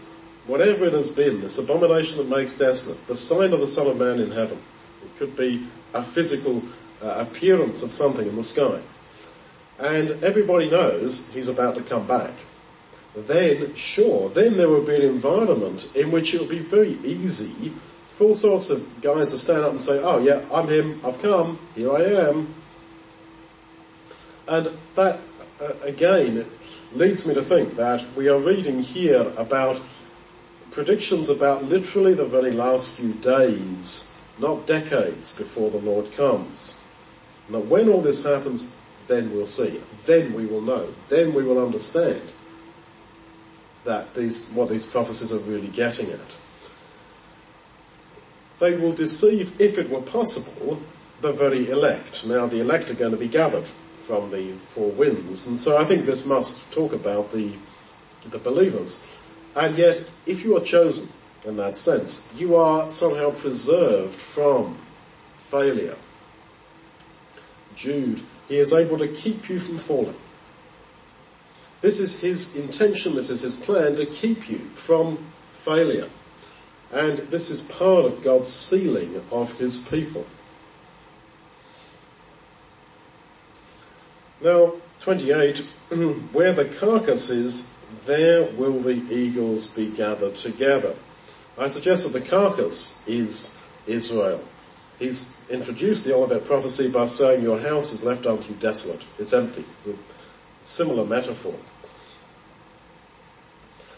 whatever 0.47 0.87
it 0.87 0.93
has 0.93 1.09
been, 1.09 1.41
this 1.41 1.59
abomination 1.59 2.19
that 2.19 2.29
makes 2.29 2.57
desolate, 2.57 3.05
the 3.07 3.17
sign 3.17 3.53
of 3.53 3.61
the 3.61 3.67
Son 3.67 3.87
of 3.87 3.99
Man 3.99 4.21
in 4.21 4.31
heaven. 4.31 4.59
It 5.03 5.17
could 5.19 5.37
be 5.37 5.67
a 5.93 6.03
physical 6.03 6.63
uh, 7.03 7.27
appearance 7.29 7.83
of 7.83 7.91
something 7.91 8.27
in 8.27 8.37
the 8.37 8.43
sky. 8.43 8.81
And 9.79 10.23
everybody 10.23 10.71
knows 10.71 11.33
he's 11.33 11.49
about 11.49 11.75
to 11.77 11.83
come 11.83 12.07
back 12.07 12.33
then 13.15 13.75
sure, 13.75 14.29
then 14.29 14.57
there 14.57 14.69
will 14.69 14.85
be 14.85 14.97
an 14.97 15.03
environment 15.03 15.95
in 15.97 16.11
which 16.11 16.35
it 16.35 16.41
will 16.41 16.49
be 16.49 16.59
very 16.59 16.99
easy 17.05 17.73
for 18.11 18.29
all 18.29 18.35
sorts 18.35 18.71
of 18.71 19.01
guys 19.01 19.31
to 19.31 19.39
stand 19.39 19.65
up 19.65 19.71
and 19.71 19.81
say, 19.81 20.01
oh 20.03 20.19
yeah, 20.19 20.45
I'm 20.53 20.69
him, 20.69 21.01
I've 21.05 21.21
come, 21.21 21.59
here 21.75 21.93
I 21.93 22.03
am. 22.03 22.55
And 24.47 24.71
that, 24.95 25.21
uh, 25.61 25.73
again, 25.83 26.47
leads 26.93 27.27
me 27.27 27.35
to 27.35 27.43
think 27.43 27.77
that 27.77 28.05
we 28.17 28.29
are 28.29 28.39
reading 28.39 28.83
here 28.83 29.33
about 29.37 29.81
predictions 30.71 31.29
about 31.29 31.65
literally 31.65 32.15
the 32.15 32.25
very 32.25 32.51
last 32.51 32.99
few 33.01 33.13
days, 33.15 34.21
not 34.39 34.67
decades 34.67 35.35
before 35.35 35.71
the 35.71 35.79
Lord 35.79 36.13
comes. 36.13 36.85
Now 37.49 37.61
when 37.61 37.89
all 37.89 38.03
this 38.03 38.25
happens, 38.25 38.77
then 39.07 39.33
we'll 39.33 39.47
see. 39.47 39.81
Then 40.05 40.33
we 40.35 40.47
will 40.47 40.61
know. 40.61 40.89
Then 41.09 41.33
we 41.33 41.45
will 41.45 41.65
understand 41.65 42.21
that 43.85 44.15
these, 44.15 44.51
what 44.51 44.69
these 44.69 44.87
prophecies 44.87 45.33
are 45.33 45.51
really 45.51 45.69
getting 45.69 46.11
at. 46.11 46.39
They 48.59 48.77
will 48.77 48.93
deceive, 48.93 49.61
if 49.61 49.79
it 49.79 49.91
were 49.91 50.01
possible, 50.01 50.81
the 51.21 51.33
very 51.33 51.71
elect. 51.71 52.27
Now 52.27 52.47
the 52.47 52.61
elect 52.61 52.91
are 52.91 52.95
going 52.95 53.13
to 53.13 53.17
be 53.17 53.29
gathered 53.29 53.65
from 53.67 54.31
the 54.31 54.53
four 54.53 54.91
winds, 54.91 55.47
and 55.47 55.57
so 55.57 55.81
I 55.81 55.85
think 55.85 56.05
this 56.05 56.27
must 56.27 56.73
talk 56.73 56.93
about 56.93 57.33
the, 57.33 57.53
the 58.29 58.39
believers. 58.39 59.11
And 59.57 59.77
yet, 59.79 60.05
if 60.27 60.45
you 60.45 60.57
are 60.57 60.61
chosen 60.61 61.09
in 61.45 61.57
that 61.57 61.77
sense, 61.77 62.33
you 62.37 62.57
are 62.57 62.91
somehow 62.91 63.31
preserved 63.31 64.15
from 64.15 64.79
failure. 65.37 65.97
Jude, 67.77 68.23
he 68.49 68.59
is 68.59 68.73
able 68.73 68.99
to 68.99 69.09
keep 69.09 69.49
you 69.49 69.59
from 69.59 69.79
falling. 69.79 70.17
This 71.85 72.01
is 72.01 72.23
his 72.23 72.57
intention, 72.57 73.15
this 73.15 73.29
is 73.29 73.43
his 73.43 73.57
plan 73.57 73.95
to 73.97 74.07
keep 74.07 74.49
you 74.49 74.57
from 74.73 75.19
failure. 75.53 76.09
And 76.91 77.19
this 77.29 77.51
is 77.51 77.61
part 77.61 78.07
of 78.07 78.25
God's 78.25 78.51
sealing 78.51 79.21
of 79.31 79.59
his 79.59 79.87
people. 79.91 80.25
Now, 84.41 84.73
28, 85.03 85.59
where 86.33 86.55
the 86.55 86.65
carcass 86.65 87.29
is, 87.29 87.77
there 88.07 88.45
will 88.45 88.79
the 88.81 89.03
eagles 89.15 89.77
be 89.77 89.91
gathered 89.91 90.37
together. 90.37 90.95
I 91.59 91.69
suggest 91.69 92.11
that 92.11 92.19
the 92.19 92.27
carcass 92.27 93.07
is 93.07 93.63
Israel. 93.87 94.43
He's 94.99 95.39
introduced 95.51 96.07
the 96.07 96.15
Olivet 96.15 96.47
prophecy 96.47 96.91
by 96.91 97.05
saying 97.05 97.43
your 97.43 97.61
house 97.61 97.93
is 97.93 98.03
left 98.03 98.25
unto 98.25 98.55
you 98.55 98.59
desolate. 98.59 99.07
It's 99.19 99.35
empty. 99.35 99.67
It's 99.77 99.89
a 99.89 99.95
similar 100.63 101.05
metaphor. 101.05 101.55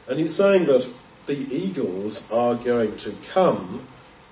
And 0.09 0.19
he's 0.19 0.35
saying 0.35 0.67
that 0.67 0.89
the 1.27 1.37
eagles 1.55 2.33
are 2.33 2.55
going 2.55 2.97
to 2.99 3.15
come 3.33 3.87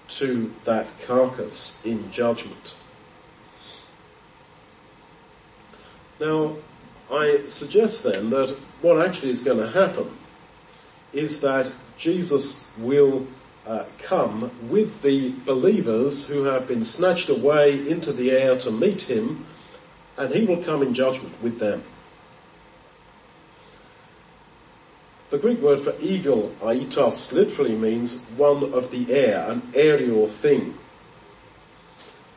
to 0.09 0.53
that 0.64 0.87
carcass 1.01 1.85
in 1.85 2.11
judgment. 2.11 2.77
Now, 6.20 6.57
I 7.11 7.47
suggest 7.49 8.05
then 8.05 8.31
that 8.31 8.51
what 8.81 9.05
actually 9.05 9.31
is 9.31 9.43
going 9.43 9.59
to 9.59 9.70
happen 9.70 10.16
is 11.12 11.41
that 11.41 11.70
Jesus 11.97 12.72
will 12.79 13.27
uh, 13.66 13.85
come 13.99 14.51
with 14.68 15.03
the 15.03 15.33
believers 15.45 16.29
who 16.29 16.45
have 16.45 16.68
been 16.68 16.85
snatched 16.85 17.29
away 17.29 17.89
into 17.89 18.12
the 18.12 18.31
air 18.31 18.57
to 18.59 18.70
meet 18.70 19.03
him, 19.03 19.47
and 20.16 20.35
he 20.35 20.45
will 20.45 20.62
come 20.62 20.83
in 20.83 20.95
judgment 20.95 21.43
with 21.43 21.59
them. 21.59 21.83
The 25.35 25.41
Greek 25.41 25.61
word 25.61 25.80
for 25.80 25.93
eagle, 26.01 26.55
aitos, 26.61 27.32
literally 27.32 27.74
means 27.74 28.28
one 28.37 28.72
of 28.72 28.93
the 28.93 29.12
air, 29.12 29.45
an 29.51 29.62
aerial 29.74 30.28
thing. 30.28 30.78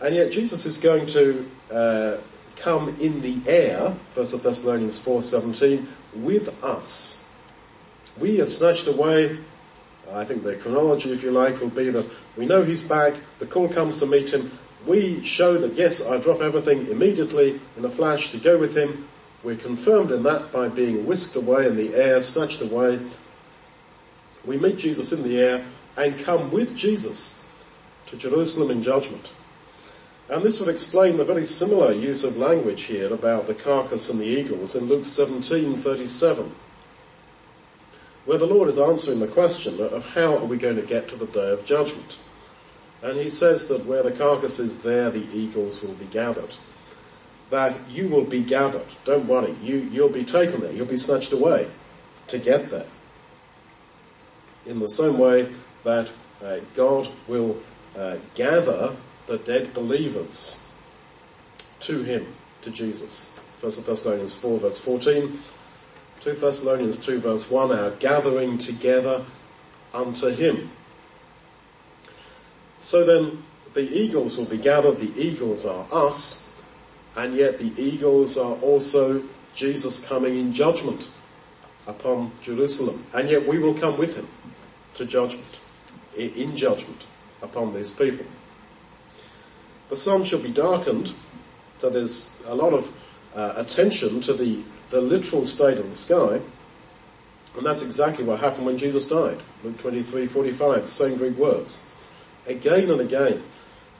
And 0.02 0.16
yet 0.16 0.32
Jesus 0.32 0.66
is 0.66 0.80
going 0.80 1.06
to 1.06 1.48
uh, 1.72 2.18
come 2.56 2.98
in 3.00 3.22
the 3.22 3.38
air, 3.46 3.90
1 4.16 4.26
Thessalonians 4.42 4.98
4.17, 5.06 5.86
with 6.16 6.64
us. 6.64 7.30
We 8.20 8.42
are 8.42 8.48
snatched 8.48 8.88
away. 8.88 9.38
I 10.12 10.26
think 10.26 10.42
the 10.42 10.56
chronology, 10.56 11.12
if 11.12 11.22
you 11.22 11.30
like, 11.30 11.62
will 11.62 11.70
be 11.70 11.92
that 11.92 12.10
we 12.36 12.48
know 12.48 12.64
he's 12.64 12.82
back, 12.82 13.14
the 13.38 13.46
call 13.46 13.70
comes 13.70 14.00
to 14.00 14.08
meet 14.08 14.34
him, 14.34 14.50
we 14.88 15.24
show 15.24 15.56
that 15.60 15.76
yes, 15.76 16.04
I 16.04 16.18
drop 16.18 16.42
everything 16.42 16.88
immediately 16.88 17.62
in 17.78 17.86
a 17.86 17.92
flash 17.92 18.32
to 18.32 18.40
go 18.40 18.58
with 18.58 18.76
him, 18.76 19.08
we're 19.48 19.56
confirmed 19.56 20.12
in 20.12 20.24
that 20.24 20.52
by 20.52 20.68
being 20.68 21.06
whisked 21.06 21.34
away 21.38 21.68
in 21.68 21.78
the 21.78 21.96
air, 21.96 22.20
snatched 22.20 22.60
away. 22.62 23.00
We 24.44 24.58
meet 24.58 24.78
Jesus 24.78 25.14
in 25.14 25.24
the 25.24 25.40
air 25.40 25.64
and 25.96 26.20
come 26.20 26.52
with 26.52 26.76
Jesus 26.76 27.46
to 28.08 28.18
Jerusalem 28.18 28.72
in 28.72 28.84
judgment. 28.84 29.32
And 30.30 30.44
this 30.44 30.60
would 30.60 30.68
explain 30.68 31.16
the 31.16 31.24
very 31.24 31.46
similar 31.46 31.94
use 31.94 32.26
of 32.26 32.36
language 32.36 32.84
here 32.84 33.14
about 33.14 33.48
the 33.48 33.54
carcass 33.54 34.10
and 34.10 34.20
the 34.20 34.26
eagles 34.26 34.76
in 34.76 34.84
Luke 34.84 35.06
17:37, 35.06 36.52
where 38.26 38.38
the 38.38 38.46
Lord 38.46 38.68
is 38.68 38.78
answering 38.78 39.22
the 39.22 39.28
question 39.28 39.82
of 39.82 40.10
how 40.10 40.36
are 40.36 40.44
we 40.44 40.58
going 40.58 40.76
to 40.76 40.82
get 40.82 41.08
to 41.08 41.16
the 41.16 41.26
day 41.26 41.52
of 41.54 41.64
judgment. 41.64 42.18
And 43.02 43.18
he 43.18 43.30
says 43.30 43.70
that 43.70 43.86
where 43.86 44.04
the 44.04 44.12
carcass 44.12 44.60
is 44.60 44.84
there, 44.84 45.10
the 45.10 45.26
eagles 45.34 45.82
will 45.82 45.94
be 45.94 46.08
gathered 46.08 46.58
that 47.50 47.90
you 47.90 48.08
will 48.08 48.26
be 48.26 48.42
gathered. 48.42 48.88
Don't 49.06 49.28
worry. 49.28 49.56
You, 49.62 49.78
you'll 49.92 50.10
be 50.10 50.26
taken 50.26 50.62
there. 50.62 50.72
You'll 50.72 50.86
be 50.86 50.98
snatched 50.98 51.32
away 51.32 51.68
to 52.28 52.38
get 52.38 52.70
there. 52.70 52.88
In 54.66 54.80
the 54.80 54.90
same 54.90 55.18
way 55.18 55.50
that 55.84 56.12
uh, 56.44 56.58
God 56.76 57.08
will 57.28 57.62
uh, 57.98 58.18
gather 58.36 58.96
the 59.28 59.38
dead 59.38 59.74
believers 59.74 60.70
to 61.82 62.04
Him, 62.04 62.34
to 62.64 62.70
Jesus. 62.70 63.38
1 63.60 63.72
Thessalonians 63.86 64.36
4 64.36 64.60
verse 64.60 64.80
14, 64.80 65.40
2 66.22 66.34
Thessalonians 66.34 67.04
2 67.04 67.20
verse 67.20 67.50
1, 67.50 67.72
our 67.72 67.90
gathering 67.92 68.60
together 68.60 69.26
unto 69.94 70.30
him. 70.30 70.70
So 72.78 73.04
then 73.04 73.44
the 73.74 73.82
eagles 73.82 74.38
will 74.38 74.46
be 74.46 74.58
gathered, 74.58 74.98
the 74.98 75.12
eagles 75.20 75.66
are 75.66 75.88
us, 75.92 76.47
and 77.18 77.36
yet 77.36 77.58
the 77.58 77.74
eagles 77.82 78.38
are 78.38 78.56
also 78.58 79.24
Jesus 79.56 80.08
coming 80.08 80.38
in 80.38 80.54
judgment 80.54 81.10
upon 81.88 82.32
Jerusalem. 82.44 83.04
And 83.14 83.28
yet 83.28 83.48
we 83.48 83.58
will 83.58 83.74
come 83.74 83.98
with 83.98 84.16
him 84.16 84.28
to 84.94 85.06
judgment, 85.06 85.60
in 86.16 86.56
judgment 86.56 87.06
upon 87.42 87.74
these 87.74 87.90
people. 87.90 88.26
The 89.90 89.98
sun 89.98 90.26
shall 90.26 90.42
be 90.42 90.52
darkened, 90.52 91.16
so 91.80 91.90
there's 91.90 92.40
a 92.46 92.54
lot 92.54 92.74
of 92.74 92.94
uh, 93.36 93.54
attention 93.56 94.22
to 94.22 94.34
the, 94.34 94.62
the 94.92 95.02
literal 95.02 95.44
state 95.44 95.80
of 95.80 95.90
the 95.90 95.96
sky. 95.96 96.40
And 97.56 97.66
that's 97.66 97.82
exactly 97.82 98.26
what 98.26 98.40
happened 98.42 98.68
when 98.68 98.78
Jesus 98.78 99.08
died. 99.08 99.40
Luke 99.64 99.80
23, 99.80 100.28
45, 100.28 100.82
the 100.82 100.88
same 100.88 101.18
Greek 101.18 101.36
words. 101.36 101.92
Again 102.46 102.92
and 102.92 103.02
again, 103.02 103.42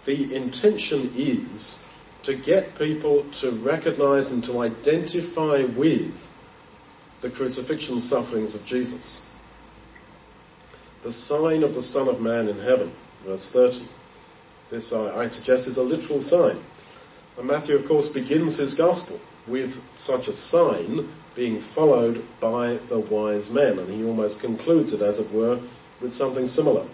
the 0.06 0.36
intention 0.36 1.12
is 1.16 1.88
to 2.28 2.36
get 2.36 2.78
people 2.78 3.24
to 3.32 3.52
recognize 3.52 4.32
and 4.32 4.44
to 4.44 4.60
identify 4.60 5.64
with 5.64 6.30
the 7.22 7.30
crucifixion 7.30 8.02
sufferings 8.02 8.54
of 8.54 8.66
Jesus. 8.66 9.32
The 11.04 11.12
sign 11.14 11.64
of 11.64 11.74
the 11.74 11.82
Son 11.82 12.10
of 12.10 12.20
Man 12.20 12.50
in 12.50 12.60
heaven, 12.60 12.92
verse 13.24 13.50
30. 13.50 13.86
This, 14.70 14.92
I, 14.92 15.22
I 15.22 15.28
suggest, 15.28 15.70
is 15.70 15.78
a 15.78 15.84
literal 15.84 16.20
sign. 16.20 16.58
And 17.38 17.48
Matthew, 17.48 17.78
of 17.78 17.88
course, 17.88 18.10
begins 18.10 18.58
his 18.58 18.76
gospel 18.76 19.22
with 19.48 19.82
such 19.94 20.28
a 20.28 20.34
sign 20.34 21.08
being 21.34 21.62
followed 21.62 22.26
by 22.42 22.74
the 22.90 23.00
wise 23.00 23.52
men, 23.52 23.80
and 23.80 23.90
he 23.90 24.04
almost 24.04 24.42
concludes 24.42 24.92
it, 24.92 25.02
as 25.02 25.18
it 25.20 25.32
were, 25.32 25.62
with 26.02 26.12
something 26.12 26.46
similar. 26.46 26.86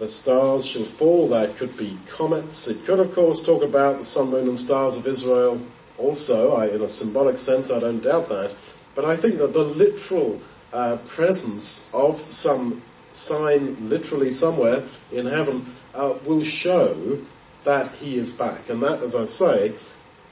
The 0.00 0.08
stars 0.08 0.64
shall 0.64 0.84
fall, 0.84 1.28
that 1.28 1.58
could 1.58 1.76
be 1.76 1.98
comets. 2.08 2.66
It 2.66 2.86
could, 2.86 3.00
of 3.00 3.14
course, 3.14 3.44
talk 3.44 3.62
about 3.62 3.98
the 3.98 4.04
sun, 4.04 4.30
moon, 4.30 4.48
and 4.48 4.58
stars 4.58 4.96
of 4.96 5.06
Israel 5.06 5.60
also, 5.98 6.56
I, 6.56 6.68
in 6.68 6.80
a 6.80 6.88
symbolic 6.88 7.36
sense, 7.36 7.70
I 7.70 7.80
don't 7.80 8.02
doubt 8.02 8.30
that. 8.30 8.54
But 8.94 9.04
I 9.04 9.14
think 9.14 9.36
that 9.36 9.52
the 9.52 9.62
literal 9.62 10.40
uh, 10.72 10.96
presence 11.04 11.92
of 11.92 12.18
some 12.18 12.80
sign 13.12 13.90
literally 13.90 14.30
somewhere 14.30 14.84
in 15.12 15.26
heaven 15.26 15.66
uh, 15.94 16.14
will 16.24 16.44
show 16.44 17.18
that 17.64 17.92
he 17.92 18.16
is 18.16 18.30
back. 18.30 18.70
And 18.70 18.82
that, 18.82 19.02
as 19.02 19.14
I 19.14 19.24
say, 19.24 19.74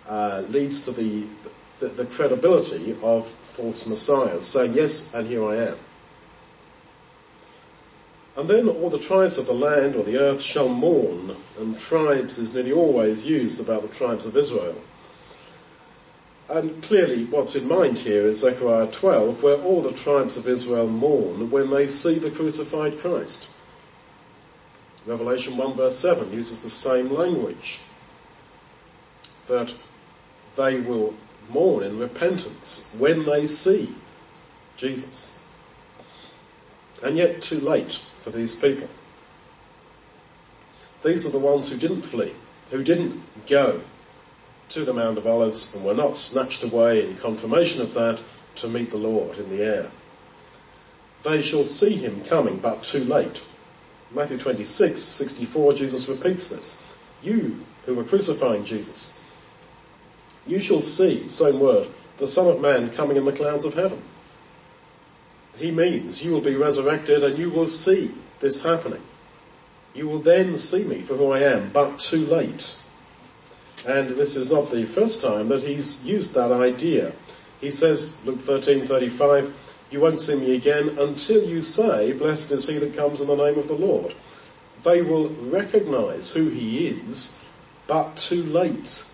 uh, 0.08 0.44
leads 0.48 0.86
to 0.86 0.92
the, 0.92 1.26
the, 1.80 1.88
the 1.88 2.06
credibility 2.06 2.96
of 3.02 3.26
false 3.26 3.86
messiahs 3.86 4.46
saying, 4.46 4.72
yes, 4.72 5.12
and 5.12 5.26
here 5.26 5.44
I 5.44 5.56
am. 5.56 5.76
And 8.38 8.48
then 8.48 8.68
all 8.68 8.88
the 8.88 9.00
tribes 9.00 9.36
of 9.36 9.46
the 9.46 9.52
land 9.52 9.96
or 9.96 10.04
the 10.04 10.16
earth 10.16 10.40
shall 10.40 10.68
mourn, 10.68 11.34
and 11.58 11.76
tribes 11.76 12.38
is 12.38 12.54
nearly 12.54 12.70
always 12.70 13.24
used 13.24 13.60
about 13.60 13.82
the 13.82 13.88
tribes 13.88 14.26
of 14.26 14.36
Israel. 14.36 14.80
And 16.48 16.80
clearly 16.80 17.24
what's 17.24 17.56
in 17.56 17.66
mind 17.66 17.98
here 17.98 18.22
is 18.22 18.38
Zechariah 18.38 18.92
12, 18.92 19.42
where 19.42 19.56
all 19.56 19.82
the 19.82 19.92
tribes 19.92 20.36
of 20.36 20.46
Israel 20.46 20.86
mourn 20.86 21.50
when 21.50 21.68
they 21.70 21.88
see 21.88 22.20
the 22.20 22.30
crucified 22.30 22.96
Christ. 22.96 23.52
Revelation 25.04 25.56
1 25.56 25.74
verse 25.74 25.96
7 25.96 26.32
uses 26.32 26.62
the 26.62 26.68
same 26.68 27.10
language. 27.12 27.80
That 29.48 29.74
they 30.56 30.78
will 30.78 31.14
mourn 31.50 31.82
in 31.82 31.98
repentance 31.98 32.94
when 32.96 33.26
they 33.26 33.48
see 33.48 33.96
Jesus. 34.76 35.42
And 37.02 37.16
yet 37.16 37.42
too 37.42 37.58
late 37.58 38.00
for 38.30 38.36
these 38.36 38.54
people. 38.54 38.88
These 41.02 41.24
are 41.26 41.30
the 41.30 41.38
ones 41.38 41.70
who 41.70 41.78
didn't 41.78 42.02
flee, 42.02 42.34
who 42.70 42.84
didn't 42.84 43.22
go 43.46 43.80
to 44.70 44.84
the 44.84 44.92
Mount 44.92 45.16
of 45.16 45.26
Olives 45.26 45.74
and 45.74 45.84
were 45.84 45.94
not 45.94 46.14
snatched 46.14 46.62
away 46.62 47.08
in 47.08 47.16
confirmation 47.16 47.80
of 47.80 47.94
that 47.94 48.22
to 48.56 48.68
meet 48.68 48.90
the 48.90 48.98
Lord 48.98 49.38
in 49.38 49.48
the 49.48 49.62
air. 49.62 49.90
They 51.22 51.40
shall 51.40 51.64
see 51.64 51.94
him 51.94 52.22
coming, 52.24 52.58
but 52.58 52.84
too 52.84 53.02
late. 53.04 53.42
Matthew 54.10 54.36
26, 54.36 55.00
64, 55.00 55.74
Jesus 55.74 56.08
repeats 56.08 56.48
this. 56.48 56.86
You 57.22 57.64
who 57.86 57.94
were 57.94 58.04
crucifying 58.04 58.64
Jesus, 58.64 59.24
you 60.46 60.60
shall 60.60 60.80
see, 60.80 61.26
same 61.28 61.60
word, 61.60 61.88
the 62.18 62.28
Son 62.28 62.46
of 62.46 62.60
Man 62.60 62.90
coming 62.90 63.16
in 63.16 63.24
the 63.24 63.32
clouds 63.32 63.64
of 63.64 63.74
heaven. 63.74 64.02
He 65.58 65.70
means 65.70 66.24
you 66.24 66.32
will 66.32 66.40
be 66.40 66.56
resurrected 66.56 67.24
and 67.24 67.36
you 67.36 67.50
will 67.50 67.66
see 67.66 68.12
this 68.40 68.64
happening. 68.64 69.02
You 69.94 70.08
will 70.08 70.20
then 70.20 70.56
see 70.56 70.86
me 70.86 71.00
for 71.00 71.16
who 71.16 71.32
I 71.32 71.40
am, 71.40 71.70
but 71.70 71.98
too 71.98 72.24
late. 72.24 72.80
And 73.86 74.10
this 74.10 74.36
is 74.36 74.50
not 74.50 74.70
the 74.70 74.84
first 74.84 75.22
time 75.22 75.48
that 75.48 75.62
he's 75.62 76.06
used 76.06 76.34
that 76.34 76.52
idea. 76.52 77.12
He 77.60 77.70
says, 77.70 78.24
Luke 78.24 78.38
13:35, 78.38 79.52
you 79.90 80.00
won't 80.00 80.20
see 80.20 80.38
me 80.38 80.54
again 80.54 80.96
until 80.98 81.42
you 81.42 81.62
say, 81.62 82.12
blessed 82.12 82.52
is 82.52 82.68
he 82.68 82.78
that 82.78 82.96
comes 82.96 83.20
in 83.20 83.26
the 83.26 83.36
name 83.36 83.58
of 83.58 83.68
the 83.68 83.74
Lord. 83.74 84.14
They 84.84 85.02
will 85.02 85.30
recognize 85.30 86.32
who 86.32 86.50
he 86.50 86.88
is, 86.88 87.44
but 87.86 88.16
too 88.16 88.42
late. 88.44 89.04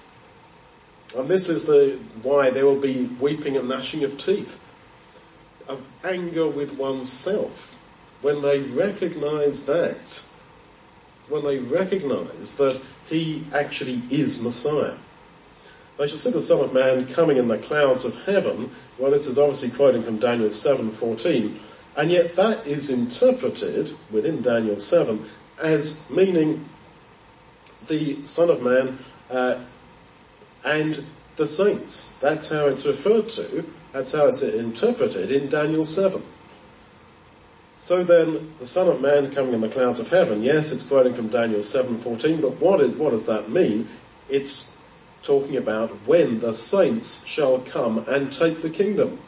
And 1.16 1.28
this 1.28 1.49
is 1.49 1.64
the, 1.64 1.99
why 2.22 2.51
there 2.51 2.66
will 2.66 2.80
be 2.80 3.05
weeping 3.20 3.57
and 3.57 3.68
gnashing 3.68 4.05
of 4.05 4.18
teeth, 4.18 4.61
of 5.69 5.83
anger 6.05 6.47
with 6.47 6.77
oneself, 6.77 7.79
when 8.23 8.43
they 8.43 8.61
recognize 8.61 9.65
that, 9.67 10.23
when 11.29 11.45
they 11.45 11.59
recognize 11.59 12.57
that 12.57 12.81
he 13.09 13.45
actually 13.53 14.03
is 14.11 14.43
Messiah. 14.43 14.95
They 15.97 16.09
shall 16.09 16.19
see 16.19 16.31
the 16.31 16.43
Son 16.43 16.65
of 16.65 16.73
Man 16.73 17.07
coming 17.07 17.37
in 17.37 17.49
the 17.49 17.59
clouds 17.59 18.05
of 18.05 18.25
heaven. 18.25 18.71
Well, 18.99 19.11
this 19.11 19.27
is 19.27 19.39
obviously 19.39 19.77
quoting 19.77 20.03
from 20.03 20.19
Daniel 20.19 20.51
7:14, 20.51 21.57
and 21.97 22.11
yet 22.11 22.35
that 22.37 22.67
is 22.67 22.91
interpreted 22.91 23.95
within 24.11 24.43
Daniel 24.43 24.79
7 24.79 25.25
as 25.62 26.11
meaning 26.11 26.69
the 27.87 28.25
Son 28.27 28.51
of 28.51 28.62
Man 28.62 28.99
uh, 29.31 29.61
and 30.65 31.05
the 31.37 31.47
saints. 31.47 32.19
That's 32.19 32.49
how 32.49 32.67
it's 32.67 32.87
referred 32.87 33.29
to. 33.31 33.65
That's 33.95 34.11
how 34.11 34.26
it's 34.26 34.42
interpreted 34.42 35.30
in 35.30 35.49
Daniel 35.49 35.84
7. 35.84 36.20
So 37.76 38.03
then, 38.03 38.53
the 38.59 38.66
Son 38.66 38.88
of 38.88 39.01
Man 39.01 39.30
coming 39.30 39.53
in 39.53 39.61
the 39.61 39.68
clouds 39.68 40.01
of 40.01 40.11
heaven, 40.11 40.42
yes, 40.42 40.72
it's 40.72 40.82
quoting 40.82 41.14
from 41.14 41.28
Daniel 41.28 41.61
7.14, 41.61 42.42
but 42.42 42.61
what, 42.61 42.80
is, 42.80 42.99
what 42.99 43.11
does 43.11 43.26
that 43.26 43.51
mean? 43.51 43.88
It's 44.28 44.76
talking 45.22 45.57
about 45.57 45.90
when 46.07 46.40
the 46.40 46.53
saints 46.53 47.24
shall 47.24 47.61
come 47.61 48.05
and 48.09 48.32
take 48.32 48.62
the 48.62 48.70
kingdom. 48.70 49.20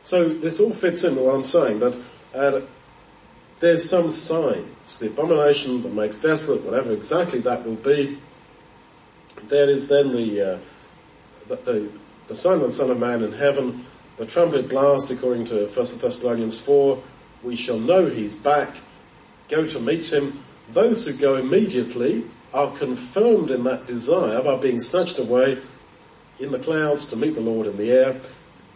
So 0.00 0.28
this 0.28 0.58
all 0.58 0.72
fits 0.72 1.04
in 1.04 1.14
with 1.14 1.24
what 1.24 1.36
I'm 1.36 1.44
saying, 1.44 1.78
that 1.78 1.96
uh, 2.34 2.60
there's 3.60 3.88
some 3.88 4.10
signs, 4.10 4.98
the 4.98 5.10
abomination 5.10 5.82
that 5.82 5.92
makes 5.92 6.18
desolate, 6.18 6.64
whatever 6.64 6.92
exactly 6.92 7.38
that 7.42 7.64
will 7.64 7.76
be, 7.76 8.18
there 9.44 9.70
is 9.70 9.86
then 9.86 10.10
the, 10.10 10.54
uh, 10.54 10.58
the, 11.46 11.56
the, 11.56 11.90
the 12.30 12.50
of 12.50 12.60
the 12.60 12.70
Son 12.70 12.90
of 12.90 13.00
Man 13.00 13.24
in 13.24 13.32
heaven, 13.32 13.84
the 14.16 14.24
trumpet 14.24 14.68
blast, 14.68 15.10
according 15.10 15.46
to 15.46 15.66
1 15.66 15.72
Thessalonians 15.74 16.60
4, 16.60 17.02
we 17.42 17.56
shall 17.56 17.80
know 17.80 18.06
he's 18.06 18.36
back, 18.36 18.76
go 19.48 19.66
to 19.66 19.80
meet 19.80 20.12
him. 20.12 20.40
Those 20.68 21.04
who 21.04 21.12
go 21.14 21.34
immediately 21.34 22.22
are 22.54 22.70
confirmed 22.76 23.50
in 23.50 23.64
that 23.64 23.88
desire 23.88 24.40
by 24.44 24.56
being 24.58 24.78
snatched 24.78 25.18
away 25.18 25.58
in 26.38 26.52
the 26.52 26.60
clouds 26.60 27.08
to 27.08 27.16
meet 27.16 27.34
the 27.34 27.40
Lord 27.40 27.66
in 27.66 27.76
the 27.76 27.90
air. 27.90 28.20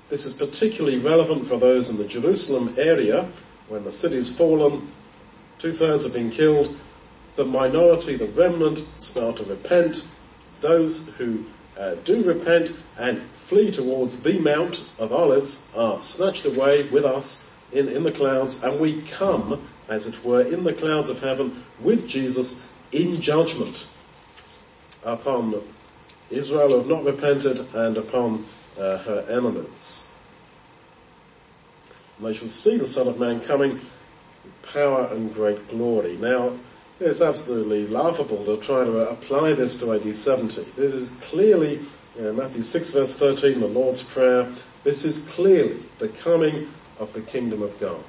This 0.09 0.27
is 0.27 0.37
particularly 0.37 0.99
relevant 0.99 1.47
for 1.47 1.57
those 1.57 1.91
in 1.91 1.97
the 1.97 2.09
Jerusalem 2.09 2.75
area 2.77 3.29
when 3.69 3.85
the 3.85 3.93
city's 3.93 4.37
fallen, 4.37 4.89
two 5.59 5.71
thirds 5.71 6.03
have 6.03 6.13
been 6.13 6.33
killed, 6.33 6.77
the 7.37 7.45
minority, 7.45 8.17
the 8.17 8.27
remnant 8.27 8.79
start 8.97 9.37
to 9.37 9.45
repent. 9.45 10.05
Those 10.61 11.15
who 11.15 11.45
uh, 11.79 11.95
do 12.05 12.23
repent 12.23 12.73
and 12.99 13.21
flee 13.45 13.71
towards 13.71 14.23
the 14.23 14.39
Mount 14.39 14.91
of 14.99 15.13
Olives 15.13 15.73
are 15.77 15.99
snatched 15.99 16.47
away 16.47 16.89
with 16.89 17.05
us 17.05 17.53
in, 17.73 17.89
in 17.89 18.03
the 18.03 18.13
clouds 18.13 18.65
and 18.65 18.81
we 18.81 19.03
come, 19.03 19.67
as 19.89 20.07
it 20.07 20.25
were, 20.25 20.43
in 20.43 20.65
the 20.65 20.73
clouds 20.73 21.11
of 21.11 21.21
heaven 21.21 21.65
with 21.81 22.09
Jesus 22.09 22.73
in 22.91 23.21
judgment 23.21 23.87
upon 25.05 25.55
Israel 26.31 26.71
who 26.71 26.79
have 26.79 26.89
not 26.89 27.05
repented 27.05 27.67
and 27.75 27.97
upon 27.97 28.45
uh, 28.79 28.99
her 28.99 29.27
enemies. 29.29 30.15
And 32.17 32.27
they 32.27 32.33
shall 32.33 32.49
see 32.49 32.79
the 32.79 32.87
Son 32.87 33.09
of 33.09 33.19
Man 33.19 33.41
coming 33.41 33.73
with 33.73 34.63
power 34.73 35.09
and 35.13 35.35
great 35.35 35.69
glory. 35.69 36.17
Now, 36.17 36.53
it's 37.01 37.21
absolutely 37.21 37.87
laughable 37.89 38.45
to 38.45 38.57
try 38.57 38.85
to 38.85 39.11
apply 39.11 39.53
this 39.53 39.79
to 39.81 39.93
AD 39.93 40.15
70. 40.15 40.63
This 40.77 40.95
is 40.95 41.11
clearly, 41.23 41.81
Matthew 42.17 42.63
6 42.63 42.91
verse 42.91 43.19
13, 43.19 43.59
the 43.59 43.67
Lord's 43.67 44.05
Prayer, 44.05 44.49
This 44.85 45.05
is 45.05 45.29
clearly 45.33 45.81
the 45.99 46.09
coming 46.09 46.69
of 47.01 47.13
the 47.13 47.21
kingdom 47.21 47.61
of 47.61 47.79
God. 47.81 48.05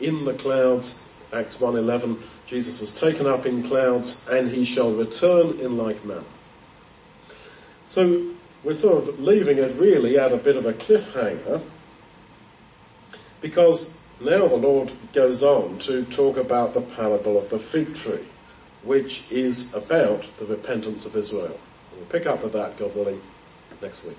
In 0.00 0.26
the 0.26 0.34
clouds, 0.34 1.08
Acts 1.32 1.56
1.11, 1.56 2.20
Jesus 2.44 2.78
was 2.78 2.98
taken 2.98 3.26
up 3.26 3.46
in 3.46 3.62
clouds 3.62 4.28
and 4.28 4.50
he 4.50 4.66
shall 4.66 4.92
return 4.92 5.58
in 5.60 5.78
like 5.78 6.04
manner. 6.04 6.24
So 7.86 8.32
we're 8.62 8.74
sort 8.74 9.08
of 9.08 9.18
leaving 9.18 9.56
it 9.56 9.74
really 9.76 10.18
at 10.18 10.32
a 10.32 10.36
bit 10.36 10.58
of 10.58 10.66
a 10.66 10.74
cliffhanger 10.74 11.62
because 13.40 14.02
now 14.20 14.46
the 14.46 14.56
Lord 14.56 14.92
goes 15.14 15.42
on 15.42 15.78
to 15.80 16.04
talk 16.04 16.36
about 16.36 16.74
the 16.74 16.82
parable 16.82 17.38
of 17.38 17.48
the 17.48 17.58
fig 17.58 17.94
tree, 17.94 18.26
which 18.82 19.32
is 19.32 19.74
about 19.74 20.26
the 20.38 20.44
repentance 20.44 21.06
of 21.06 21.16
Israel. 21.16 21.58
We'll 21.96 22.06
pick 22.06 22.26
up 22.26 22.42
with 22.42 22.52
that, 22.52 22.78
God 22.78 22.94
willing, 22.94 23.20
next 23.80 24.04
week. 24.04 24.18